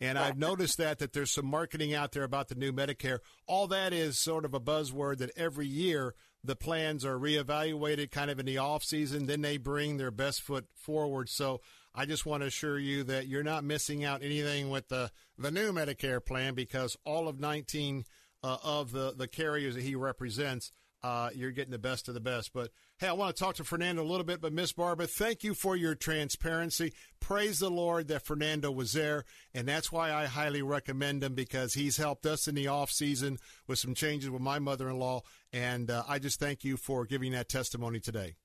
[0.01, 3.19] And I've noticed that that there's some marketing out there about the new Medicare.
[3.49, 6.15] All that is sort of a buzzword that every year
[6.45, 10.43] the plans are reevaluated kind of in the off season, then they bring their best
[10.43, 11.31] foot forward.
[11.31, 11.63] So
[11.95, 15.51] I just want to assure you that you're not missing out anything with the, the
[15.51, 18.05] new Medicare plan because all of 19
[18.43, 20.71] uh, of the, the carriers that he represents,
[21.05, 22.55] uh, you're getting the best of the best.
[22.55, 24.41] But hey, I want to talk to Fernando a little bit.
[24.41, 26.95] But Miss Barbara, thank you for your transparency.
[27.21, 31.75] Praise the Lord that Fernando was there, and that's why I highly recommend him because
[31.75, 35.21] he's helped us in the off season with some changes with my mother-in-law.
[35.53, 38.37] And uh, I just thank you for giving that testimony today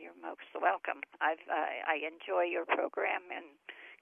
[0.00, 1.02] You're most welcome.
[1.20, 1.54] I've uh,
[1.88, 3.46] I enjoy your program and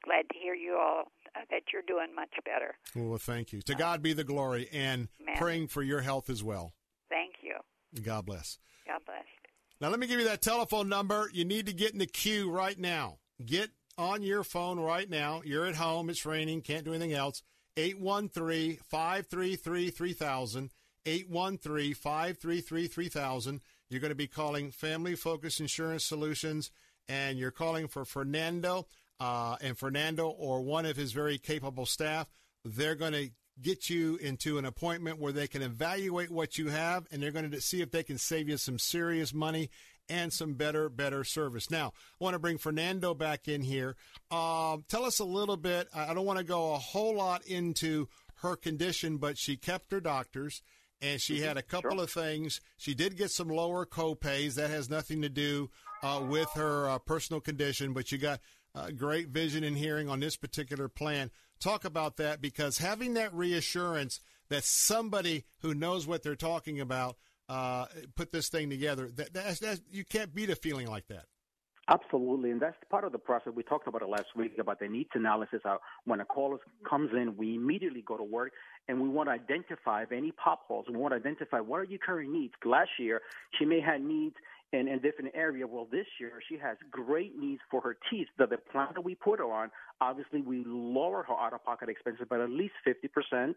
[0.04, 1.04] glad to hear you all
[1.34, 2.76] uh, that you're doing much better.
[2.94, 3.62] Well, thank you.
[3.62, 5.36] To God be the glory, and man.
[5.38, 6.74] praying for your health as well.
[7.08, 7.54] Thank you.
[8.02, 8.58] God bless.
[8.86, 9.24] God bless.
[9.80, 11.30] Now, let me give you that telephone number.
[11.32, 13.18] You need to get in the queue right now.
[13.44, 15.42] Get on your phone right now.
[15.44, 16.10] You're at home.
[16.10, 16.62] It's raining.
[16.62, 17.42] Can't do anything else.
[17.76, 20.70] 813 533 3000.
[21.06, 23.60] 813 533 3000.
[23.88, 26.70] You're going to be calling Family Focus Insurance Solutions,
[27.08, 28.86] and you're calling for Fernando.
[29.20, 32.28] Uh, and Fernando or one of his very capable staff,
[32.64, 37.06] they're going to get you into an appointment where they can evaluate what you have,
[37.10, 39.70] and they're going to see if they can save you some serious money
[40.08, 41.70] and some better, better service.
[41.70, 43.96] Now, I want to bring Fernando back in here.
[44.30, 45.88] Um, tell us a little bit.
[45.94, 50.00] I don't want to go a whole lot into her condition, but she kept her
[50.00, 50.62] doctors
[51.00, 52.02] and she had a couple sure.
[52.02, 52.60] of things.
[52.76, 54.56] She did get some lower co-pays.
[54.56, 55.70] That has nothing to do
[56.02, 58.40] uh, with her uh, personal condition, but you got
[58.74, 61.30] uh, great vision and hearing on this particular plan.
[61.60, 67.16] Talk about that because having that reassurance that somebody who knows what they're talking about
[67.48, 71.24] uh, put this thing together, that, that's, that's, you can't beat a feeling like that.
[71.90, 73.54] Absolutely, and that's part of the process.
[73.56, 75.60] We talked about it last week about the needs analysis.
[75.64, 76.58] Uh, when a caller
[76.88, 78.52] comes in, we immediately go to work
[78.88, 80.84] and we want to identify if any pop holes.
[80.86, 82.52] We want to identify what are your current needs.
[82.62, 83.22] Last year,
[83.58, 84.36] she may have needs
[84.72, 85.66] in a different area.
[85.66, 88.28] Well, this year she has great needs for her teeth.
[88.36, 89.70] The, the plan that we put her on,
[90.00, 93.56] obviously, we lower her out-of-pocket expenses by at least fifty percent,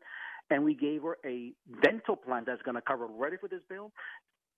[0.50, 3.08] and we gave her a dental plan that's going to cover.
[3.08, 3.92] Ready for this, Bill?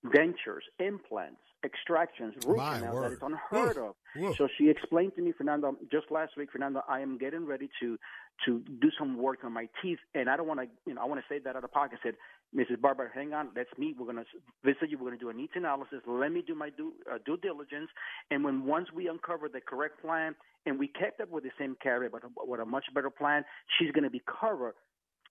[0.08, 4.22] dentures, implants, extractions, root canals that is unheard Woof, of.
[4.22, 4.38] woof.
[4.38, 7.98] So she explained to me, Fernando, just last week, Fernando, I am getting ready to
[8.46, 11.06] to do some work on my teeth, and I don't want to, you know, I
[11.06, 12.00] want to say that out of pocket.
[12.02, 12.16] I said,
[12.56, 12.80] Mrs.
[12.80, 13.96] Barber, hang on, let's meet.
[13.98, 14.26] We're going to
[14.64, 14.98] visit you.
[14.98, 16.00] We're going to do a needs analysis.
[16.06, 17.90] Let me do my due, uh, due diligence,
[18.30, 20.36] and when once we uncover the correct plan,
[20.66, 23.44] and we kept up with the same carrier, but with a much better plan,
[23.78, 24.76] she's going to be covered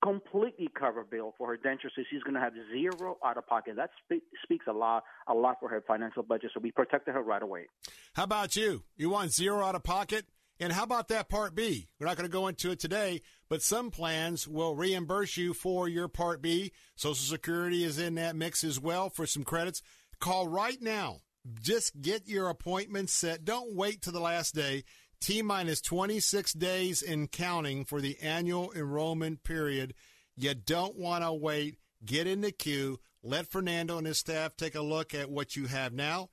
[0.03, 3.77] completely covered bill for her denture, so she's going to have zero out of pocket.
[3.77, 6.51] That spe- speaks a lot, a lot for her financial budget.
[6.53, 7.67] So we protected her right away.
[8.15, 8.83] How about you?
[8.97, 10.27] You want zero out of pocket?
[10.63, 11.89] And how about that Part B?
[11.99, 15.89] We're not going to go into it today, but some plans will reimburse you for
[15.89, 16.71] your Part B.
[16.95, 19.83] Social Security is in that mix as well for some credits.
[20.21, 21.17] Call right now.
[21.61, 23.45] Just get your appointment set.
[23.45, 24.85] Don't wait to the last day.
[25.21, 29.95] T minus 26 days in counting for the annual enrollment period.
[30.37, 31.79] You don't want to wait.
[32.05, 33.01] Get in the queue.
[33.25, 36.29] Let Fernando and his staff take a look at what you have now.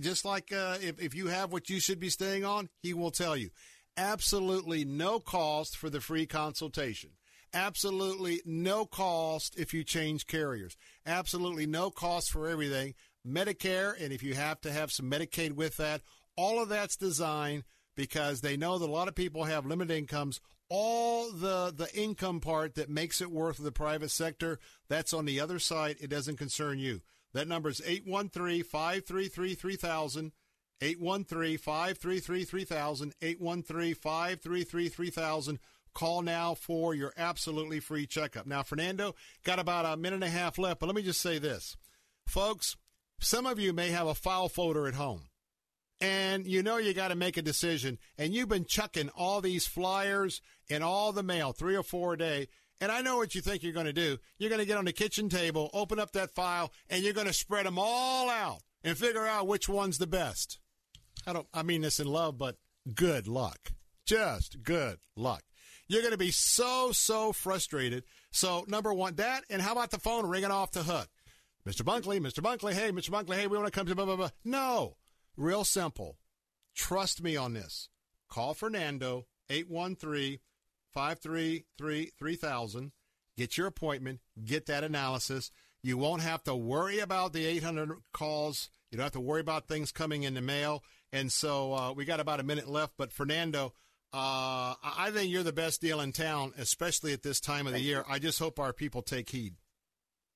[0.00, 3.10] Just like uh, if, if you have what you should be staying on, he will
[3.10, 3.50] tell you.
[3.96, 7.10] Absolutely no cost for the free consultation.
[7.54, 10.76] Absolutely no cost if you change carriers.
[11.06, 12.94] Absolutely no cost for everything.
[13.26, 16.02] Medicare, and if you have to have some Medicaid with that,
[16.36, 17.64] all of that's designed
[17.96, 20.40] because they know that a lot of people have limited incomes.
[20.68, 24.58] All the the income part that makes it worth the private sector,
[24.88, 25.96] that's on the other side.
[26.00, 27.00] It doesn't concern you.
[27.36, 30.32] That number is 813-533-3000,
[30.80, 35.58] 813-533-3000, 813-533-3000.
[35.92, 38.46] Call now for your absolutely free checkup.
[38.46, 39.14] Now, Fernando,
[39.44, 41.76] got about a minute and a half left, but let me just say this.
[42.26, 42.78] Folks,
[43.20, 45.24] some of you may have a file folder at home
[46.00, 49.66] and you know you got to make a decision and you've been chucking all these
[49.66, 52.48] flyers in all the mail three or four a day
[52.80, 54.84] and i know what you think you're going to do you're going to get on
[54.84, 58.60] the kitchen table open up that file and you're going to spread them all out
[58.82, 60.58] and figure out which one's the best
[61.26, 62.56] i don't i mean this in love but
[62.94, 63.72] good luck
[64.04, 65.42] just good luck
[65.88, 69.98] you're going to be so so frustrated so number one that and how about the
[69.98, 71.08] phone ringing off the hook
[71.66, 71.82] Mr.
[71.82, 72.38] Bunkley, Mr.
[72.38, 73.10] Bunkley, hey, Mr.
[73.10, 74.30] Bunkley, hey, we want to come to blah, blah, blah.
[74.44, 74.98] No.
[75.36, 76.16] Real simple.
[76.76, 77.88] Trust me on this.
[78.28, 80.38] Call Fernando, 813
[80.96, 82.92] 533 3000.
[83.36, 85.50] Get your appointment, get that analysis.
[85.82, 88.70] You won't have to worry about the 800 calls.
[88.90, 90.82] You don't have to worry about things coming in the mail.
[91.12, 92.94] And so uh, we got about a minute left.
[92.96, 93.74] But Fernando,
[94.14, 97.80] uh, I think you're the best deal in town, especially at this time of the
[97.80, 98.02] year.
[98.08, 99.56] I just hope our people take heed.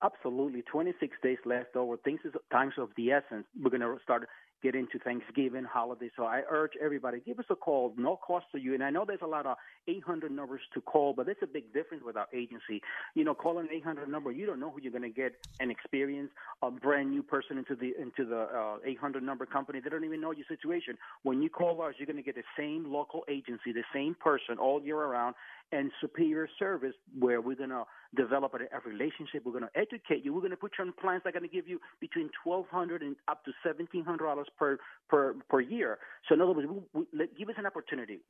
[0.02, 0.60] Absolutely.
[0.70, 1.96] 26 days left over.
[1.96, 3.46] Things is times of the essence.
[3.58, 4.28] We're going to start
[4.62, 6.10] get into Thanksgiving, holiday.
[6.16, 8.74] So I urge everybody, give us a call, no cost to you.
[8.74, 9.56] And I know there's a lot of
[9.88, 12.82] 800 numbers to call, but there's a big difference with our agency.
[13.14, 15.70] You know, calling an 800 number, you don't know who you're going to get an
[15.70, 16.30] experience,
[16.62, 19.80] a brand new person into the into the uh, 800 number company.
[19.80, 20.96] They don't even know your situation.
[21.22, 24.58] When you call us, you're going to get the same local agency, the same person
[24.58, 25.34] all year around,
[25.72, 27.84] and superior service where we're going to
[28.16, 29.42] develop a, relationship.
[29.44, 30.34] We're going to educate you.
[30.34, 33.02] We're going to put you on plans that are going to give you between 1200
[33.02, 34.78] and up to $1,700 per,
[35.08, 35.98] per, per year.
[36.28, 38.20] So in other words, we, we, give us an opportunity.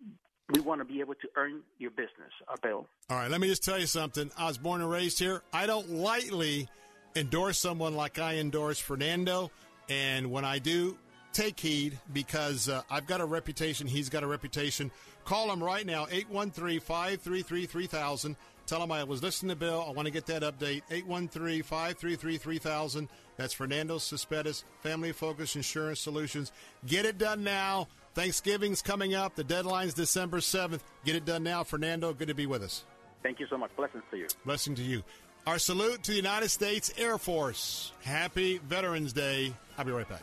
[0.52, 2.86] We want to be able to earn your business, uh, Bill.
[3.08, 4.30] All right, let me just tell you something.
[4.36, 5.42] I was born and raised here.
[5.52, 6.68] I don't lightly
[7.16, 9.50] endorse someone like I endorse Fernando.
[9.88, 10.96] And when I do,
[11.32, 13.86] take heed because uh, I've got a reputation.
[13.86, 14.90] He's got a reputation.
[15.24, 18.36] Call him right now, 813 533 3000.
[18.66, 19.84] Tell him I was listening to Bill.
[19.86, 20.82] I want to get that update.
[20.90, 23.09] 813 533 3000.
[23.36, 26.52] That's Fernando Cespedes, Family Focus Insurance Solutions.
[26.86, 27.88] Get it done now.
[28.14, 29.34] Thanksgiving's coming up.
[29.34, 30.80] The deadline's December 7th.
[31.05, 31.64] Get it done now.
[31.64, 32.84] Fernando, good to be with us.
[33.22, 33.70] Thank you so much.
[33.76, 34.26] Blessings to you.
[34.44, 35.02] Blessing to you.
[35.47, 37.92] Our salute to the United States Air Force.
[38.02, 39.52] Happy Veterans Day.
[39.78, 40.22] I'll be right back.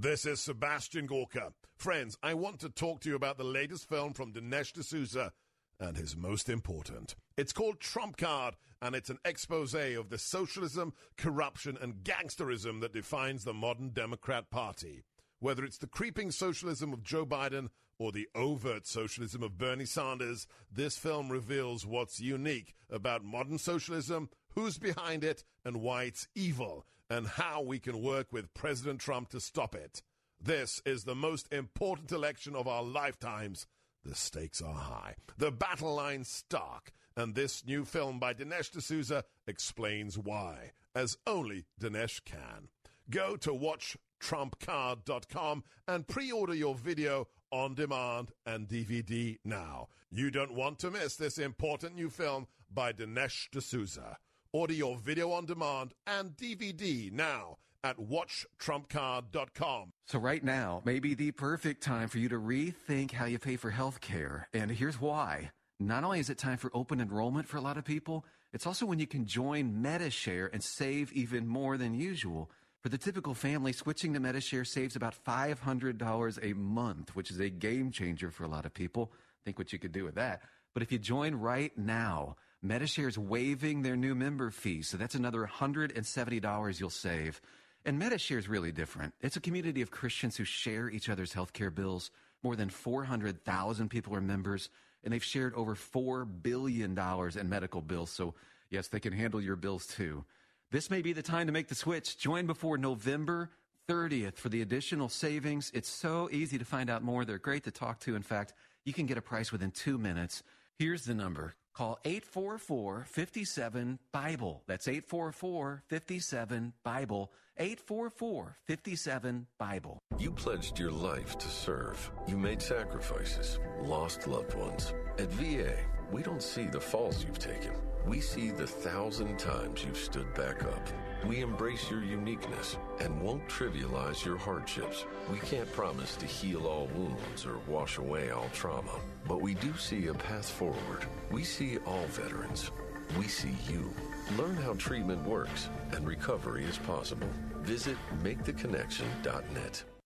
[0.00, 1.52] This is Sebastian Gorka.
[1.76, 5.32] Friends, I want to talk to you about the latest film from Dinesh D'Souza
[5.80, 7.16] and his most important.
[7.36, 12.92] It's called Trump Card, and it's an expose of the socialism, corruption, and gangsterism that
[12.92, 15.02] defines the modern Democrat Party.
[15.40, 17.66] Whether it's the creeping socialism of Joe Biden
[17.98, 24.28] or the overt socialism of Bernie Sanders, this film reveals what's unique about modern socialism,
[24.50, 29.28] who's behind it, and why it's evil, and how we can work with President Trump
[29.30, 30.02] to stop it.
[30.40, 33.66] This is the most important election of our lifetimes.
[34.04, 39.24] The stakes are high, the battle line stark, and this new film by Dinesh D'Souza
[39.46, 42.68] explains why, as only Dinesh can.
[43.10, 49.88] Go to watchtrumpcard.com and pre-order your video on demand and DVD now.
[50.10, 54.18] You don't want to miss this important new film by Dinesh D'Souza.
[54.52, 59.92] Order your video on demand and DVD now at watchtrumpcard.com.
[60.06, 63.56] So, right now may be the perfect time for you to rethink how you pay
[63.56, 64.48] for health care.
[64.54, 65.50] And here's why.
[65.78, 68.86] Not only is it time for open enrollment for a lot of people, it's also
[68.86, 72.50] when you can join MediShare and save even more than usual.
[72.82, 77.50] For the typical family, switching to MediShare saves about $500 a month, which is a
[77.50, 79.12] game changer for a lot of people.
[79.44, 80.40] Think what you could do with that.
[80.72, 85.14] But if you join right now, MediShare is waiving their new member fee, so that's
[85.14, 87.40] another $170 you'll save.
[87.84, 89.14] And MediShare is really different.
[89.20, 92.10] It's a community of Christians who share each other's healthcare bills.
[92.42, 94.70] More than 400,000 people are members,
[95.04, 96.98] and they've shared over $4 billion
[97.38, 98.10] in medical bills.
[98.10, 98.34] So,
[98.70, 100.24] yes, they can handle your bills too.
[100.70, 102.18] This may be the time to make the switch.
[102.18, 103.50] Join before November
[103.88, 105.70] 30th for the additional savings.
[105.72, 107.24] It's so easy to find out more.
[107.24, 108.16] They're great to talk to.
[108.16, 108.52] In fact,
[108.84, 110.42] you can get a price within two minutes.
[110.78, 111.54] Here's the number.
[111.74, 114.62] Call 844 57 Bible.
[114.68, 117.32] That's 844 57 Bible.
[117.56, 119.98] 844 57 Bible.
[120.18, 122.12] You pledged your life to serve.
[122.28, 124.94] You made sacrifices, lost loved ones.
[125.18, 125.74] At VA,
[126.12, 127.72] we don't see the falls you've taken.
[128.06, 130.88] We see the thousand times you've stood back up.
[131.26, 135.04] We embrace your uniqueness and won't trivialize your hardships.
[135.30, 139.76] We can't promise to heal all wounds or wash away all trauma, but we do
[139.76, 141.04] see a path forward.
[141.30, 142.70] We see all veterans.
[143.18, 143.92] We see you.
[144.36, 147.28] Learn how treatment works and recovery is possible.
[147.62, 149.97] Visit maketheconnection.net.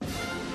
[0.00, 0.53] Hey,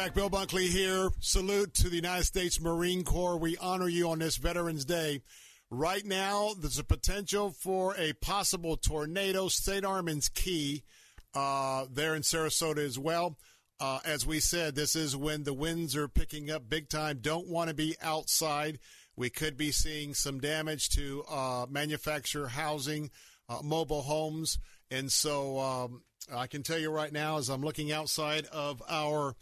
[0.00, 0.14] back.
[0.14, 1.10] Bill Bunkley here.
[1.20, 3.36] Salute to the United States Marine Corps.
[3.36, 5.20] We honor you on this Veterans Day.
[5.68, 9.48] Right now, there's a potential for a possible tornado.
[9.48, 9.84] St.
[9.84, 10.84] Armand's Key,
[11.34, 13.36] uh, there in Sarasota as well.
[13.78, 17.18] Uh, as we said, this is when the winds are picking up big time.
[17.20, 18.78] Don't want to be outside.
[19.16, 23.10] We could be seeing some damage to uh, manufactured housing,
[23.50, 24.58] uh, mobile homes.
[24.90, 26.04] And so um,
[26.34, 29.36] I can tell you right now, as I'm looking outside of our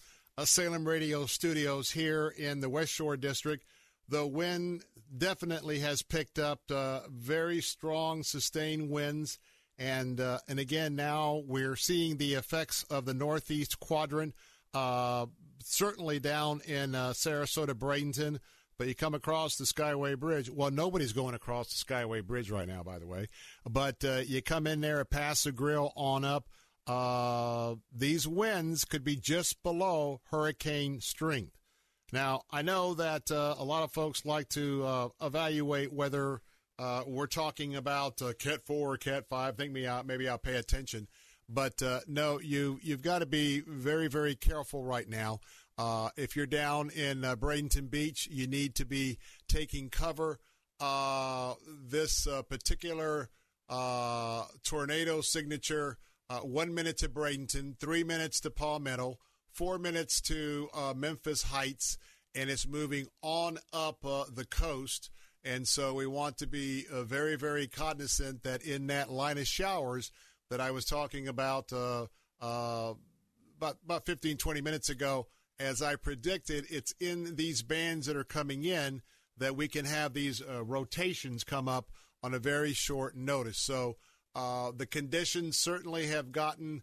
[0.47, 3.65] Salem Radio studios here in the West Shore District,
[4.09, 4.85] the wind
[5.17, 9.39] definitely has picked up uh, very strong, sustained winds.
[9.79, 14.35] And uh, and again, now we're seeing the effects of the northeast quadrant,
[14.75, 15.27] uh,
[15.63, 18.39] certainly down in uh, Sarasota, Bradenton.
[18.77, 20.51] But you come across the Skyway Bridge.
[20.51, 23.29] Well, nobody's going across the Skyway Bridge right now, by the way.
[23.69, 26.49] But uh, you come in there at Paso Grill on up.
[26.89, 31.53] Uh, these winds could be just below hurricane strength.
[32.13, 36.41] Now, I know that uh, a lot of folks like to uh, evaluate whether
[36.79, 39.57] uh, we're talking about uh, Cat 4 or Cat 5.
[39.57, 40.07] Think me out.
[40.07, 41.09] Maybe I'll pay attention.
[41.47, 45.41] But uh, no, you, you've got to be very, very careful right now.
[46.17, 50.41] If you're down in Bradenton Beach, you need to be taking cover.
[50.81, 53.29] this particular
[53.69, 55.99] tornado signature
[56.43, 59.19] one minute to Bradenton, three minutes to Palmetto
[59.59, 61.99] four minutes to uh, Memphis Heights,
[62.33, 65.11] and it's moving on up uh, the coast.
[65.45, 69.49] And so we want to be uh, very, very cognizant that in that line of
[69.49, 70.13] showers
[70.49, 72.07] that I was talking about uh,
[72.41, 72.95] uh,
[73.57, 75.27] about, about 15, 20 minutes ago,
[75.59, 79.03] as I predicted, it's in these bands that are coming in
[79.39, 81.89] that we can have these uh, rotations come up
[82.23, 83.59] on a very short notice.
[83.59, 83.97] So
[84.77, 86.83] the conditions certainly have gotten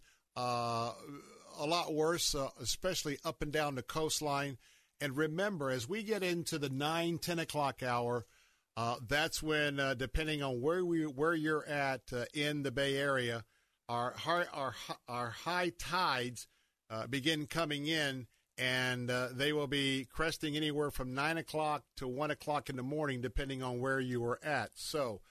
[1.60, 4.58] a lot worse, uh, especially up and down the coastline.
[5.02, 8.26] And remember, as we get into the 9, 10 o'clock hour,
[8.78, 12.98] uh, that's when, uh, depending on where we where you're at uh, in the Bay
[12.98, 13.46] Area,
[13.88, 14.76] our high, our
[15.08, 16.48] our high tides
[16.90, 18.28] uh, begin coming in,
[18.58, 22.84] and uh, they will be cresting anywhere from nine o'clock to one o'clock in the
[22.84, 24.72] morning, depending on where you are at.
[24.74, 25.22] So,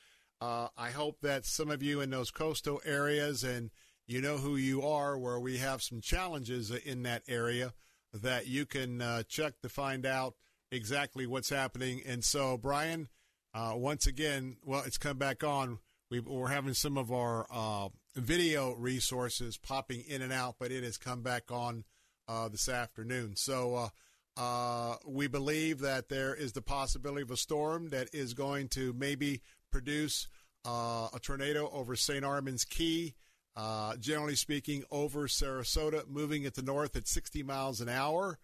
[0.77, 3.71] I hope that some of you in those coastal areas and
[4.07, 7.73] you know who you are, where we have some challenges in that area
[8.13, 10.35] that you can uh, check to find out
[10.71, 12.03] exactly what's happening.
[12.07, 13.09] And so, Brian,
[13.55, 15.79] uh, once again, well, it's come back on.
[16.11, 20.85] we are having some of our uh, video resources popping in and out, but it
[20.85, 21.85] has come back on
[22.29, 23.37] uh, this afternoon.
[23.37, 23.89] So, uh,
[24.37, 28.93] uh, we believe that there is the possibility of a storm that is going to
[28.93, 29.41] maybe
[29.81, 30.29] produce
[30.65, 32.25] a tornado over St.
[32.25, 33.15] Armand's Key
[33.57, 38.39] uh, generally speaking, over Sarasota, moving at the north at 60 miles an hour.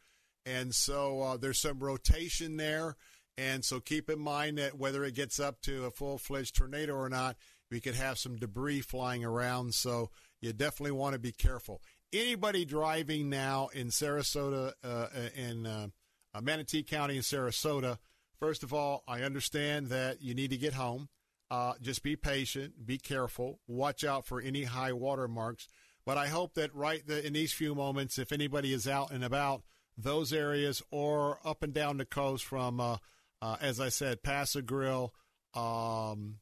[0.46, 2.96] And so uh, there's some rotation there.
[3.36, 6.94] And so keep in mind that whether it gets up to a full fledged tornado
[6.94, 7.36] or not,
[7.70, 9.74] we could have some debris flying around.
[9.74, 11.80] So you definitely want to be careful.
[12.12, 15.88] Anybody driving now in Sarasota, uh, in uh,
[16.34, 17.98] uh, Manatee County in Sarasota,
[18.38, 21.08] first of all, I understand that you need to get home.
[21.50, 25.66] Uh, just be patient, be careful, watch out for any high water marks.
[26.06, 29.24] But I hope that right the, in these few moments, if anybody is out and
[29.24, 29.62] about
[29.98, 32.98] those areas or up and down the coast from, uh,
[33.42, 35.12] uh, as I said, Paso Grill,
[35.54, 36.36] um,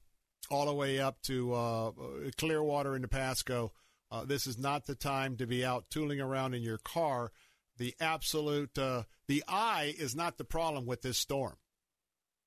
[0.51, 1.91] all the way up to uh,
[2.37, 3.73] Clearwater and Pasco,
[4.11, 7.33] uh, this is not the time to be out tooling around in your car.
[7.79, 11.57] The absolute, uh, the eye is not the problem with this storm.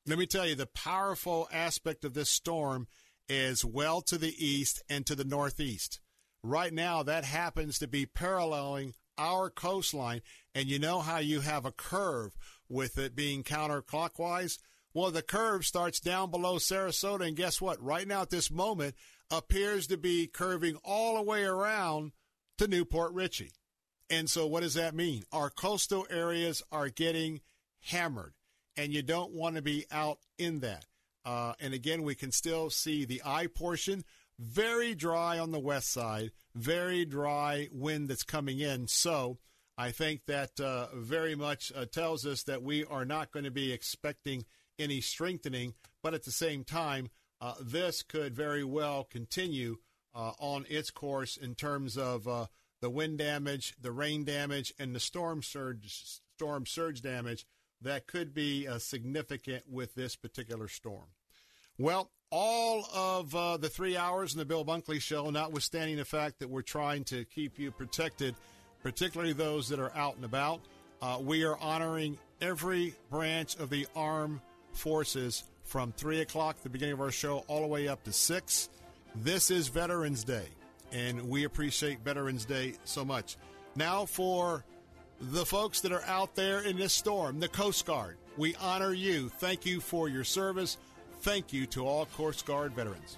[0.08, 2.88] Let me tell you, the powerful aspect of this storm
[3.30, 6.00] is well to the east and to the northeast.
[6.42, 10.22] Right now, that happens to be paralleling our coastline.
[10.56, 12.36] And you know how you have a curve
[12.68, 14.58] with it being counterclockwise?
[14.92, 17.28] Well, the curve starts down below Sarasota.
[17.28, 17.82] And guess what?
[17.82, 18.96] Right now, at this moment,
[19.30, 22.12] appears to be curving all the way around
[22.58, 23.52] to New Port Richey.
[24.10, 25.26] And so, what does that mean?
[25.32, 27.42] Our coastal areas are getting
[27.82, 28.34] hammered
[28.78, 30.86] and you don't want to be out in that.
[31.24, 34.04] Uh, and again, we can still see the eye portion
[34.40, 38.88] very dry on the west side, very dry wind that's coming in.
[38.88, 39.38] So
[39.78, 43.52] I think that uh, very much uh, tells us that we are not going to
[43.52, 44.46] be expecting
[44.80, 49.78] any strengthening, but at the same time, uh, this could very well continue
[50.14, 52.48] uh, on its course in terms of uh,
[52.82, 57.46] the wind damage, the rain damage, and the storm surge storm surge damage
[57.82, 61.08] that could be uh, significant with this particular storm.
[61.78, 66.40] Well, all of uh, the three hours in the Bill Bunkley Show, notwithstanding the fact
[66.40, 68.36] that we're trying to keep you protected,
[68.84, 70.62] particularly those that are out and about,
[71.02, 74.40] uh, we are honoring every branch of the armed
[74.74, 78.70] forces from 3 o'clock, the beginning of our show, all the way up to 6.
[79.16, 80.48] This is Veterans Day,
[80.92, 83.38] and we appreciate Veterans Day so much.
[83.76, 84.64] Now for
[85.30, 88.18] the folks that are out there in this storm, the Coast Guard.
[88.38, 89.30] We honor you.
[89.30, 90.78] Thank you for your service.
[91.22, 93.18] Thank you to all Coast Guard veterans.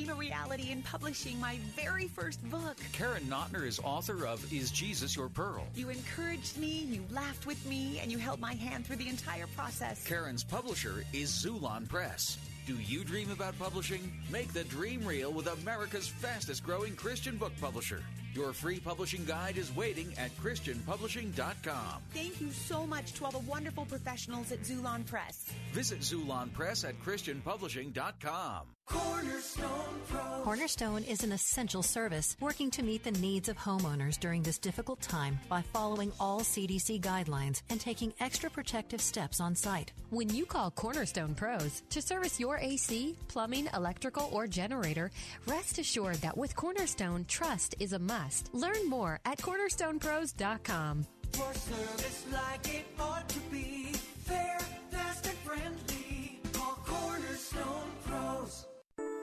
[0.00, 2.78] Dream a reality in publishing my very first book.
[2.92, 5.66] Karen Notner is author of Is Jesus Your Pearl?
[5.74, 9.46] You encouraged me, you laughed with me, and you held my hand through the entire
[9.48, 10.02] process.
[10.06, 12.38] Karen's publisher is Xulon Press.
[12.66, 14.10] Do you dream about publishing?
[14.30, 18.02] Make the dream real with America's fastest growing Christian book publisher.
[18.32, 22.02] Your free publishing guide is waiting at ChristianPublishing.com.
[22.14, 25.50] Thank you so much to all the wonderful professionals at Xulon Press.
[25.72, 28.62] Visit Xulon Press at ChristianPublishing.com.
[28.90, 30.42] Cornerstone Pro.
[30.42, 35.00] Cornerstone is an essential service working to meet the needs of homeowners during this difficult
[35.00, 39.92] time by following all CDC guidelines and taking extra protective steps on site.
[40.10, 45.12] When you call Cornerstone Pros to service your AC, plumbing, electrical, or generator,
[45.46, 48.52] rest assured that with Cornerstone, trust is a must.
[48.52, 51.06] Learn more at cornerstonepros.com.
[51.30, 53.92] For service like it ought to be,
[54.24, 54.58] fair,
[54.90, 56.40] fast, and friendly.
[56.52, 58.66] Call Cornerstone Pros.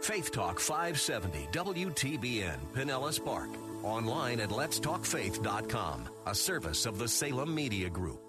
[0.08, 3.50] Faith Talk 570 WTBN Pinellas Park.
[3.84, 8.27] Online at letstalkfaith.com, a service of the Salem Media Group.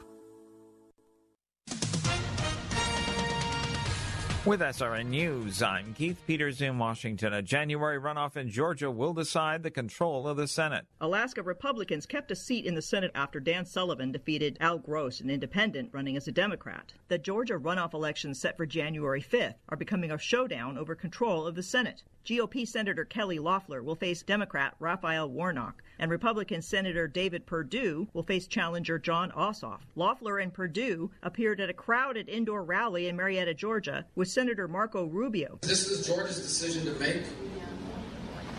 [4.47, 7.35] With SRN News, I'm Keith Peters in Washington.
[7.35, 10.87] A January runoff in Georgia will decide the control of the Senate.
[11.01, 15.29] Alaska Republicans kept a seat in the Senate after Dan Sullivan defeated Al Gross, an
[15.29, 16.95] independent running as a Democrat.
[17.09, 21.57] The Georgia runoff elections set for January 5th are becoming a showdown over control of
[21.57, 22.05] the Senate.
[22.29, 28.23] GOP Senator Kelly Loeffler will face Democrat Raphael Warnock, and Republican Senator David Perdue will
[28.23, 29.81] face challenger Jon Ossoff.
[29.97, 35.07] Loeffler and Perdue appeared at a crowded indoor rally in Marietta, Georgia, with Senator Marco
[35.07, 35.59] Rubio.
[35.63, 37.23] This is Georgia's decision to make,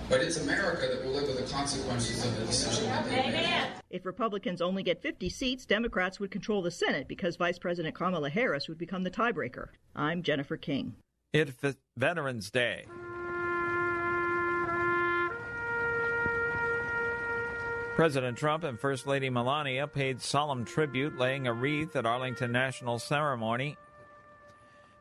[0.09, 3.67] but it's America that will live with the consequences of the decision that they make.
[3.91, 8.31] If Republicans only get 50 seats, Democrats would control the Senate because Vice President Kamala
[8.31, 9.67] Harris would become the tiebreaker.
[9.95, 10.95] I'm Jennifer King.
[11.33, 11.53] It's
[11.95, 12.85] Veterans Day.
[17.99, 22.97] President Trump and First Lady Melania paid solemn tribute, laying a wreath at Arlington National
[22.97, 23.75] Ceremony.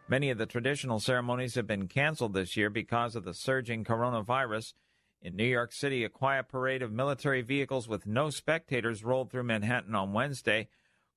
[0.08, 4.74] Many of the traditional ceremonies have been canceled this year because of the surging coronavirus.
[5.22, 9.44] In New York City, a quiet parade of military vehicles with no spectators rolled through
[9.44, 10.66] Manhattan on Wednesday.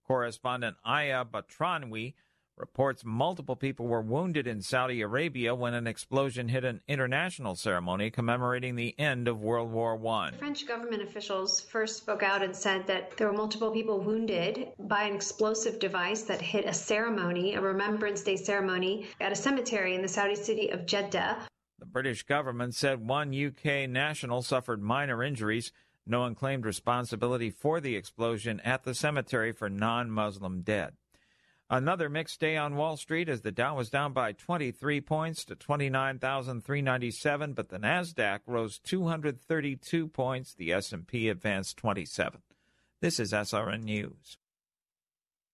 [0.06, 2.14] Correspondent Aya Batrawy
[2.62, 8.12] reports multiple people were wounded in Saudi Arabia when an explosion hit an international ceremony
[8.12, 10.32] commemorating the end of World War I.
[10.38, 15.04] French government officials first spoke out and said that there were multiple people wounded by
[15.04, 20.04] an explosive device that hit a ceremony, a Remembrance Day ceremony, at a cemetery in
[20.04, 21.48] the Saudi city of Jeddah.
[21.80, 25.72] The British government said one UK national suffered minor injuries.
[26.06, 30.94] No one claimed responsibility for the explosion at the cemetery for non Muslim dead.
[31.74, 35.56] Another mixed day on Wall Street as the Dow was down by 23 points to
[35.56, 40.54] 29,397, but the Nasdaq rose 232 points.
[40.54, 42.42] The S&P advanced 27.
[43.00, 44.38] This is SRN News.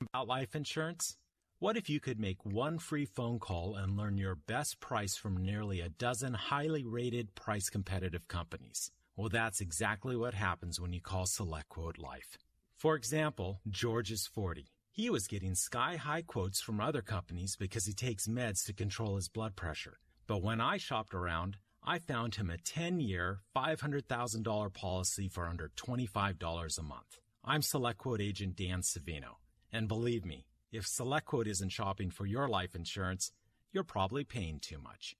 [0.01, 1.17] About life insurance?
[1.59, 5.37] What if you could make one free phone call and learn your best price from
[5.37, 8.89] nearly a dozen highly rated price competitive companies?
[9.15, 12.39] Well, that's exactly what happens when you call SelectQuote Life.
[12.75, 14.71] For example, George is 40.
[14.97, 19.15] He was getting sky high quotes from other companies because he takes meds to control
[19.15, 19.99] his blood pressure.
[20.25, 25.69] But when I shopped around, I found him a 10 year, $500,000 policy for under
[25.77, 27.19] $25 a month.
[27.45, 29.35] I'm SelectQuote agent Dan Savino.
[29.71, 33.31] And believe me, if SelectQuote isn't shopping for your life insurance,
[33.71, 35.15] you're probably paying too much.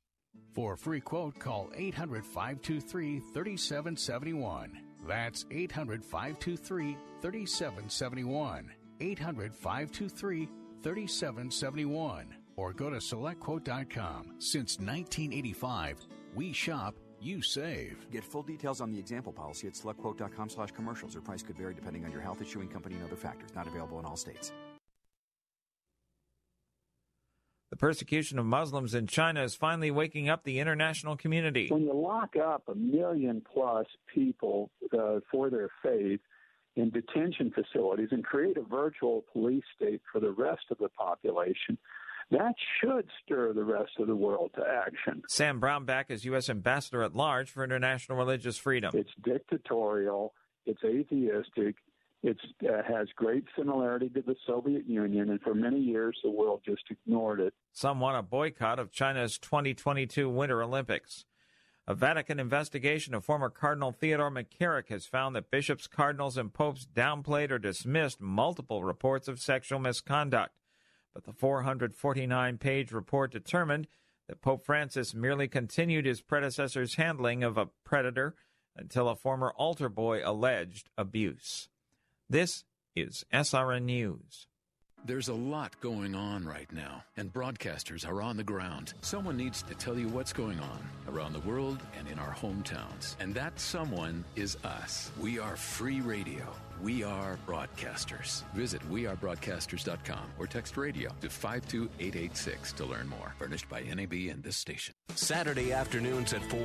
[0.53, 4.79] For a free quote, call 800 523 3771.
[5.07, 8.71] That's 800 523 3771.
[8.99, 10.49] 800 523
[10.83, 14.33] 3771 or go to selectquote.com.
[14.39, 18.09] Since 1985, we shop, you save.
[18.11, 21.15] Get full details on the example policy at selectquote.com slash commercials.
[21.15, 23.55] Or price could vary depending on your health issuing company and other factors.
[23.55, 24.51] Not available in all states.
[27.69, 31.67] The persecution of Muslims in China is finally waking up the international community.
[31.69, 36.21] When you lock up a million plus people uh, for their faith,
[36.77, 41.77] in detention facilities and create a virtual police state for the rest of the population,
[42.31, 45.23] that should stir the rest of the world to action.
[45.27, 46.49] Sam Brownback is U.S.
[46.49, 48.91] Ambassador at Large for International Religious Freedom.
[48.93, 50.33] It's dictatorial,
[50.65, 51.75] it's atheistic,
[52.23, 56.61] it uh, has great similarity to the Soviet Union, and for many years the world
[56.65, 57.53] just ignored it.
[57.71, 61.25] Some want a boycott of China's 2022 Winter Olympics.
[61.89, 66.85] A Vatican investigation of former Cardinal Theodore McCarrick has found that bishops, cardinals, and popes
[66.85, 70.53] downplayed or dismissed multiple reports of sexual misconduct.
[71.13, 73.87] But the 449 page report determined
[74.27, 78.35] that Pope Francis merely continued his predecessor's handling of a predator
[78.75, 81.69] until a former altar boy alleged abuse.
[82.29, 82.65] This
[82.97, 84.47] is SRN News.
[85.05, 88.93] There's a lot going on right now, and broadcasters are on the ground.
[88.99, 93.15] Someone needs to tell you what's going on around the world and in our hometowns.
[93.19, 95.11] And that someone is us.
[95.17, 96.43] We are free radio.
[96.81, 98.43] We are broadcasters.
[98.53, 103.33] Visit wearebroadcasters.com or text radio to 52886 to learn more.
[103.39, 104.93] Furnished by NAB and this station.
[105.15, 106.59] Saturday afternoons at 4.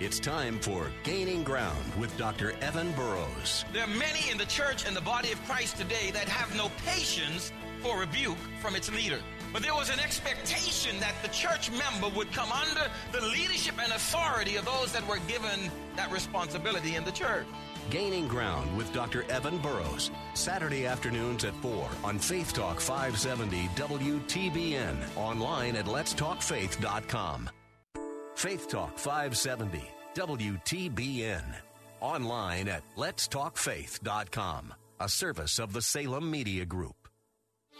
[0.00, 2.52] It's time for Gaining Ground with Dr.
[2.62, 3.64] Evan Burrows.
[3.72, 6.70] There are many in the church and the body of Christ today that have no
[6.86, 7.52] patience
[7.82, 9.18] for rebuke from its leader.
[9.52, 13.92] But there was an expectation that the church member would come under the leadership and
[13.92, 17.46] authority of those that were given that responsibility in the church.
[17.90, 19.24] Gaining Ground with Dr.
[19.30, 20.10] Evan Burrows.
[20.34, 24.96] Saturday afternoons at 4 on Faith Talk 570 WTBN.
[25.16, 27.50] Online at letstalkfaith.com.
[28.36, 29.82] Faith Talk 570
[30.14, 31.44] WTBN.
[32.00, 34.74] Online at letstalkfaith.com.
[35.00, 37.01] A service of the Salem Media Group.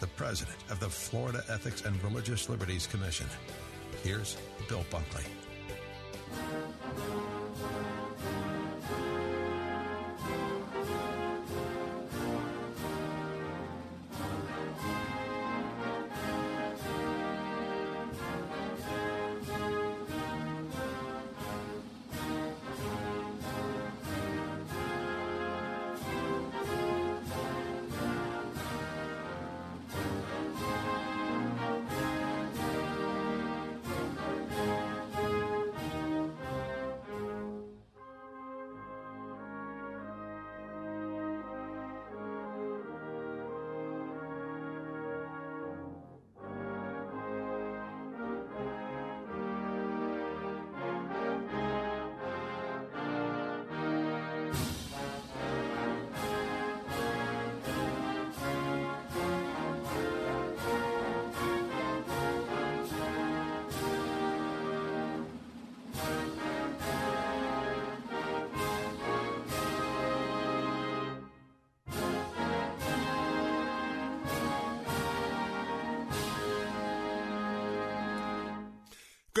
[0.00, 3.26] the president of the Florida Ethics and Religious Liberties Commission.
[4.02, 4.36] Here's
[4.68, 5.26] Bill Bunkley.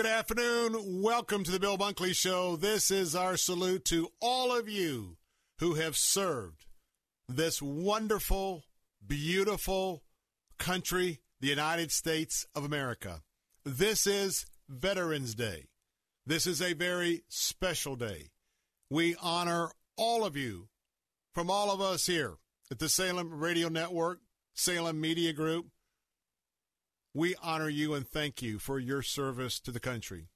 [0.00, 1.02] Good afternoon.
[1.02, 2.56] Welcome to the Bill Bunkley Show.
[2.56, 5.18] This is our salute to all of you
[5.58, 6.64] who have served
[7.28, 8.64] this wonderful,
[9.06, 10.02] beautiful
[10.58, 13.20] country, the United States of America.
[13.66, 15.66] This is Veterans Day.
[16.24, 18.30] This is a very special day.
[18.88, 20.68] We honor all of you
[21.34, 22.36] from all of us here
[22.70, 24.20] at the Salem Radio Network,
[24.54, 25.66] Salem Media Group,
[27.14, 30.28] we honor you and thank you for your service to the country.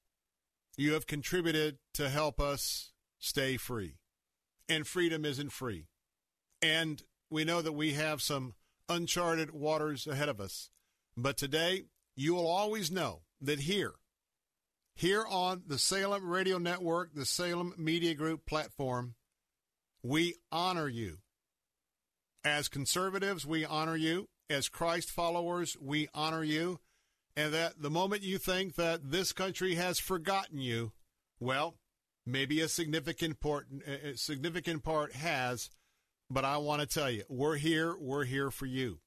[0.77, 3.97] You have contributed to help us stay free.
[4.69, 5.87] And freedom isn't free.
[6.63, 8.55] And we know that we have some
[8.89, 10.71] uncharted waters ahead of us.
[11.17, 11.85] But today,
[12.17, 13.93] you will always know that here,
[14.97, 19.15] here on the Salem Radio Network, the Salem Media Group platform,
[20.03, 21.19] we honor you.
[22.45, 26.81] As conservatives, we honor you as Christ followers, we honor you.
[27.37, 30.93] And that the moment you think that this country has forgotten you,
[31.41, 31.75] well,
[32.25, 35.69] maybe a significant part, a significant part has,
[36.31, 39.01] but I want to tell you, we're here, we're here for you.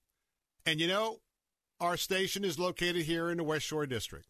[0.66, 1.20] And you know,
[1.80, 4.28] our station is located here in the West Shore District.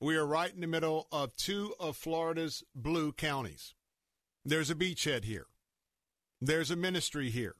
[0.00, 3.74] We are right in the middle of two of Florida's blue counties.
[4.44, 5.46] There's a beachhead here.
[6.40, 7.56] There's a ministry here.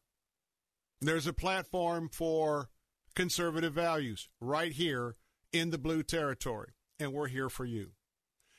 [1.01, 2.69] There's a platform for
[3.15, 5.17] conservative values right here
[5.53, 7.93] in the blue territory, and we're here for you.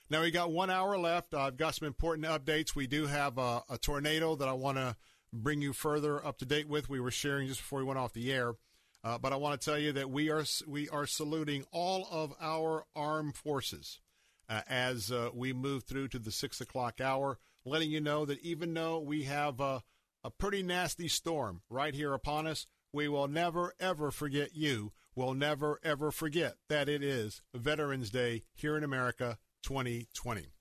[0.09, 1.33] Now we got one hour left.
[1.33, 2.75] I've got some important updates.
[2.75, 4.97] We do have a, a tornado that I want to
[5.31, 6.89] bring you further up to date with.
[6.89, 8.55] We were sharing just before we went off the air.
[9.03, 12.33] Uh, but I want to tell you that we are we are saluting all of
[12.39, 13.99] our armed forces
[14.47, 18.41] uh, as uh, we move through to the six o'clock hour, letting you know that
[18.41, 19.81] even though we have a,
[20.23, 24.91] a pretty nasty storm right here upon us, we will never ever forget you.
[25.15, 30.53] We'll never ever forget that it is Veterans Day here in America, 2020.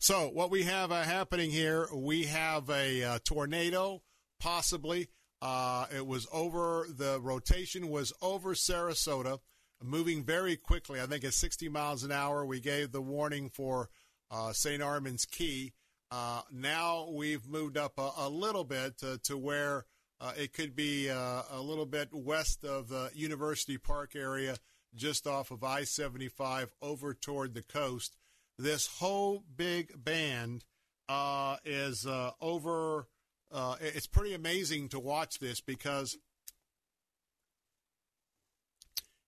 [0.00, 4.02] So what we have uh, happening here, we have a uh, tornado,
[4.40, 5.08] possibly
[5.42, 9.40] uh, it was over, the rotation was over Sarasota,
[9.82, 11.00] moving very quickly.
[11.00, 12.46] I think at 60 miles an hour.
[12.46, 13.88] We gave the warning for
[14.30, 14.80] uh, St.
[14.80, 15.72] Armand's Key.
[16.12, 19.84] Uh, now we've moved up a, a little bit to, to where
[20.22, 24.56] uh, it could be uh, a little bit west of the University Park area,
[24.94, 28.16] just off of I 75 over toward the coast.
[28.58, 30.64] This whole big band
[31.08, 32.06] uh, is
[32.40, 33.08] over
[33.52, 36.16] uh, it's pretty amazing to watch this because,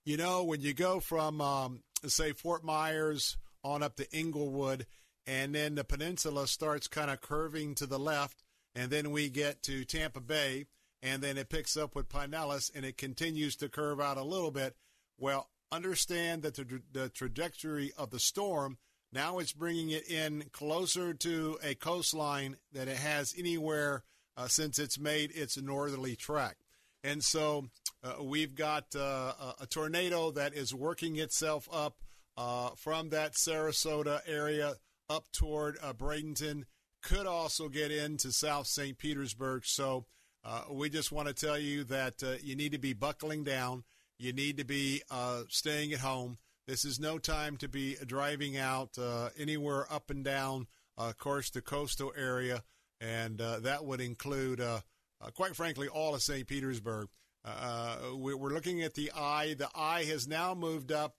[0.07, 4.87] you know, when you go from, um, say, Fort Myers on up to Englewood,
[5.27, 8.43] and then the peninsula starts kind of curving to the left,
[8.75, 10.65] and then we get to Tampa Bay,
[11.05, 14.51] and then it picks up with Pinellas, and it continues to curve out a little
[14.51, 14.75] bit.
[15.17, 18.79] Well, understand that the, the trajectory of the storm
[19.15, 24.03] now it's bringing it in closer to a coastline that it has anywhere
[24.37, 26.57] uh, since it's made its northerly track.
[27.05, 27.69] And so
[28.03, 31.99] uh, we've got uh, a tornado that is working itself up
[32.37, 34.75] uh, from that Sarasota area
[35.09, 36.65] up toward uh, Bradenton,
[37.01, 38.99] could also get into South St.
[38.99, 39.65] Petersburg.
[39.65, 40.07] So
[40.45, 43.85] uh, we just want to tell you that you need to be buckling down.
[44.19, 45.03] You need to be
[45.49, 46.39] staying at home.
[46.67, 48.99] This is no time to be driving out
[49.39, 50.67] anywhere up and down,
[50.97, 52.63] of course, the coastal area
[53.05, 54.81] and uh, that would include, uh,
[55.21, 56.47] uh, quite frankly, all of St.
[56.47, 57.09] Petersburg.
[57.45, 59.55] Uh, we're looking at the eye.
[59.55, 61.17] The eye has now moved up.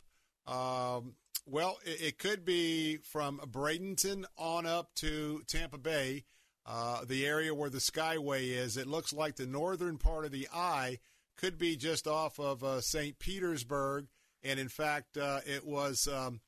[0.47, 1.13] Um,
[1.45, 6.23] well, it, could be from Bradenton on up to Tampa Bay,
[6.65, 8.77] uh, the area where the Skyway is.
[8.77, 10.99] It looks like the northern part of the eye
[11.37, 13.19] could be just off of uh, St.
[13.19, 14.07] Petersburg.
[14.43, 16.39] And in fact, it was um,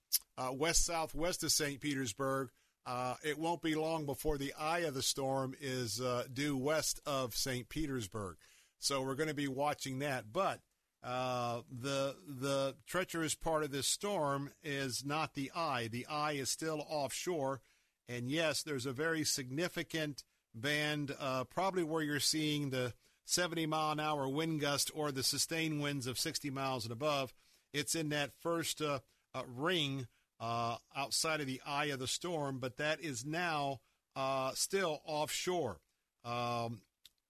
[0.53, 1.81] west southwest of St.
[1.81, 2.49] Petersburg
[2.87, 7.01] uh, it won't be long before the eye of the storm is uh, due west
[7.05, 7.67] of St.
[7.67, 8.37] Petersburg.
[8.79, 10.31] So we're going to be watching that.
[10.31, 10.61] But
[11.03, 15.89] uh, the the treacherous part of this storm is not the eye.
[15.91, 17.59] The eye is still offshore,
[18.09, 20.23] and yes, there's a very significant
[20.53, 22.93] band, uh, probably where you're seeing the
[23.25, 27.33] 70 mile an hour wind gust or the sustained winds of 60 miles and above.
[27.73, 28.99] It's in that first uh,
[29.35, 30.07] uh, ring
[30.39, 33.81] uh, outside of the eye of the storm, but that is now
[34.15, 35.79] uh, still offshore.
[36.23, 36.81] Um,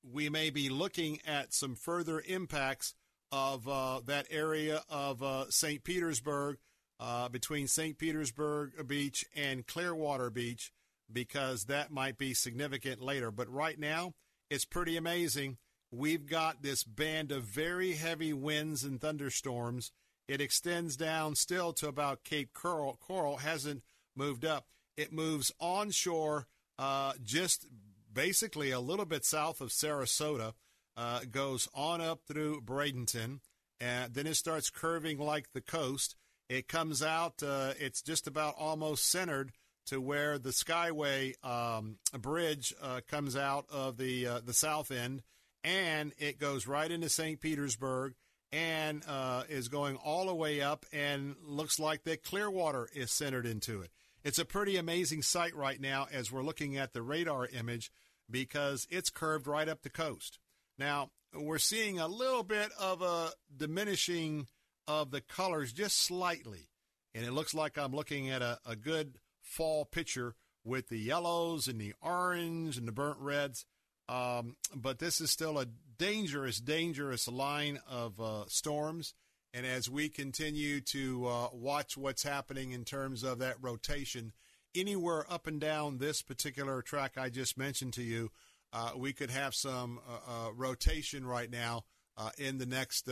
[0.04, 2.94] we may be looking at some further impacts
[3.32, 5.84] of uh, that area of St.
[5.84, 6.58] Petersburg,
[7.00, 7.98] uh, between St.
[7.98, 10.72] Petersburg Beach and Clearwater Beach,
[11.12, 13.32] because that might be significant later.
[13.32, 14.14] But right now,
[14.50, 15.58] it's pretty amazing.
[15.92, 19.92] We've got this band of very heavy winds and thunderstorms
[20.28, 22.98] it extends down still to about Cape Coral.
[23.00, 23.84] Coral hasn't
[24.16, 24.68] moved up.
[24.98, 26.48] It moves onshore,
[26.78, 27.66] uh, just
[28.12, 30.54] basically a little bit south of Sarasota,
[30.98, 33.40] uh, goes on up through Bradenton,
[33.80, 36.16] and then it starts curving like the coast.
[36.50, 39.52] It comes out, uh, it's just about almost centered
[39.88, 45.24] to where the Skyway um, bridge uh, comes out of the uh, the south end,
[45.64, 47.40] and it goes right into St.
[47.40, 48.14] Petersburg
[48.52, 53.46] and uh, is going all the way up, and looks like that Clearwater is centered
[53.46, 53.92] into it.
[54.24, 57.92] It's a pretty amazing sight right now as we're looking at the radar image
[58.30, 60.40] because it's curved right up the coast.
[60.78, 64.48] Now, we're seeing a little bit of a diminishing
[64.88, 66.70] of the colors just slightly.
[67.14, 71.68] And it looks like I'm looking at a, a good fall picture with the yellows
[71.68, 73.66] and the orange and the burnt reds.
[74.10, 79.14] Um, but this is still a dangerous, dangerous line of uh, storms.
[79.54, 84.34] And as we continue to uh, watch what's happening in terms of that rotation,
[84.76, 88.32] anywhere up and down this particular track I just mentioned to you,
[88.74, 91.86] uh, we could have some uh, uh, rotation right now
[92.18, 93.10] uh, in the next,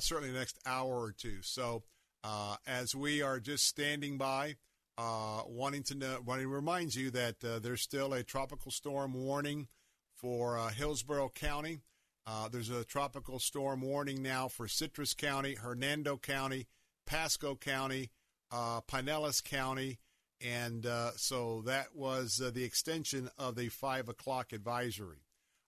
[0.00, 1.42] certainly the next hour or two.
[1.42, 1.82] So
[2.66, 4.56] as we are just standing by,
[4.98, 9.68] wanting to know, wanting to remind you that there's still a tropical storm warning
[10.14, 11.80] for Hillsborough County.
[12.26, 16.66] Uh, there's a tropical storm warning now for Citrus County, Hernando County,
[17.06, 18.10] Pasco County,
[18.50, 19.98] uh, Pinellas County,
[20.40, 25.25] And uh, so that was uh, the extension of the 5 o'clock advisory.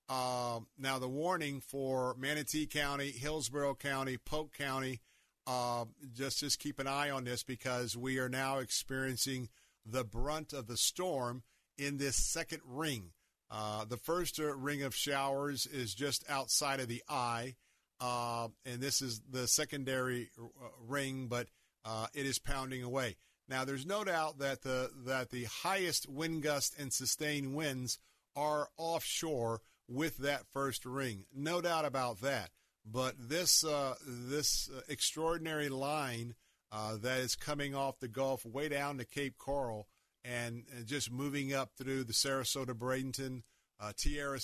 [0.09, 5.01] Uh, now, the warning for Manatee County, Hillsborough County, Polk County,
[5.47, 9.49] uh, just, just keep an eye on this because we are now experiencing
[9.85, 11.43] the brunt of the storm
[11.77, 13.13] in this second ring.
[13.51, 17.57] Uh, the first uh, ring of showers is just outside of the eye,
[18.01, 21.49] uh, and this is the secondary uh, ring, but
[21.85, 23.17] uh, it is pounding away.
[23.49, 27.99] Now, there's no doubt that the that the highest wind gust and sustained winds
[28.37, 31.25] are offshore with that first ring.
[31.35, 32.51] No doubt about that.
[32.85, 36.35] But this uh, this extraordinary line
[36.73, 39.89] uh, that is coming off the Gulf way down to Cape Coral
[40.25, 43.43] and, and just moving up through the Sarasota, Bradenton,
[43.81, 44.39] uh, Tierra,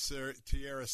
[0.47, 0.87] Tierra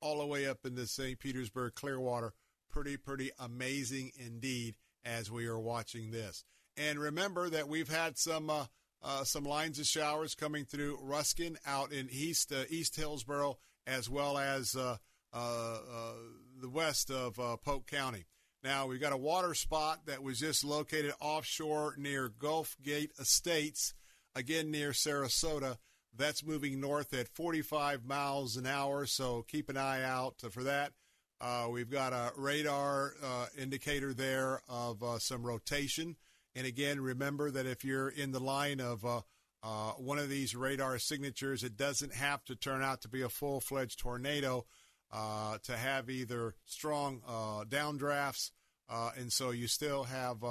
[0.00, 1.18] all the way up into St.
[1.18, 2.34] Petersburg, Clearwater.
[2.70, 4.74] Pretty, pretty amazing indeed
[5.04, 6.44] as we are watching this.
[6.76, 8.50] And remember that we've had some
[9.04, 13.58] uh, uh, some lines of showers coming through Ruskin out in East uh, East Hillsborough
[13.86, 14.96] as well as uh,
[15.32, 16.12] uh, uh,
[16.60, 18.24] the west of Polk County.
[18.62, 23.94] Now we've got a waterspout that was just located offshore near Gulf Gate Estates
[24.34, 25.76] again near Sarasota.
[26.16, 30.92] That's moving north at 45 miles an hour, so keep an eye out for that.
[31.40, 36.16] Uh, we've got a radar uh, indicator there of uh, some rotation.
[36.54, 39.20] And again, remember that if you're in the line of uh,
[39.62, 43.28] uh, one of these radar signatures, it doesn't have to turn out to be a
[43.28, 44.66] full fledged tornado
[45.12, 47.20] uh, to have either strong
[47.68, 48.50] downdrafts.
[48.88, 50.42] and so you still have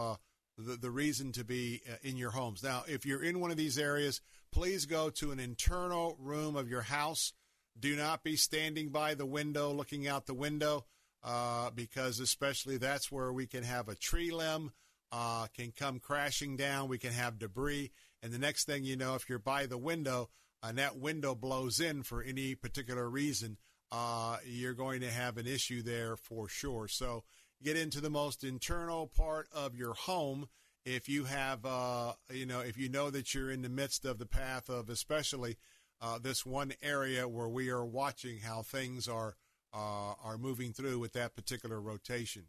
[0.58, 2.64] the, the reason to be uh, in your homes.
[2.64, 4.22] Now, if you're in one of these areas,
[4.52, 7.34] please go to an internal room of your house.
[7.80, 10.86] Do not be standing by the window looking out the window
[11.24, 14.72] uh, because, especially, that's where we can have a tree limb
[15.14, 16.90] uh, can come crashing down.
[16.90, 17.92] We can have debris.
[18.24, 20.30] And the next thing you know, if you're by the window
[20.64, 23.58] and that window blows in for any particular reason,
[23.92, 26.88] uh, you're going to have an issue there for sure.
[26.88, 27.24] So,
[27.62, 30.50] get into the most internal part of your home
[30.86, 34.18] if you have uh, you know if you know that you're in the midst of
[34.18, 35.58] the path of especially
[36.02, 39.36] uh, this one area where we are watching how things are
[39.74, 42.44] uh, are moving through with that particular rotation.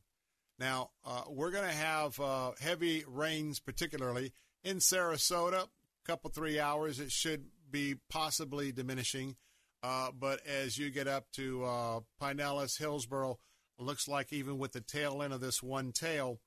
[0.59, 4.33] Now uh, we're going to have uh, heavy rains, particularly
[4.63, 5.69] in Sarasota.
[6.07, 9.37] Couple three hours, it should be possibly diminishing,
[9.83, 13.39] uh, but as you get up to Pinellas, Hillsborough
[13.79, 16.41] looks like even with the tail end of this one tail,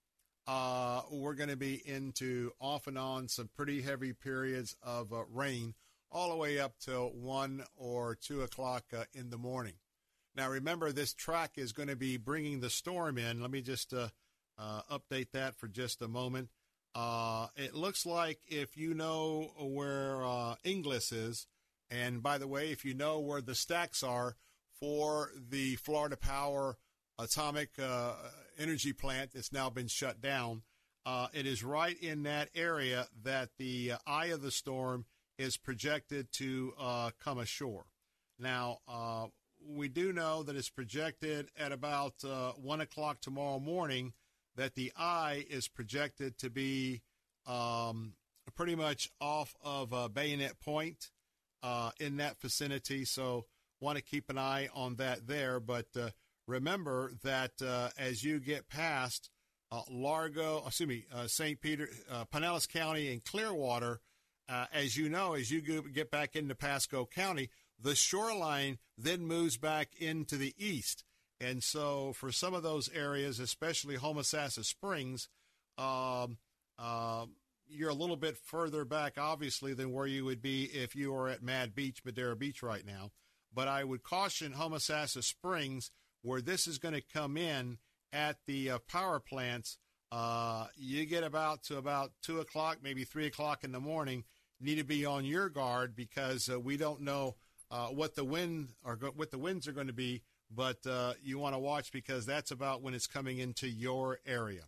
[0.47, 5.23] uh, we're going to be into off and on some pretty heavy periods of uh,
[5.31, 5.73] rain
[6.09, 9.73] all the way up till 1 or 2 o'clock uh, in the morning.
[10.37, 13.41] Now, remember, this track is going to be bringing the storm in.
[13.41, 14.09] Let me just uh,
[14.57, 16.49] uh, update that for just a moment.
[16.95, 20.21] Uh, it looks like if you know where
[20.63, 21.47] Inglis is,
[21.89, 24.35] and by the way, if you know where the stacks are
[24.79, 26.77] for the Florida Power
[27.19, 28.13] atomic uh,
[28.57, 30.61] energy plant that's now been shut down.
[31.05, 35.05] Uh, it is right in that area that the uh, eye of the storm
[35.37, 37.85] is projected to uh, come ashore.
[38.39, 39.27] Now, uh,
[39.65, 44.13] we do know that it's projected at about uh, 1 o'clock tomorrow morning
[44.55, 47.01] that the eye is projected to be
[47.45, 48.13] um,
[48.55, 51.11] pretty much off of Bayonet Point
[51.99, 53.05] in that vicinity.
[53.05, 53.45] So,
[53.79, 55.59] want to keep an eye on that there.
[55.59, 55.85] But
[56.47, 59.29] remember that uh, as you get past
[59.71, 61.59] uh, Largo, excuse me, uh, St.
[61.59, 63.99] Peter, uh, Pinellas County, and Clearwater,
[64.49, 69.57] uh, as you know, as you get back into Pasco County, the shoreline then moves
[69.57, 71.03] back into the east.
[71.39, 75.29] And so, for some of those areas, especially Homosassa Springs,
[75.77, 76.37] um,
[76.79, 77.25] uh,
[77.69, 81.29] you're a little bit further back, obviously, than where you would be if you were
[81.29, 83.11] at Mad Beach, Madeira Beach, right now.
[83.53, 85.91] But I would caution Homosassa Springs
[86.21, 87.77] where this is going to come in
[88.11, 89.77] at the uh, power plants.
[90.11, 94.23] Uh, you get about to about two o'clock, maybe three o'clock in the morning.
[94.59, 97.35] Need to be on your guard because uh, we don't know
[97.71, 100.21] uh, what the wind or go- what the winds are going to be,
[100.53, 104.63] but uh, you want to watch because that's about when it's coming into your area.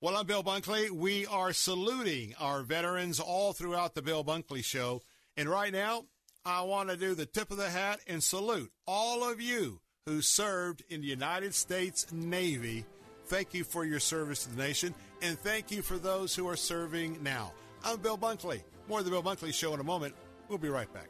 [0.00, 0.90] Well, I'm Bill Bunkley.
[0.90, 5.02] We are saluting our veterans all throughout the Bill Bunkley Show,
[5.36, 6.04] and right now
[6.44, 10.22] I want to do the tip of the hat and salute all of you who
[10.22, 12.86] served in the United States Navy.
[13.26, 16.56] Thank you for your service to the nation, and thank you for those who are
[16.56, 17.52] serving now.
[17.84, 18.62] I'm Bill Bunkley.
[18.88, 20.14] More of the Bill Bunkley Show in a moment.
[20.48, 21.08] We'll be right back.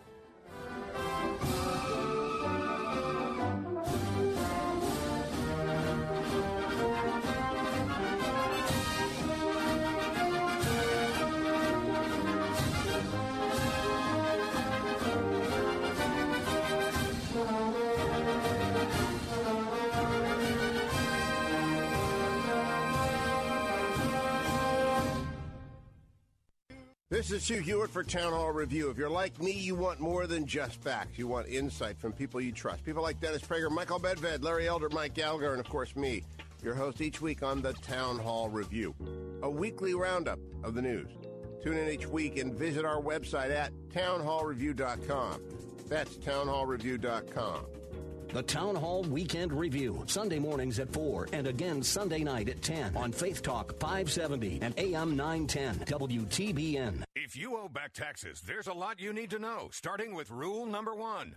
[27.20, 28.88] This is Hugh Hewitt for Town Hall Review.
[28.88, 31.18] If you're like me, you want more than just facts.
[31.18, 32.82] You want insight from people you trust.
[32.82, 36.24] People like Dennis Prager, Michael Medved, Larry Elder, Mike Gallagher, and of course me,
[36.62, 38.94] your host each week on the Town Hall Review,
[39.42, 41.10] a weekly roundup of the news.
[41.62, 45.42] Tune in each week and visit our website at townhallreview.com.
[45.90, 47.66] That's townhallreview.com.
[48.32, 52.96] The Town Hall Weekend Review, Sunday mornings at 4 and again Sunday night at 10
[52.96, 57.02] on Faith Talk 570 and AM 910 WTBN.
[57.22, 60.64] If you owe back taxes, there's a lot you need to know, starting with rule
[60.64, 61.36] number one.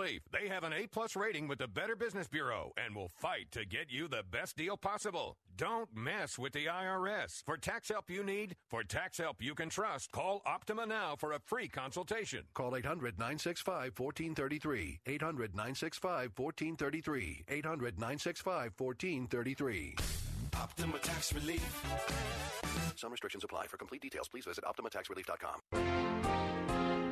[0.00, 3.66] They have an A plus rating with the Better Business Bureau and will fight to
[3.66, 5.36] get you the best deal possible.
[5.56, 7.44] Don't mess with the IRS.
[7.44, 11.32] For tax help you need, for tax help you can trust, call Optima now for
[11.32, 12.44] a free consultation.
[12.54, 15.00] Call 800 965 1433.
[15.06, 17.44] 800 965 1433.
[17.48, 19.96] 800 965 1433.
[20.56, 21.84] Optima Tax Relief.
[22.96, 23.66] Some restrictions apply.
[23.66, 26.49] For complete details, please visit OptimaTaxRelief.com.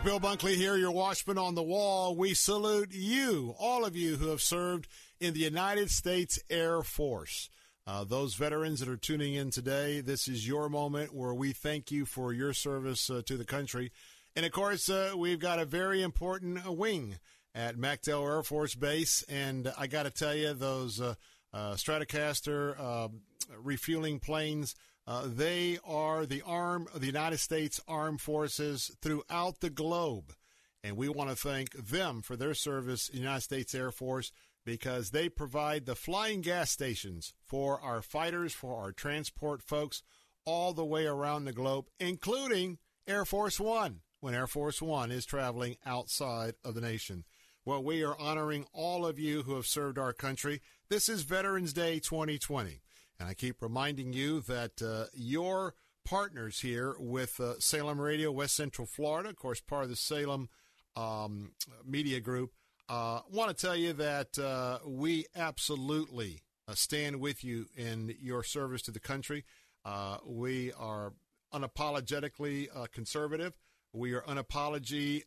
[0.00, 0.04] back.
[0.04, 2.14] Bill Bunkley here, your watchman on the wall.
[2.16, 4.88] We salute you, all of you who have served
[5.20, 7.48] in the United States Air Force.
[7.86, 11.90] Uh, those veterans that are tuning in today, this is your moment where we thank
[11.90, 13.90] you for your service uh, to the country.
[14.36, 17.18] And of course, uh, we've got a very important uh, wing
[17.54, 19.24] at MacDill Air Force Base.
[19.28, 21.14] And I got to tell you, those uh,
[21.52, 23.22] uh, Stratotanker um,
[23.58, 29.70] refueling planes, uh, they are the arm of the United States Armed Forces throughout the
[29.70, 30.34] globe.
[30.82, 34.32] And we want to thank them for their service in the United States Air Force
[34.64, 40.02] because they provide the flying gas stations for our fighters, for our transport folks
[40.44, 45.26] all the way around the globe, including Air Force One when Air Force One is
[45.26, 47.24] traveling outside of the nation.
[47.64, 50.60] Well, we are honoring all of you who have served our country.
[50.88, 52.80] This is Veterans Day 2020.
[53.20, 55.74] And I keep reminding you that uh, your
[56.06, 60.48] partners here with uh, Salem Radio, West Central Florida, of course, part of the Salem
[60.96, 61.52] um,
[61.84, 62.52] Media Group,
[62.88, 68.42] uh, want to tell you that uh, we absolutely uh, stand with you in your
[68.42, 69.44] service to the country.
[69.84, 71.12] Uh, we are
[71.52, 73.52] unapologetically conservative.
[73.92, 75.24] We are unapology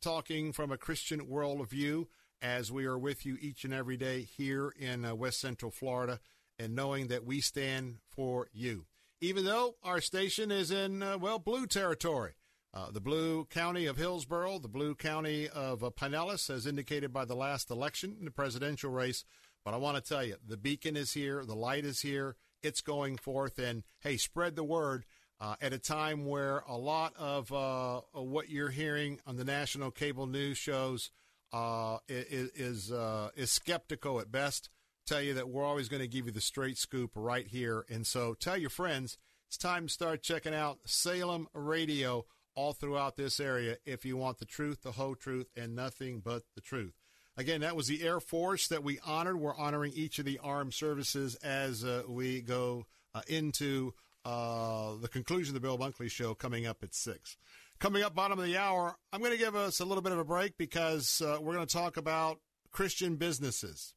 [0.00, 2.06] talking from a Christian worldview
[2.42, 6.18] as we are with you each and every day here in West Central Florida
[6.58, 8.86] and knowing that we stand for you.
[9.20, 12.34] Even though our station is in, uh, well, blue territory.
[12.74, 17.24] Uh, the blue county of Hillsborough, the blue county of uh, Pinellas, as indicated by
[17.24, 19.24] the last election in the presidential race.
[19.64, 22.82] But I want to tell you, the beacon is here, the light is here, it's
[22.82, 23.58] going forth.
[23.58, 25.06] And hey, spread the word
[25.40, 29.90] uh, at a time where a lot of uh, what you're hearing on the national
[29.90, 31.10] cable news shows
[31.52, 34.68] uh, is is, uh, is skeptical at best
[35.06, 37.84] tell you that we're always going to give you the straight scoop right here.
[37.88, 43.16] And so tell your friends it's time to start checking out Salem Radio all throughout
[43.16, 46.94] this area if you want the truth, the whole truth, and nothing but the truth.
[47.36, 49.38] Again, that was the Air Force that we honored.
[49.38, 53.92] We're honoring each of the armed services as uh, we go uh, into
[54.24, 57.36] uh, the conclusion of the Bill Bunkley Show coming up at 6.
[57.78, 60.18] Coming up, bottom of the hour, I'm going to give us a little bit of
[60.18, 62.40] a break because uh, we're going to talk about
[62.72, 63.94] Christian businesses.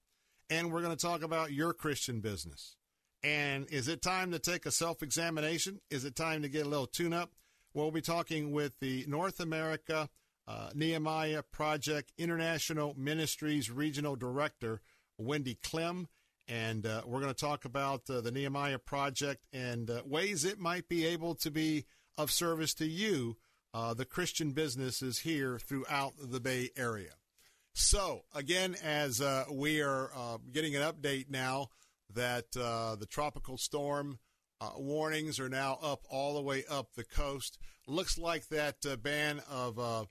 [0.49, 2.75] And we're going to talk about your Christian business.
[3.23, 5.81] And is it time to take a self examination?
[5.89, 7.31] Is it time to get a little tune up?
[7.73, 10.09] We'll be talking with the North America
[10.49, 14.81] uh, Nehemiah Project International Ministries Regional Director,
[15.17, 16.07] Wendy Clem.
[16.47, 20.57] And uh, we're going to talk about uh, the Nehemiah Project and uh, ways it
[20.57, 21.85] might be able to be
[22.17, 23.37] of service to you,
[23.75, 27.18] uh, the Christian businesses here throughout the Bay Area.
[27.81, 30.11] So, again, as uh, we are
[30.51, 31.69] getting an update now
[32.13, 34.19] that the tropical storm
[34.75, 39.79] warnings are now up all the way up the coast, looks like that band of
[39.79, 40.03] uh,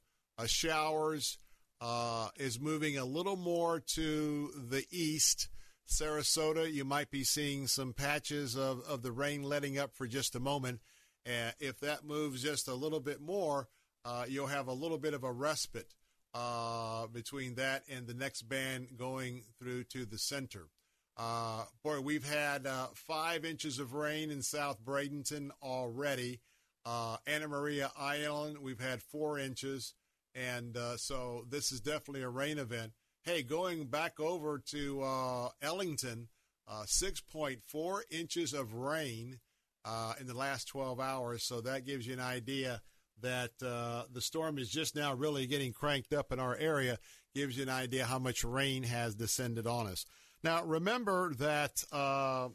[0.47, 1.37] showers
[1.83, 5.51] uh, is moving a little more to the east.
[5.87, 10.35] Sarasota, you might be seeing some patches of, of the rain letting up for just
[10.35, 10.81] a moment.
[11.27, 13.69] If that moves just a little bit more,
[14.07, 15.93] uh, you'll have a little bit of a respite
[16.39, 20.69] uh, between that and the next band going through to the center.
[21.17, 26.39] Uh, boy, we've had uh, five inches of rain in South Bradenton already.
[26.87, 29.95] Uh, Anna Maria Island, we've had four inches.
[30.33, 32.93] And uh, so this is definitely a rain event.
[33.25, 35.01] Hey, going back over to
[35.61, 36.29] Ellenton,
[36.69, 39.41] uh, 6.4 inches of rain
[40.21, 41.43] in the last 12 hours.
[41.43, 42.81] So that gives you an idea
[43.23, 46.99] that uh, the storm is just now really getting cranked up in our area.
[47.35, 50.05] Gives you an idea how much rain has descended on us.
[50.43, 52.49] Now, remember that uh,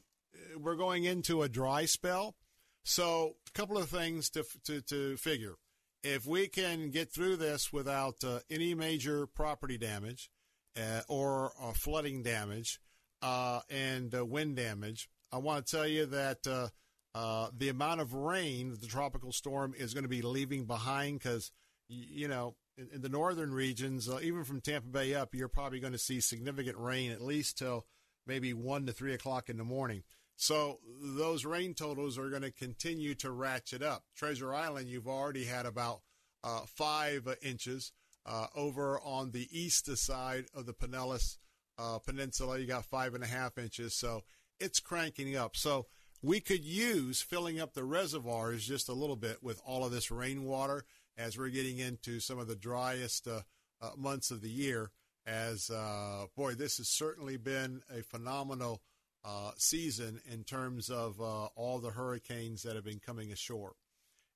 [0.58, 2.36] we're going into a dry spell.
[2.84, 5.56] So, a couple of things to, to, to figure
[6.04, 10.30] if we can get through this without uh, any major property damage
[10.78, 12.80] uh, or uh, flooding damage
[13.22, 16.72] uh, and wind damage, I want to tell you that
[17.16, 21.20] uh, the amount of rain that the tropical storm is going to be leaving behind
[21.20, 21.52] because,
[21.88, 25.94] you know, in, in, the northern regions, even from Tampa Bay up, you're probably going
[25.94, 27.86] to see significant rain at least till
[28.26, 30.04] maybe 1 to 3 o'clock in the morning.
[30.36, 34.04] So those rain totals are going to continue to ratchet up.
[34.16, 36.02] Treasure Island, you've already had about
[36.44, 37.92] uh, five inches.
[38.26, 41.38] Uh, over on the east side of the Pinellas
[41.78, 43.94] uh, Peninsula, you got five and a half inches.
[43.94, 44.24] So
[44.62, 45.58] it's cranking up.
[45.58, 45.88] So
[46.24, 50.10] we could use filling up the reservoirs just a little bit with all of this
[50.10, 50.86] rainwater
[51.18, 53.42] as we're getting into some of the driest uh,
[53.82, 54.90] uh, months of the year.
[55.28, 58.82] As uh, boy, this has certainly been a phenomenal
[59.26, 63.74] uh, season in terms of uh, all the hurricanes that have been coming ashore.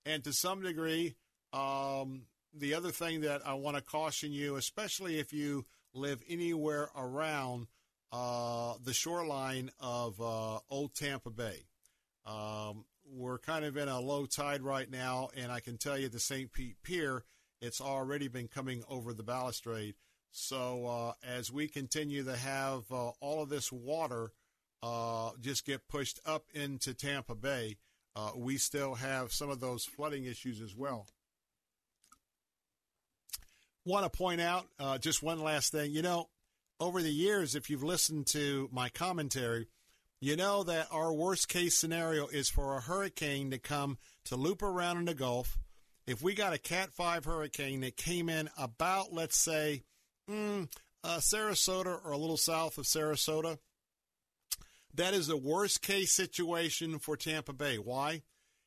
[0.05, 1.15] And to some degree,
[1.53, 6.89] um, the other thing that I want to caution you, especially if you live anywhere
[6.97, 7.67] around
[8.11, 10.21] uh, the shoreline of
[10.69, 11.66] Old Tampa Bay,
[12.27, 16.09] um, we're kind of in a low tide right now, and I can tell you
[16.09, 16.51] the St.
[16.51, 17.23] Pete Pier,
[17.61, 19.95] it's already been coming over the balustrade.
[20.31, 24.33] So uh, as we continue to have uh, all of this water
[24.83, 27.77] uh, just get pushed up into Tampa Bay,
[28.15, 31.07] uh, we still have some of those flooding issues as well.
[33.85, 35.91] Want to point out uh, just one last thing.
[35.91, 36.27] You know,
[36.79, 39.67] over the years, if you've listened to my commentary,
[40.19, 44.63] you know that our worst case scenario is for a hurricane to come to loop
[44.63, 45.57] around in the Gulf.
[46.07, 49.83] If we got a Cat 5 hurricane that came in about, let's say,
[50.29, 50.71] mm,
[51.03, 53.59] uh, Sarasota or a little south of Sarasota,
[54.93, 57.77] that is the worst case situation for Tampa Bay.
[57.77, 58.23] Why?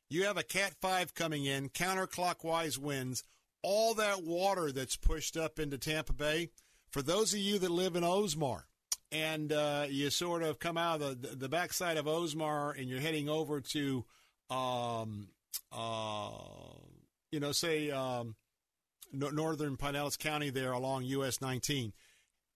[0.09, 3.23] You have a Cat 5 coming in, counterclockwise winds,
[3.61, 6.49] all that water that's pushed up into Tampa Bay.
[6.89, 8.63] For those of you that live in Oldsmar,
[9.11, 12.99] and uh, you sort of come out of the, the backside of Oldsmar and you're
[12.99, 14.05] heading over to,
[14.49, 15.27] um,
[15.71, 16.29] uh,
[17.31, 18.35] you know, say um,
[19.11, 21.93] northern Pinellas County there along US 19.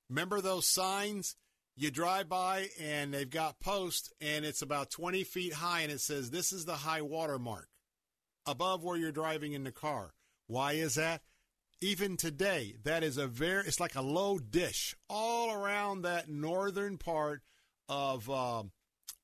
[0.09, 1.35] Remember those signs?
[1.77, 5.99] you drive by and they've got posts and it's about 20 feet high and it
[5.99, 7.67] says this is the high water mark
[8.45, 10.13] above where you're driving in the car.
[10.47, 11.21] Why is that?
[11.81, 16.97] Even today, that is a very, it's like a low dish all around that northern
[16.97, 17.41] part
[17.89, 18.63] of, uh,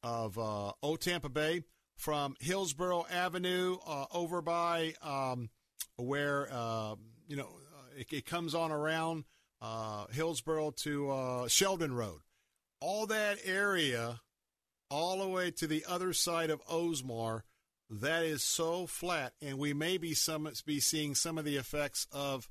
[0.03, 1.63] of uh, Old Tampa Bay
[1.95, 5.49] from Hillsborough Avenue uh, over by um,
[5.97, 6.95] where, uh,
[7.27, 7.47] you know,
[7.95, 9.23] it, it, comes on around
[9.61, 12.19] uh, Hillsborough to uh, Sheldon Road.
[12.80, 14.19] All that area,
[14.89, 17.41] all the way to the other side of Oldsmar,
[17.91, 22.07] that is so flat, and we may be some be seeing some of the effects
[22.11, 22.49] of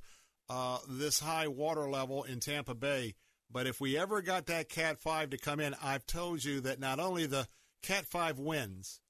[0.48, 3.14] uh, this high water level in Tampa Bay.
[3.50, 6.78] But if we ever got that Cat Five to come in, I've told you that
[6.78, 7.48] not only the
[7.82, 9.00] Cat Five winds,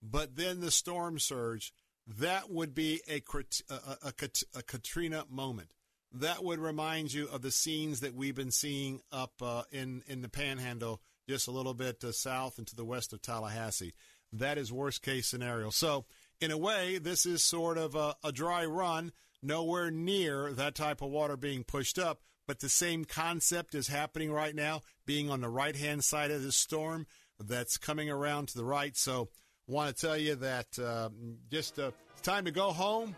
[0.00, 1.72] but then the storm surge,
[2.06, 3.20] that would be a,
[3.68, 4.12] a, a,
[4.54, 5.74] a Katrina moment.
[6.12, 10.22] that would remind you of the scenes that we've been seeing up uh, in in
[10.22, 13.94] the Panhandle, just a little bit uh, south and to the west of Tallahassee.
[14.32, 15.70] That is worst case scenario.
[15.70, 16.04] So,
[16.40, 21.02] in a way, this is sort of a, a dry run, nowhere near that type
[21.02, 22.20] of water being pushed up.
[22.46, 26.42] But the same concept is happening right now, being on the right hand side of
[26.42, 27.06] the storm
[27.38, 28.96] that's coming around to the right.
[28.96, 29.28] So,
[29.66, 31.10] want to tell you that uh,
[31.50, 33.14] just uh, it's time to go home.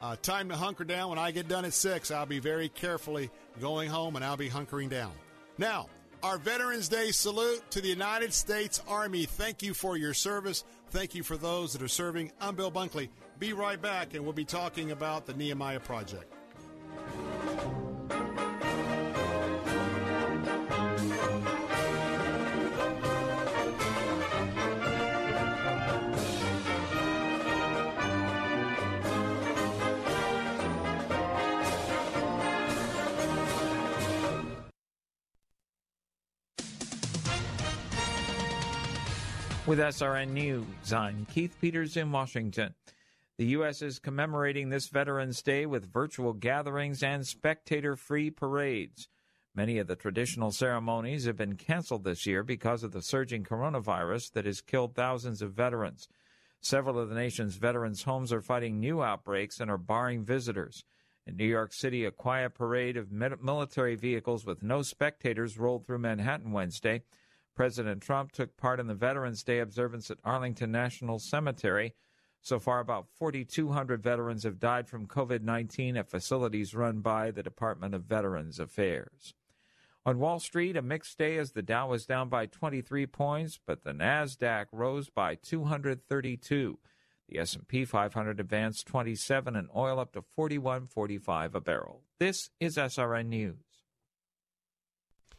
[0.00, 1.10] Uh, time to hunker down.
[1.10, 4.50] When I get done at 6, I'll be very carefully going home and I'll be
[4.50, 5.12] hunkering down.
[5.58, 5.86] Now,
[6.22, 9.24] our Veterans Day salute to the United States Army.
[9.24, 10.64] Thank you for your service.
[10.90, 12.32] Thank you for those that are serving.
[12.40, 13.08] I'm Bill Bunkley.
[13.38, 16.32] Be right back, and we'll be talking about the Nehemiah Project.
[39.72, 42.74] With SRN News, I'm Keith Peters in Washington.
[43.38, 43.80] The U.S.
[43.80, 49.08] is commemorating this Veterans Day with virtual gatherings and spectator free parades.
[49.54, 54.32] Many of the traditional ceremonies have been canceled this year because of the surging coronavirus
[54.32, 56.06] that has killed thousands of veterans.
[56.60, 60.84] Several of the nation's veterans' homes are fighting new outbreaks and are barring visitors.
[61.26, 66.00] In New York City, a quiet parade of military vehicles with no spectators rolled through
[66.00, 67.04] Manhattan Wednesday.
[67.54, 71.94] President Trump took part in the Veterans Day observance at Arlington National Cemetery.
[72.40, 77.42] So far, about 4,200 veterans have died from COVID 19 at facilities run by the
[77.42, 79.34] Department of Veterans Affairs.
[80.04, 83.84] On Wall Street, a mixed day as the Dow was down by 23 points, but
[83.84, 86.78] the Nasdaq rose by 232.
[87.28, 92.02] The S&P 500 advanced 27 and oil up to 41.45 a barrel.
[92.18, 93.71] This is SRN News.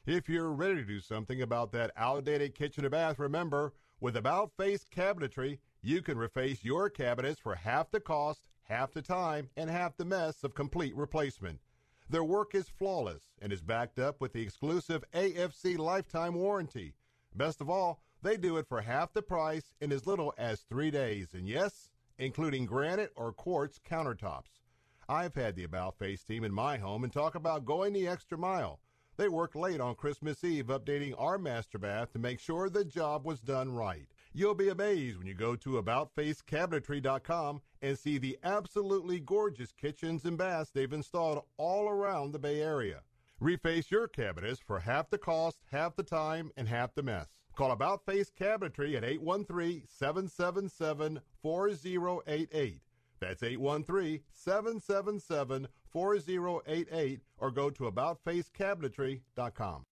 [0.05, 4.51] If you're ready to do something about that outdated kitchen or bath, remember, with About
[4.57, 9.69] Face Cabinetry, you can reface your cabinets for half the cost, half the time, and
[9.69, 11.61] half the mess of complete replacement.
[12.09, 16.95] Their work is flawless and is backed up with the exclusive AFC lifetime warranty.
[17.33, 20.91] Best of all, they do it for half the price in as little as three
[20.91, 24.59] days, and yes, including granite or quartz countertops.
[25.07, 28.37] I've had the About Face team in my home and talk about going the extra
[28.37, 28.81] mile.
[29.15, 33.25] They worked late on Christmas Eve updating our master bath to make sure the job
[33.25, 34.07] was done right.
[34.33, 40.37] You'll be amazed when you go to AboutFaceCabinetry.com and see the absolutely gorgeous kitchens and
[40.37, 43.01] baths they've installed all around the Bay Area.
[43.39, 47.27] Reface your cabinets for half the cost, half the time, and half the mess.
[47.55, 52.81] Call About Face Cabinetry at 813 777 4088.
[53.23, 59.85] That's 813 777 4088 or go to aboutfacecabinetry.com.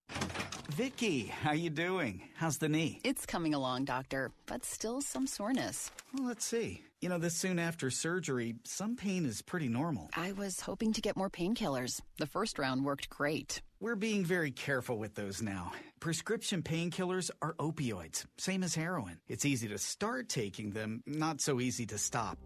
[0.71, 2.21] Vicky, how you doing?
[2.35, 3.01] How's the knee?
[3.03, 5.91] It's coming along, doctor, but still some soreness.
[6.13, 6.83] Well, let's see.
[7.01, 10.09] You know, this soon after surgery, some pain is pretty normal.
[10.15, 12.01] I was hoping to get more painkillers.
[12.17, 13.61] The first round worked great.
[13.79, 15.73] We're being very careful with those now.
[15.99, 19.19] Prescription painkillers are opioids, same as heroin.
[19.27, 22.37] It's easy to start taking them, not so easy to stop.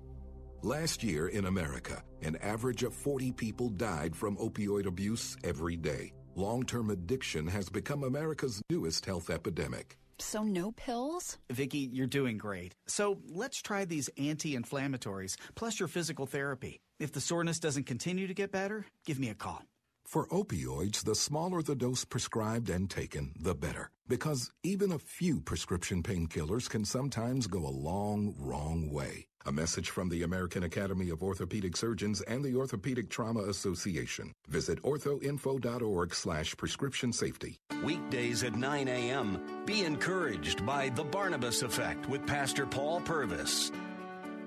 [0.61, 6.13] Last year in America, an average of 40 people died from opioid abuse every day.
[6.35, 9.97] Long term addiction has become America's newest health epidemic.
[10.17, 11.37] So, no pills?
[11.51, 12.73] Vicki, you're doing great.
[12.87, 16.79] So, let's try these anti inflammatories plus your physical therapy.
[16.99, 19.61] If the soreness doesn't continue to get better, give me a call.
[20.05, 23.91] For opioids, the smaller the dose prescribed and taken, the better.
[24.07, 29.27] Because even a few prescription painkillers can sometimes go a long, wrong way.
[29.47, 34.33] A message from the American Academy of Orthopedic Surgeons and the Orthopedic Trauma Association.
[34.47, 37.59] Visit orthoinfo.org slash prescription safety.
[37.83, 39.63] Weekdays at 9 a.m.
[39.67, 43.71] Be encouraged by The Barnabas Effect with Pastor Paul Purvis.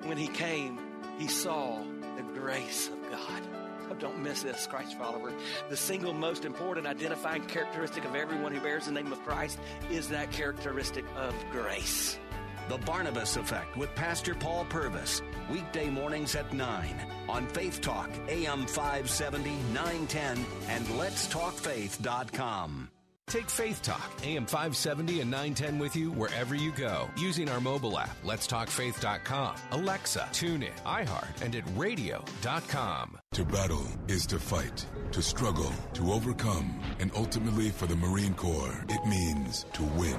[0.02, 0.81] When he came,
[1.17, 1.81] he saw
[2.17, 3.43] the grace of God.
[3.91, 5.33] Oh, don't miss this, Christ follower.
[5.70, 9.60] The single most important identifying characteristic of everyone who bears the name of Christ
[9.93, 12.18] is that characteristic of grace.
[12.69, 15.23] The Barnabas Effect with Pastor Paul Purvis.
[15.51, 16.95] Weekday mornings at 9
[17.29, 22.91] on Faith Talk, AM 570, 910, and letstalkfaith.com.
[23.27, 27.99] Take Faith Talk, AM 570 and 910 with you wherever you go using our mobile
[27.99, 33.19] app, letstalkfaith.com, Alexa, TuneIn, iHeart, and at radio.com.
[33.33, 38.83] To battle is to fight, to struggle, to overcome, and ultimately for the Marine Corps,
[38.89, 40.19] it means to win.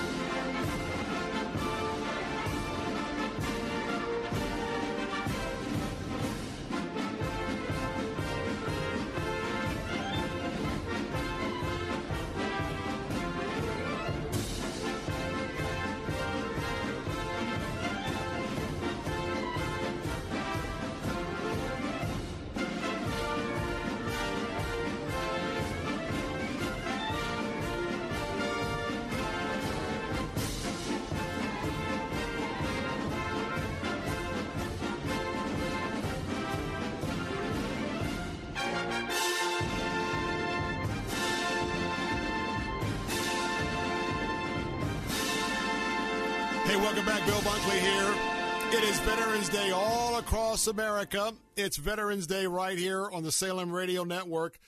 [50.61, 51.33] Across America.
[51.55, 54.59] It's Veterans Day right here on the Salem Radio Network.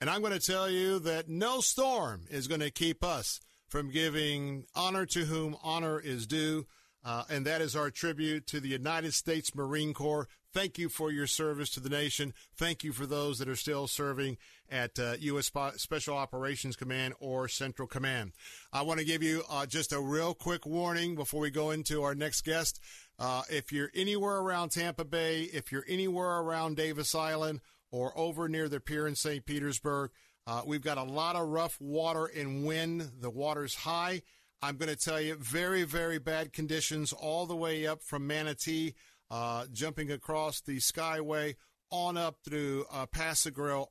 [0.00, 3.90] And I'm going to tell you that no storm is going to keep us from
[3.90, 6.66] giving honor to whom honor is due.
[7.04, 10.26] Uh, and that is our tribute to the United States Marine Corps.
[10.52, 12.34] Thank you for your service to the nation.
[12.56, 14.36] Thank you for those that are still serving
[14.70, 15.50] at uh, U.S.
[15.76, 18.32] Special Operations Command or Central Command.
[18.70, 22.02] I want to give you uh, just a real quick warning before we go into
[22.02, 22.80] our next guest.
[23.18, 28.46] Uh, if you're anywhere around Tampa Bay, if you're anywhere around Davis Island or over
[28.46, 29.46] near the pier in St.
[29.46, 30.10] Petersburg,
[30.46, 33.10] uh, we've got a lot of rough water and wind.
[33.20, 34.22] The water's high.
[34.60, 38.94] I'm going to tell you very, very bad conditions all the way up from Manatee,
[39.32, 41.56] uh, jumping across the Skyway
[41.90, 43.46] on up through uh, Pass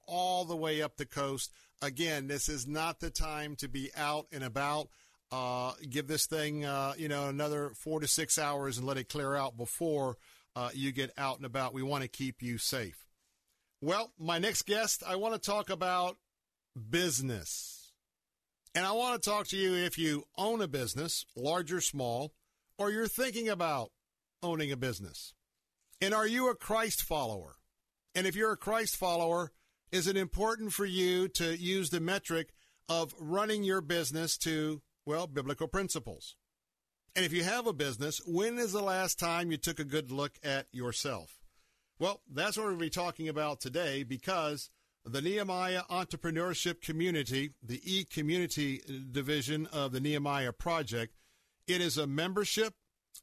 [0.07, 1.51] all the way up the coast.
[1.81, 4.89] Again, this is not the time to be out and about.
[5.31, 9.09] Uh, give this thing, uh, you know, another four to six hours and let it
[9.09, 10.17] clear out before
[10.55, 11.73] uh, you get out and about.
[11.73, 13.07] We want to keep you safe.
[13.81, 16.17] Well, my next guest, I want to talk about
[16.89, 17.93] business.
[18.75, 22.33] And I want to talk to you if you own a business, large or small,
[22.77, 23.91] or you're thinking about
[24.43, 25.33] owning a business.
[25.99, 27.57] And are you a Christ follower?
[28.15, 29.51] And if you're a Christ follower,
[29.91, 32.53] is it important for you to use the metric
[32.89, 36.35] of running your business to, well, biblical principles?
[37.15, 40.11] And if you have a business, when is the last time you took a good
[40.11, 41.41] look at yourself?
[41.99, 44.69] Well, that's what we'll be talking about today because
[45.05, 51.15] the Nehemiah Entrepreneurship Community, the e community division of the Nehemiah Project,
[51.67, 52.73] it is a membership,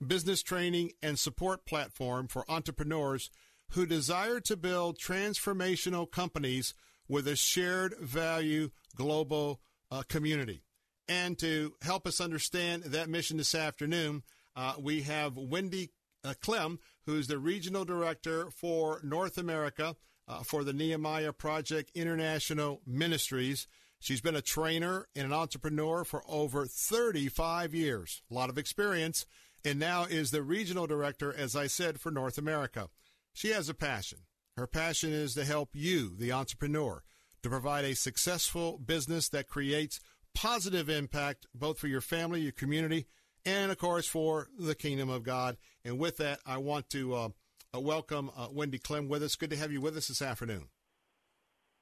[0.05, 3.31] business training, and support platform for entrepreneurs
[3.73, 6.75] who desire to build transformational companies
[7.09, 9.61] with a shared value global
[9.91, 10.63] uh, community.
[11.09, 14.23] And to help us understand that mission this afternoon,
[14.55, 15.91] uh, we have Wendie
[16.25, 22.83] uh, Clem, who's the regional director for North America uh, for the Nehemiah Project International
[22.87, 23.67] Ministries.
[24.01, 29.27] She's been a trainer and an entrepreneur for over 35 years, a lot of experience,
[29.65, 32.89] and now is the regional director, as I said, for North America.
[33.33, 34.21] She has a passion.
[34.57, 37.03] Her passion is to help you, the entrepreneur,
[37.43, 40.01] to provide a successful business that creates
[40.35, 43.07] positive impact both for your family, your community,
[43.45, 45.57] and of course for the kingdom of God.
[45.85, 47.29] And with that, I want to uh,
[47.75, 49.37] uh, welcome uh, Wendie Clem with us.
[49.37, 50.69] Good to have you with us this afternoon.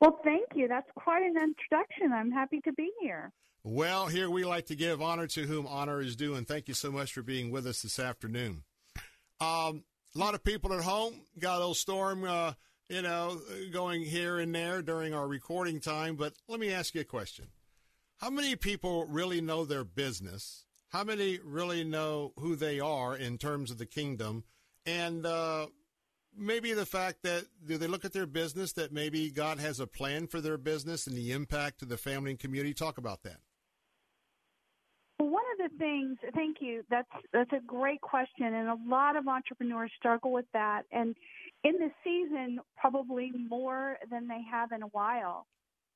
[0.00, 0.68] Well, thank you.
[0.68, 2.12] That's quite an introduction.
[2.12, 3.32] I'm happy to be here.
[3.68, 6.74] Well, here we like to give honor to whom honor is due, and thank you
[6.74, 8.62] so much for being with us this afternoon.
[9.40, 9.82] Um,
[10.14, 12.52] a lot of people at home got a little storm, uh,
[12.88, 13.40] you know,
[13.72, 16.14] going here and there during our recording time.
[16.14, 17.46] But let me ask you a question:
[18.18, 20.64] How many people really know their business?
[20.90, 24.44] How many really know who they are in terms of the kingdom?
[24.86, 25.66] And uh,
[26.38, 29.88] maybe the fact that do they look at their business that maybe God has a
[29.88, 32.72] plan for their business and the impact to the family and community?
[32.72, 33.38] Talk about that.
[35.18, 36.84] Well, one of the things, thank you.
[36.90, 40.82] That's that's a great question, and a lot of entrepreneurs struggle with that.
[40.92, 41.16] And
[41.64, 45.46] in this season, probably more than they have in a while,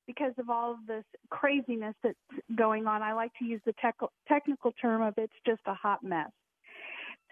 [0.07, 2.17] because of all of this craziness that's
[2.57, 3.03] going on.
[3.03, 6.31] I like to use the tech, technical term of it's just a hot mess.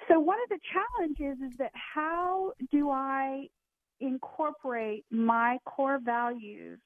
[0.08, 3.46] So one of the challenges is that how do I
[4.00, 6.78] incorporate my core values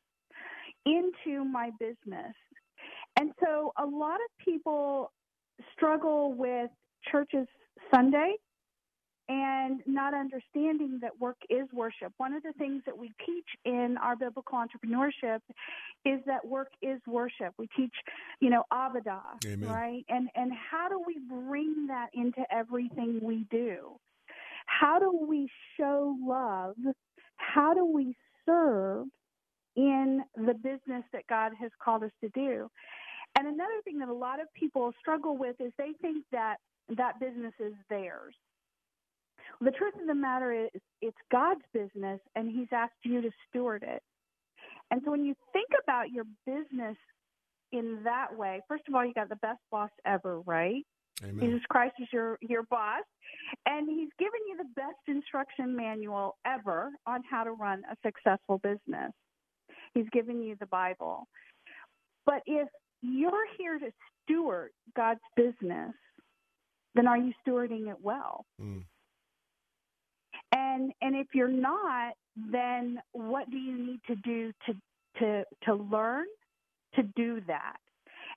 [0.86, 2.34] into my business?
[3.18, 5.12] And so a lot of people
[5.74, 6.70] struggle with
[7.10, 7.46] churches
[7.94, 8.34] Sunday
[9.28, 12.12] and not understanding that work is worship.
[12.16, 15.38] One of the things that we teach in our biblical entrepreneurship
[16.04, 17.54] is that work is worship.
[17.58, 17.94] We teach,
[18.40, 19.68] you know, Avodah, Amen.
[19.68, 20.04] right?
[20.08, 23.96] And and how do we bring that into everything we do?
[24.66, 26.74] How do we show love?
[27.36, 29.06] How do we serve
[29.76, 32.68] in the business that God has called us to do.
[33.42, 36.58] And another thing that a lot of people struggle with is they think that
[36.96, 38.36] that business is theirs.
[39.60, 43.82] The truth of the matter is, it's God's business, and He's asked you to steward
[43.82, 44.00] it.
[44.92, 46.96] And so when you think about your business
[47.72, 50.86] in that way, first of all, you got the best boss ever, right?
[51.24, 51.40] Amen.
[51.40, 53.02] Jesus Christ is your your boss,
[53.66, 58.58] and He's given you the best instruction manual ever on how to run a successful
[58.58, 59.10] business.
[59.94, 61.26] He's given you the Bible.
[62.24, 62.68] But if
[63.02, 65.92] you're here to steward God's business,
[66.94, 68.46] then are you stewarding it well?
[68.60, 68.84] Mm.
[70.54, 74.74] And and if you're not, then what do you need to do to
[75.18, 76.26] to to learn
[76.94, 77.76] to do that?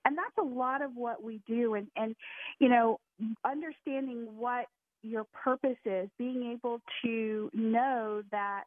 [0.05, 2.15] And that's a lot of what we do and and
[2.59, 2.99] you know,
[3.43, 4.65] understanding what
[5.01, 8.63] your purpose is, being able to know that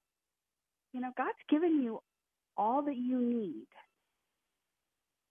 [0.93, 2.01] you know, God's given you
[2.57, 3.67] all that you need.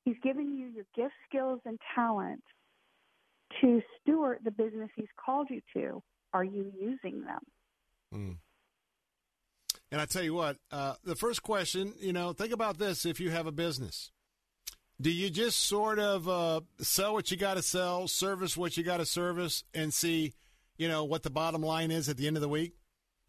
[0.08, 2.44] He's given you your gifts, skills, and talents
[3.60, 6.02] to steward the business He's called you to.
[6.32, 7.42] Are you using them?
[8.16, 8.38] Mm.
[9.92, 13.20] And I tell you what, uh, the first question, you know, think about this if
[13.20, 14.12] you have a business.
[15.02, 18.84] Do you just sort of uh, sell what you got to sell, service what you
[18.84, 20.36] got to service, and see,
[20.78, 22.76] you know, what the bottom line is at the end of the week?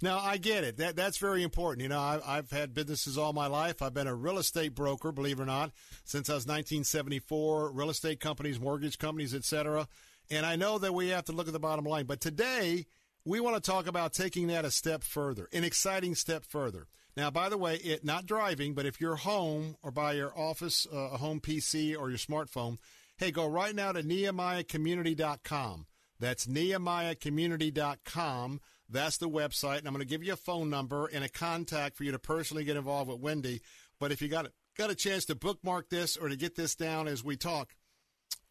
[0.01, 0.77] Now, I get it.
[0.77, 1.83] That That's very important.
[1.83, 3.83] You know, I, I've had businesses all my life.
[3.83, 5.73] I've been a real estate broker, believe it or not,
[6.05, 9.89] since I was 1974, real estate companies, mortgage companies, etc.
[10.31, 12.07] And I know that we have to look at the bottom line.
[12.07, 12.86] But today,
[13.25, 16.86] we want to talk about taking that a step further, an exciting step further.
[17.17, 20.86] Now, by the way, it not driving, but if you're home or by your office,
[20.93, 22.78] uh, a home PC or your smartphone,
[23.17, 25.86] hey, go right now to nehemiahcommunity.com.
[26.20, 28.60] That's nehemiahcommunity.com.
[28.89, 31.97] That's the website, and I'm going to give you a phone number and a contact
[31.97, 33.60] for you to personally get involved with Wendie.
[34.00, 37.08] But if you got got a chance to bookmark this or to get this down
[37.08, 37.75] as we talk,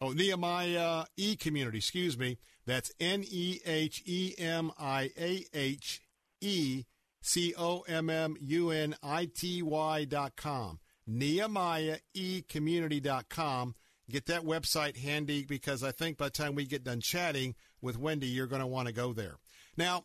[0.00, 6.02] oh Nehemiah E Community, excuse me, that's N E H E M I A H
[6.40, 6.84] E
[7.20, 10.78] C O M M U N I T Y dot com.
[11.06, 13.74] Nehemiah E Community dot com.
[14.10, 18.00] Get that website handy because I think by the time we get done chatting with
[18.00, 19.36] Wendie, you're going to want to go there.
[19.76, 20.04] Now,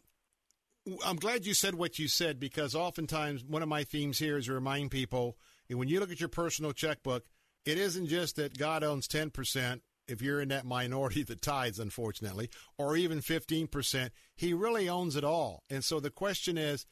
[1.05, 4.45] I'm glad you said what you said because oftentimes one of my themes here is
[4.45, 5.37] to remind people
[5.69, 7.25] when you look at your personal checkbook,
[7.65, 12.49] it isn't just that God owns 10%, if you're in that minority that tithes, unfortunately,
[12.77, 15.63] or even 15%, he really owns it all.
[15.69, 16.85] And so the question is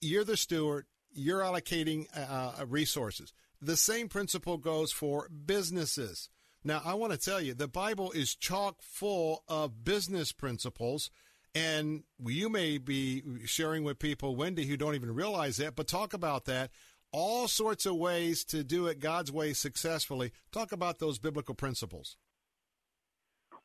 [0.00, 3.32] you're the steward, you're allocating uh, uh resources.
[3.60, 6.28] The same principle goes for businesses.
[6.64, 11.10] Now, I want to tell you, the Bible is chock full of business principles
[11.54, 16.14] and you may be sharing with people, Wendy, who don't even realize that, but talk
[16.14, 16.70] about that.
[17.12, 20.32] All sorts of ways to do it God's way successfully.
[20.50, 22.16] Talk about those biblical principles.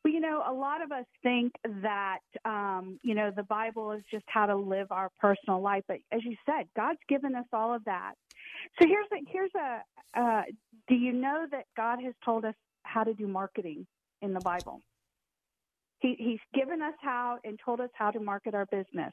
[0.04, 1.52] Well, you know, a lot of us think
[1.82, 5.84] that, um, you know, the Bible is just how to live our personal life.
[5.88, 8.12] But as you said, God's given us all of that.
[8.80, 10.42] So here's a, here's a, uh,
[10.88, 13.86] do you know that God has told us how to do marketing
[14.20, 14.82] in the Bible?
[16.00, 19.12] He, he's given us how and told us how to market our business.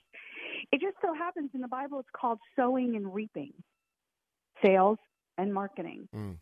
[0.71, 3.53] It just so happens in the Bible it's called sowing and reaping,
[4.63, 4.97] sales
[5.37, 6.07] and marketing.
[6.15, 6.37] Mm.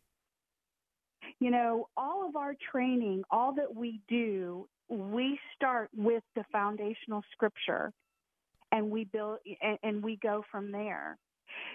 [1.39, 7.23] You know, all of our training, all that we do, we start with the foundational
[7.31, 7.91] scripture
[8.71, 11.17] and we build and, and we go from there.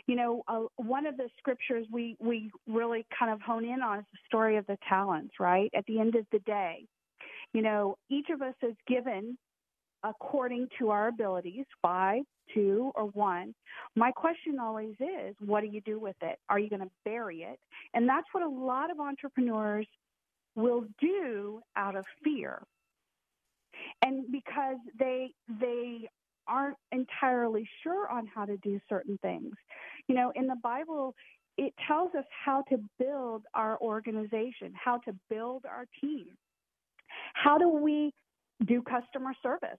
[0.07, 4.01] You know, uh, one of the scriptures we, we really kind of hone in on
[4.01, 5.71] is the story of the talents, right?
[5.75, 6.87] At the end of the day,
[7.53, 9.37] you know, each of us is given
[10.05, 12.23] according to our abilities five,
[12.55, 13.55] two, or one.
[13.97, 16.39] My question always is, what do you do with it?
[16.49, 17.59] Are you going to bury it?
[17.95, 19.87] And that's what a lot of entrepreneurs
[20.55, 22.63] will do out of fear.
[24.03, 26.09] And because they they
[26.47, 29.53] aren't entirely sure on how to do certain things.
[30.09, 31.15] You know, in the Bible,
[31.59, 36.27] it tells us how to build our organization, how to build our team.
[37.45, 38.13] How do we
[38.67, 39.79] do customer service?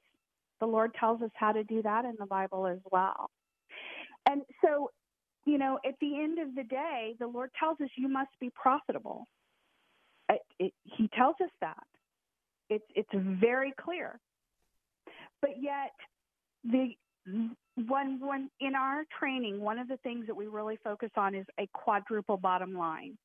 [0.61, 3.29] The Lord tells us how to do that in the Bible as well.
[4.29, 4.91] And so,
[5.45, 8.49] you know, at the end of the day, the Lord tells us you must be
[8.51, 9.27] profitable.
[10.29, 11.83] It, it, he tells us that.
[12.69, 14.19] It's it's very clear.
[15.41, 15.91] But yet,
[16.63, 16.89] the
[17.87, 21.45] one one in our training, one of the things that we really focus on is
[21.59, 23.17] a quadruple bottom line: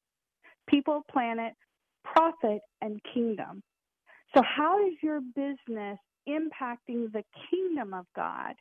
[0.66, 1.52] people, planet,
[2.04, 3.62] profit, and kingdom.
[4.34, 5.98] So, how is your business
[6.28, 8.54] impacting the kingdom of God?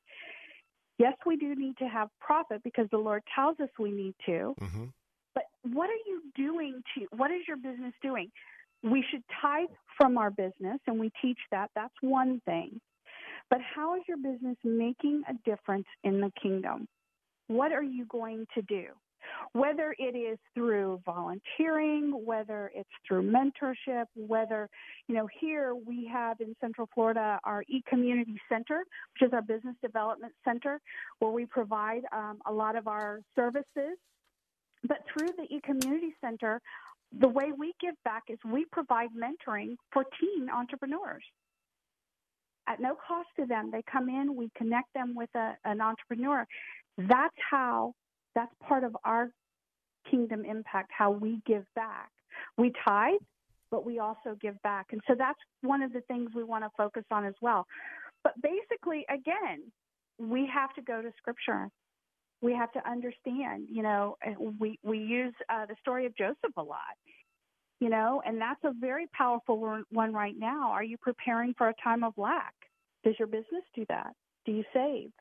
[1.00, 4.53] Yes, we do need to have profit because the Lord tells us we need to.
[4.61, 4.85] Mm-hmm.
[5.34, 8.30] But what are you doing to, what is your business doing?
[8.84, 11.72] We should tithe from our business, and we teach that.
[11.76, 12.80] That's one thing.
[13.50, 16.88] But how is your business making a difference in the kingdom?
[17.48, 18.85] What are you going to do?
[19.53, 24.69] Whether it is through volunteering, whether it's through mentorship, whether,
[25.07, 29.75] you know, here we have in Central Florida our e-community center, which is our business
[29.81, 30.79] development center,
[31.19, 33.97] where we provide um, a lot of our services.
[34.87, 36.59] But through the e-community center,
[37.19, 41.23] the way we give back is we provide mentoring for teen entrepreneurs
[42.67, 43.69] at no cost to them.
[43.71, 46.45] They come in, we connect them with a, an entrepreneur.
[46.97, 47.93] That's how,
[48.35, 49.29] that's part of our
[50.09, 52.09] kingdom impact, how we give back.
[52.57, 53.21] We tithe,
[53.71, 54.87] but we also give back.
[54.91, 57.65] And so that's one of the things we want to focus on as well.
[58.23, 59.61] But basically, again,
[60.19, 61.69] we have to go to scripture.
[62.41, 64.17] We have to understand, you know,
[64.59, 66.79] we, we use uh, the story of Joseph a lot
[67.83, 70.71] you know, and that's a very powerful one right now.
[70.71, 72.53] Are you preparing for a time of lack?
[73.03, 74.13] Does your business do that?
[74.45, 75.11] Do you save?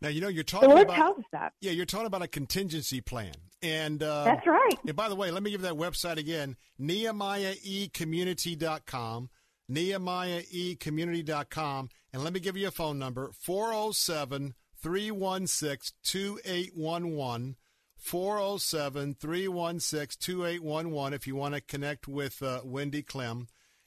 [0.00, 1.52] Now you know you're talking the Lord about tells us that.
[1.60, 3.32] yeah you're talking about a contingency plan
[3.64, 4.78] and uh, That's right.
[4.86, 9.30] And by the way, let me give that website again: nehemiahecommunity.com,
[9.70, 17.56] nehemiahecommunity.com, and let me give you a phone number: 407 316 2811.
[17.96, 23.46] 407 316 2811 if you want to connect with uh, Wendie Clem.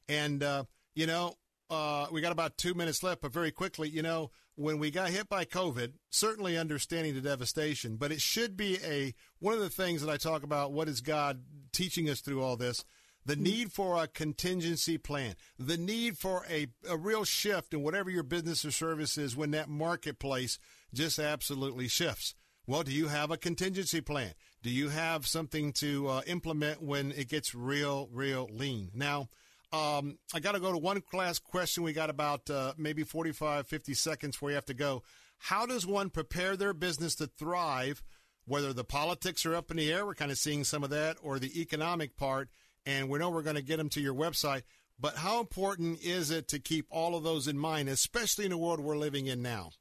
[0.09, 0.63] And, uh,
[0.95, 1.35] you know,
[1.69, 5.11] uh, we got about two minutes left, but very quickly, you know, when we got
[5.11, 9.69] hit by COVID, certainly understanding the devastation, but it should be a one of the
[9.69, 10.73] things that I talk about.
[10.73, 12.83] What is God teaching us through all this?
[13.23, 18.09] The need for a contingency plan, the need for a, a real shift in whatever
[18.09, 20.57] your business or service is when that marketplace
[20.93, 22.33] just absolutely shifts.
[22.65, 24.33] Well, do you have a contingency plan?
[24.63, 28.89] Do you have something to uh, implement when it gets real, real lean?
[28.93, 29.29] Now,
[29.71, 31.83] um, I got to go to one last question.
[31.83, 35.03] We got about uh, maybe 45, 50 seconds before you have to go.
[35.39, 38.01] How does one prepare their business to thrive,
[38.45, 41.17] whether the politics are up in the air, we're kind of seeing some of that,
[41.21, 42.49] or the economic part,
[42.85, 44.63] and we know we're going to get them to your website.
[44.99, 48.57] But how important is it to keep all of those in mind, especially in the
[48.57, 49.71] world we're living in now?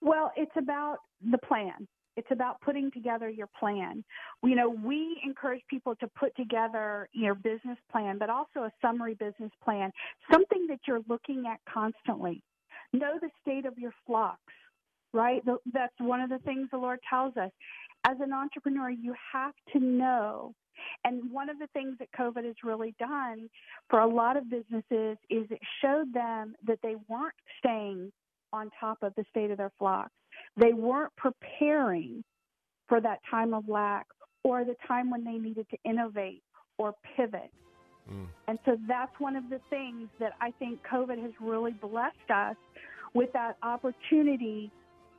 [0.00, 1.86] Well, it's about the plan.
[2.18, 4.02] It's about putting together your plan.
[4.42, 9.14] You know, we encourage people to put together your business plan, but also a summary
[9.14, 9.92] business plan,
[10.28, 12.42] something that you're looking at constantly.
[12.92, 14.52] Know the state of your flocks,
[15.12, 15.44] right?
[15.72, 17.52] That's one of the things the Lord tells us.
[18.04, 20.54] As an entrepreneur, you have to know.
[21.04, 23.48] And one of the things that COVID has really done
[23.90, 28.10] for a lot of businesses is it showed them that they weren't staying
[28.52, 30.10] on top of the state of their flocks.
[30.58, 32.24] They weren't preparing
[32.88, 34.06] for that time of lack
[34.42, 36.42] or the time when they needed to innovate
[36.78, 37.50] or pivot.
[38.10, 38.26] Mm.
[38.46, 42.56] And so that's one of the things that I think COVID has really blessed us
[43.14, 44.70] with that opportunity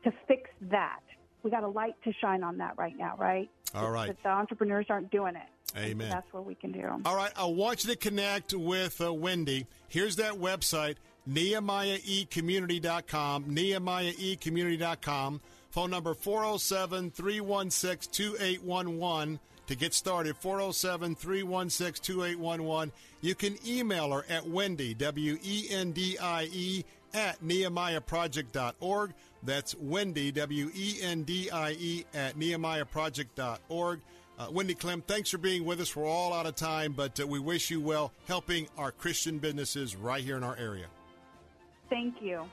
[0.03, 1.01] to fix that.
[1.43, 3.49] We got a light to shine on that right now, right?
[3.73, 4.07] All right.
[4.07, 5.77] That the entrepreneurs aren't doing it.
[5.77, 6.09] Amen.
[6.09, 6.83] So that's what we can do.
[7.05, 7.31] All right.
[7.37, 9.67] I want you to connect with uh, Wendie.
[9.87, 10.95] Here's that website
[11.27, 15.41] NehemiahEcommunity.com, NehemiahEcommunity.com.
[15.71, 22.91] Phone number 407 316 2811 to get started 407 316 2811.
[23.21, 26.83] You can email her at Wendie, W E N D I E,
[27.13, 29.13] at NehemiahProject.org.
[29.43, 34.01] That's Wendie, W E N D I E, at NehemiahProject.org.
[34.39, 35.95] Uh, Wendie Clem, thanks for being with us.
[35.95, 39.95] We're all out of time, but uh, we wish you well helping our Christian businesses
[39.95, 40.87] right here in our area.
[41.89, 42.43] Thank you.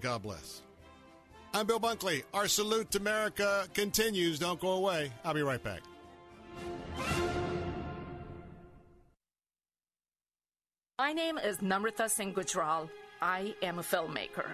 [0.00, 0.62] God bless.
[1.54, 2.22] I'm Bill Bunkley.
[2.34, 4.38] Our salute to America continues.
[4.38, 5.10] Don't go away.
[5.24, 5.80] I'll be right back.
[10.98, 12.88] My name is Namrata Singh Gujral.
[13.22, 14.46] I am a filmmaker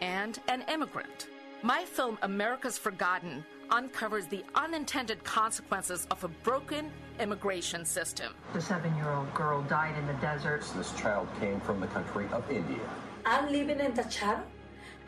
[0.00, 1.28] and an immigrant.
[1.62, 8.34] My film, America's Forgotten, uncovers the unintended consequences of a broken immigration system.
[8.52, 10.64] The seven year old girl died in the desert.
[10.76, 12.88] This child came from the country of India.
[13.26, 14.42] I'm living in the shadow.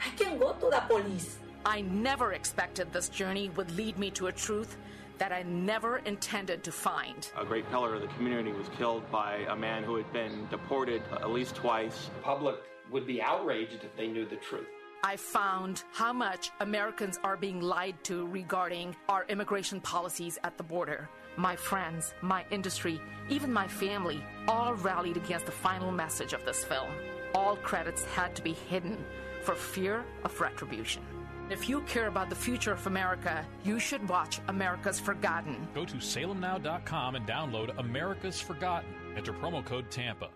[0.05, 1.39] I can go to the police.
[1.67, 4.77] I never expected this journey would lead me to a truth
[5.19, 7.28] that I never intended to find.
[7.36, 11.03] A great pillar of the community was killed by a man who had been deported
[11.12, 12.11] at least twice.
[12.17, 12.57] The public
[12.91, 14.69] would be outraged if they knew the truth.
[15.05, 20.65] I found how much Americans are being lied to regarding our immigration policies at the
[20.65, 21.09] border.
[21.36, 26.65] My friends, my industry, even my family all rallied against the final message of this
[26.65, 26.91] film
[27.36, 28.97] all credits had to be hidden
[29.42, 31.02] for fear of retribution.
[31.50, 35.68] If you care about the future of America, you should watch America's Forgotten.
[35.74, 38.89] Go to salemnow.com and download America's Forgotten.
[39.16, 40.28] Enter promo code TAMPA.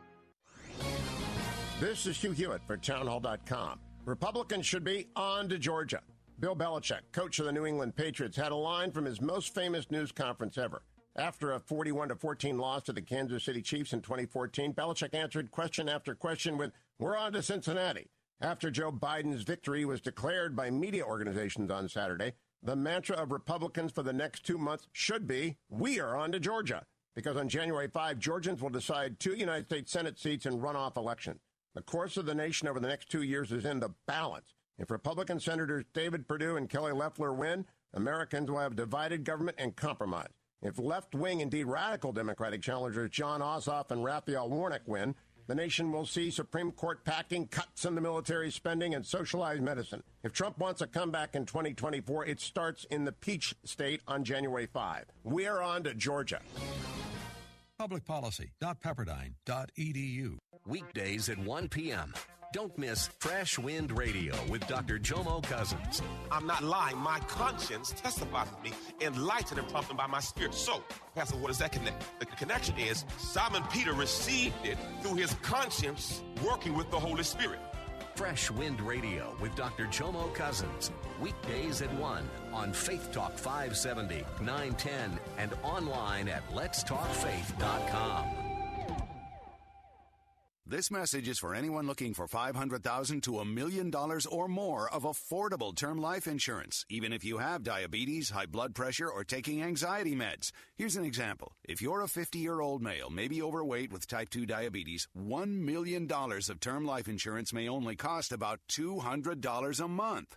[1.80, 3.80] This is Hugh Hewitt for townhall.com.
[4.04, 6.02] Republicans should be on to Georgia.
[6.38, 9.90] Bill Belichick, coach of the New England Patriots, had a line from his most famous
[9.90, 10.82] news conference ever.
[11.16, 15.50] After a 41 to 14 loss to the Kansas City Chiefs in 2014, Belichick answered
[15.50, 18.10] question after question with, "We're on to Cincinnati."
[18.42, 23.90] After Joe Biden's victory was declared by media organizations on Saturday, the mantra of Republicans
[23.90, 27.88] for the next two months should be, "We are on to Georgia." Because on January
[27.88, 31.40] 5, Georgians will decide two United States Senate seats in runoff election.
[31.74, 34.54] The course of the nation over the next two years is in the balance.
[34.76, 39.74] If Republican Senators David Perdue and Kelly Loeffler win, Americans will have divided government and
[39.74, 40.32] compromise.
[40.62, 45.14] If left wing, indeed radical Democratic challengers Jon Ossoff and Raphael Warnock win,
[45.50, 50.04] the nation will see Supreme Court packing, cuts in the military spending, and socialized medicine.
[50.22, 54.66] If Trump wants a comeback in 2024, it starts in the Peach State on January
[54.66, 55.06] 5.
[55.24, 56.38] We are on to Georgia.
[57.80, 60.38] Publicpolicy.pepperdine.edu.
[60.66, 62.14] Weekdays at 1 p.m.
[62.52, 64.98] Don't miss Fresh Wind Radio with Dr.
[64.98, 66.02] Jomo Cousins.
[66.32, 66.98] I'm not lying.
[66.98, 70.54] My conscience testifies to me, enlightened and prompted by my spirit.
[70.54, 70.82] So,
[71.14, 72.02] Pastor, what does that connect?
[72.18, 77.60] The connection is Simon Peter received it through his conscience working with the Holy Spirit.
[78.16, 79.86] Fresh Wind Radio with Dr.
[79.86, 80.90] Jomo Cousins.
[81.20, 88.49] Weekdays at 1 on Faith Talk 570, 910, and online at letstalkfaith.com.
[90.70, 95.02] This message is for anyone looking for 500,000 to a million dollars or more of
[95.02, 100.14] affordable term life insurance, even if you have diabetes, high blood pressure, or taking anxiety
[100.14, 100.52] meds.
[100.76, 101.56] Here's an example.
[101.64, 106.08] If you're a 50 year old male, maybe overweight with type 2 diabetes, $1 million
[106.08, 110.36] of term life insurance may only cost about $200 a month.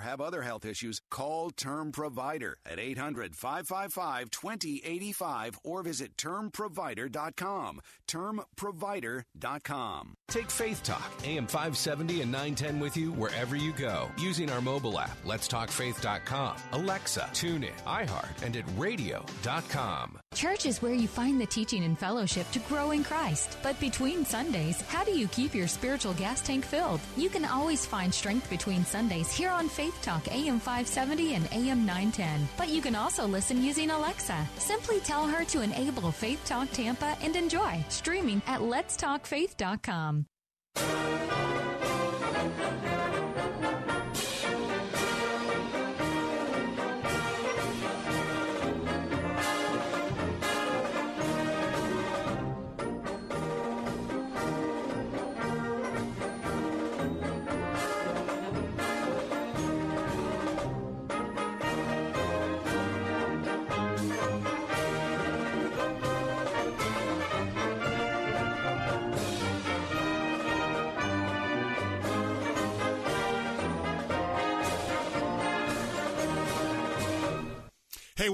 [0.00, 7.80] have other health issues, call Term Provider at 800 555 2085 or visit termprovider.com.
[8.08, 10.14] Termprovider.com.
[10.28, 14.98] Take Faith Talk, AM 570 and 910 with you wherever you go using our mobile
[14.98, 20.18] app, letstalkfaith.com, Alexa, TuneIn, iHeart, and at radio.com.
[20.34, 23.56] Church is where you find the teaching and fellowship to grow in Christ.
[23.62, 27.00] But between Sundays, how do you keep your spiritual gas tank filled?
[27.16, 31.86] You can always find strength between Sundays here on Faith Talk AM 570 and AM
[31.86, 32.48] 910.
[32.56, 34.46] But you can also listen using Alexa.
[34.58, 40.26] Simply tell her to enable Faith Talk Tampa and enjoy streaming at letstalkfaith.com.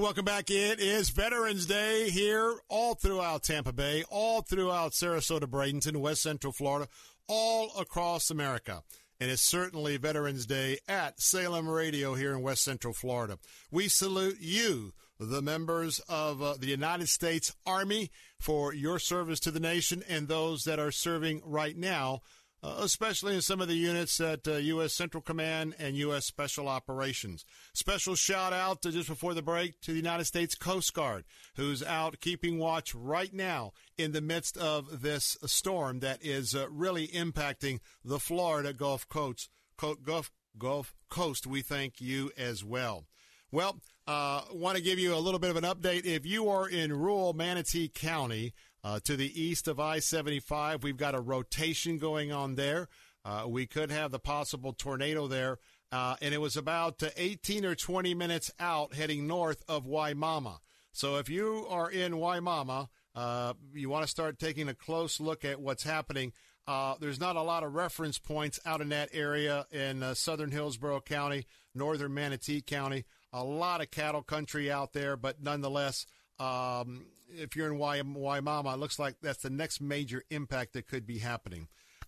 [0.03, 0.51] welcome back.
[0.51, 6.51] It is Veterans Day here all throughout Tampa Bay, all throughout Sarasota, Bradenton, West Central
[6.51, 6.89] Florida,
[7.29, 8.83] all across America.
[9.21, 13.39] And it's certainly Veterans Day at Salem Radio here in West Central Florida.
[13.71, 14.91] We salute you,
[15.21, 20.27] the members of uh, the United States Army, for your service to the nation and
[20.27, 22.19] those that are serving right now
[22.63, 24.93] uh, especially in some of the units at uh, U.S.
[24.93, 26.25] Central Command and U.S.
[26.25, 27.43] Special Operations.
[27.73, 31.25] Special shout out to just before the break to the United States Coast Guard,
[31.55, 36.67] who's out keeping watch right now in the midst of this storm that is uh,
[36.69, 39.49] really impacting the Florida Gulf Coast.
[39.77, 43.05] Gulf, Gulf Coast, we thank you as well.
[43.51, 46.05] Well, uh, want to give you a little bit of an update.
[46.05, 48.53] If you are in rural Manatee County,
[48.83, 52.89] uh, to the east of I 75, we've got a rotation going on there.
[53.25, 55.57] Uh, we could have the possible tornado there.
[55.91, 60.57] Uh, and it was about 18 or 20 minutes out heading north of Wimauma.
[60.91, 65.45] So if you are in Wimauma, uh, you want to start taking a close look
[65.45, 66.33] at what's happening.
[66.67, 70.51] Uh, there's not a lot of reference points out in that area in uh, southern
[70.51, 71.45] Hillsborough County,
[71.75, 73.05] northern Manatee County.
[73.31, 76.05] A lot of cattle country out there, but nonetheless,
[76.39, 81.05] um, if you're in Wimauma, it looks like that's the next major impact that could
[81.05, 81.67] be happening.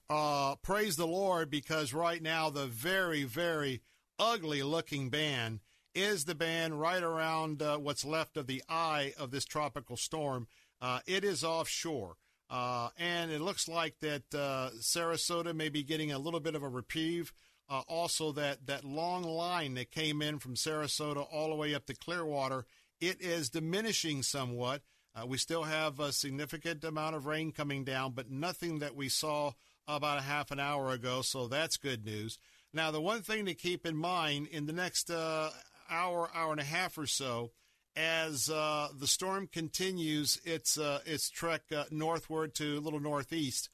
[0.10, 3.82] Uh, praise the Lord, because right now the very, very
[4.20, 5.60] ugly looking band
[5.94, 10.48] is the band right around uh, what's left of the eye of this tropical storm.
[10.82, 12.18] Uh, it is offshore.
[12.50, 16.62] Uh, and it looks like that uh, Sarasota may be getting a little bit of
[16.62, 17.34] a reprieve.
[17.68, 21.88] Uh, also, that, that long line that came in from Sarasota all the way up
[21.88, 22.68] to Clearwater,
[23.08, 24.82] it is diminishing somewhat.
[25.16, 29.08] Uh, we still have a significant amount of rain coming down, but nothing that we
[29.08, 29.52] saw
[29.88, 32.38] about a half an hour ago, so that's good news.
[32.74, 35.52] Now, the one thing to keep in mind in the next uh,
[35.90, 37.52] hour, hour and a half or so,
[37.96, 43.70] as uh, the storm continues its uh, its trek uh, northward to a little northeast,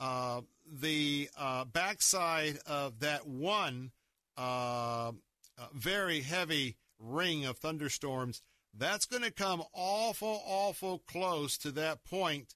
[0.00, 1.30] uh, the
[1.72, 3.92] backside of that one
[5.72, 8.42] very heavy ring of thunderstorms,
[8.76, 12.54] that's going to come awful, awful close to that point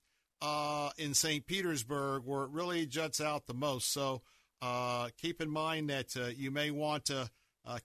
[0.99, 1.47] in St.
[1.47, 3.93] Petersburg where it really juts out the most.
[3.93, 4.23] So
[5.17, 7.31] keep in mind that you may want to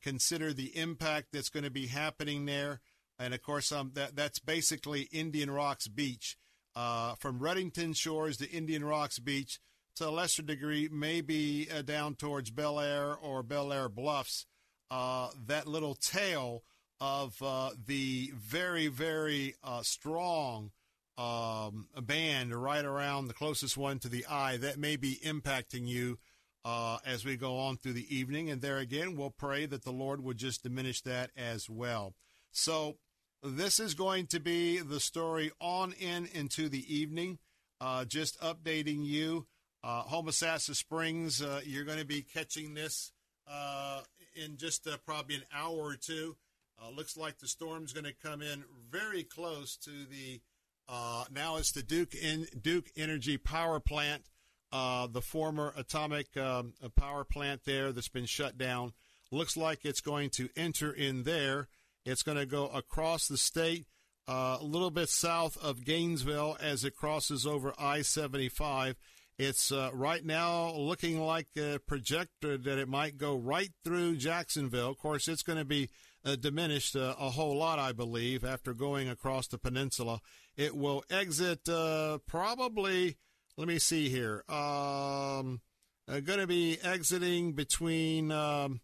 [0.02, 2.82] consider the impact that's going to be happening there.
[3.20, 6.38] And of course, um, that that's basically Indian Rocks Beach.
[6.76, 9.60] Uh, from Redington Shores to Indian Rocks Beach,
[9.96, 14.48] to a lesser degree, maybe uh, down towards Belleair or Belleair Bluffs.
[14.90, 16.64] Uh, that little tail
[17.00, 20.72] of uh, the very, very uh, strong
[21.18, 26.18] um, band right around the closest one to the eye that may be impacting you
[26.66, 28.50] uh, as we go on through the evening.
[28.50, 32.14] And there again, we'll pray that the Lord would just diminish that as well.
[32.52, 32.98] So
[33.44, 37.40] this is going to be the story on in into the evening.
[37.82, 39.46] Uh, just updating you.
[39.84, 43.12] Uh, Homosassa Springs, uh, you're going to be catching this
[43.46, 44.00] uh,
[44.34, 46.38] in just probably an hour or two.
[46.84, 50.42] Uh, looks like the storm's going to come in very close to the.
[50.90, 54.24] Uh, now it's the Duke in Duke Energy Power Plant,
[54.72, 58.92] the former atomic um, power plant there that's been shut down.
[59.32, 61.70] Looks like it's going to enter in there.
[62.06, 63.86] It's going to go across the state,
[64.28, 68.98] uh, a little bit south of Gainesville as it crosses over I 75.
[69.40, 74.90] It's uh, right now looking like a projected that it might go right through Jacksonville.
[74.90, 75.90] Of course, it's going to be
[76.26, 80.20] uh, diminished uh, a whole lot, I believe, after going across the peninsula.
[80.56, 83.18] It will exit uh, probably,
[83.58, 85.62] let me see here, um,
[86.08, 88.32] uh, going to be exiting between.
[88.32, 88.82] Um,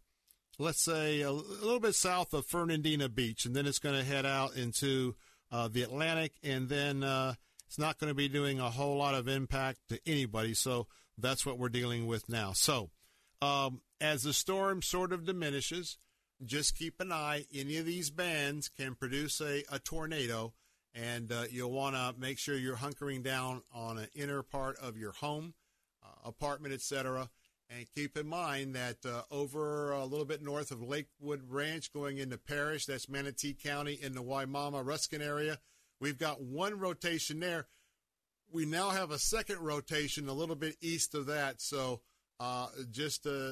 [0.59, 4.25] let's say, a, little bit south of Fernandina Beach, and then it's going to head
[4.25, 5.15] out into
[5.51, 7.33] uh, the Atlantic, and then uh,
[7.65, 10.53] it's not going to be doing a whole lot of impact to anybody.
[10.53, 10.87] So
[11.17, 12.51] that's what we're dealing with now.
[12.53, 12.89] So
[13.41, 15.97] um, as the storm sort of diminishes,
[16.45, 17.45] just keep an eye.
[17.53, 20.53] Any of these bands can produce a, a tornado,
[20.93, 24.97] and uh, you'll want to make sure you're hunkering down on an inner part of
[24.97, 25.53] your home,
[26.03, 27.29] uh, apartment, etc
[27.69, 32.17] and keep in mind that uh, over a little bit north of Lakewood Ranch, going
[32.17, 35.59] into Parrish, that's Manatee County in the Wimauma Ruskin area,
[35.99, 37.67] we've got one rotation there.
[38.51, 41.61] We now have a second rotation a little bit east of that.
[41.61, 42.01] So
[42.39, 43.51] uh, just uh,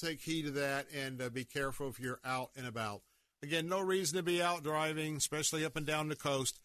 [0.00, 3.02] take heed of that and uh, be careful if you're out and about.
[3.42, 6.58] Again, no reason to be out driving, especially up and down the coast.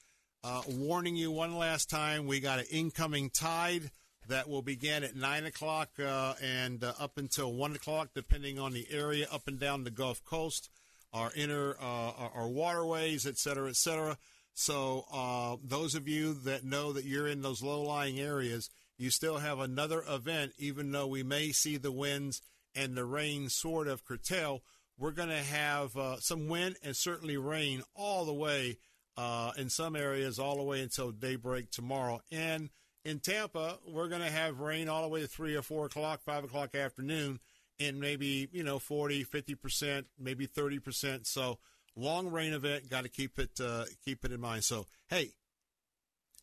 [0.44, 3.92] Uh, warning you one last time, we got an incoming tide
[4.30, 8.74] that will begin at 9 o'clock uh, and uh, up until 1 o'clock, depending on
[8.74, 10.70] the area up and down the Gulf Coast,
[11.14, 14.18] our inner our waterways, et cetera, et cetera.
[14.54, 19.38] So, those of you that know that you're in those low lying areas, you still
[19.38, 22.42] have another event, even though we may see the winds
[22.76, 24.61] and the rain sort of curtail.
[24.98, 28.77] We're going to have uh, some wind and certainly rain all the way
[29.16, 32.22] uh, in some areas, all the way until daybreak tomorrow.
[32.32, 32.69] And
[33.06, 36.22] in Tampa, we're going to have rain all the way to 3 or 4 o'clock,
[36.22, 37.40] 5 o'clock afternoon,
[37.80, 41.26] and maybe, you know, 40, 50%, maybe 30%.
[41.26, 41.59] So,
[41.95, 44.64] long rain event, got to keep it, uh, keep it in mind.
[44.64, 45.32] So, hey,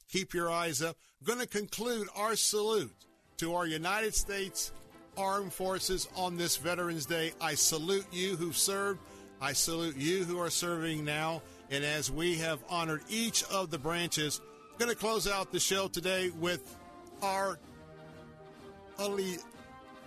[0.09, 0.97] keep your eyes up.
[1.21, 2.95] I'm Going to conclude our salute
[3.39, 4.73] to our United States
[5.17, 7.33] Armed Forces on this Veterans Day.
[7.41, 9.01] I salute you who served.
[9.41, 11.43] I salute you who are serving now.
[11.71, 14.41] And as we have honored each of the branches,
[14.73, 16.77] I'm Going to close out the show today with
[17.23, 17.59] our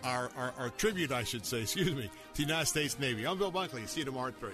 [0.03, 3.25] our, our, our tribute, I should say, excuse me, to the United States Navy.
[3.25, 3.87] I'm Bill Bunkley.
[3.87, 4.51] See you tomorrow at 3.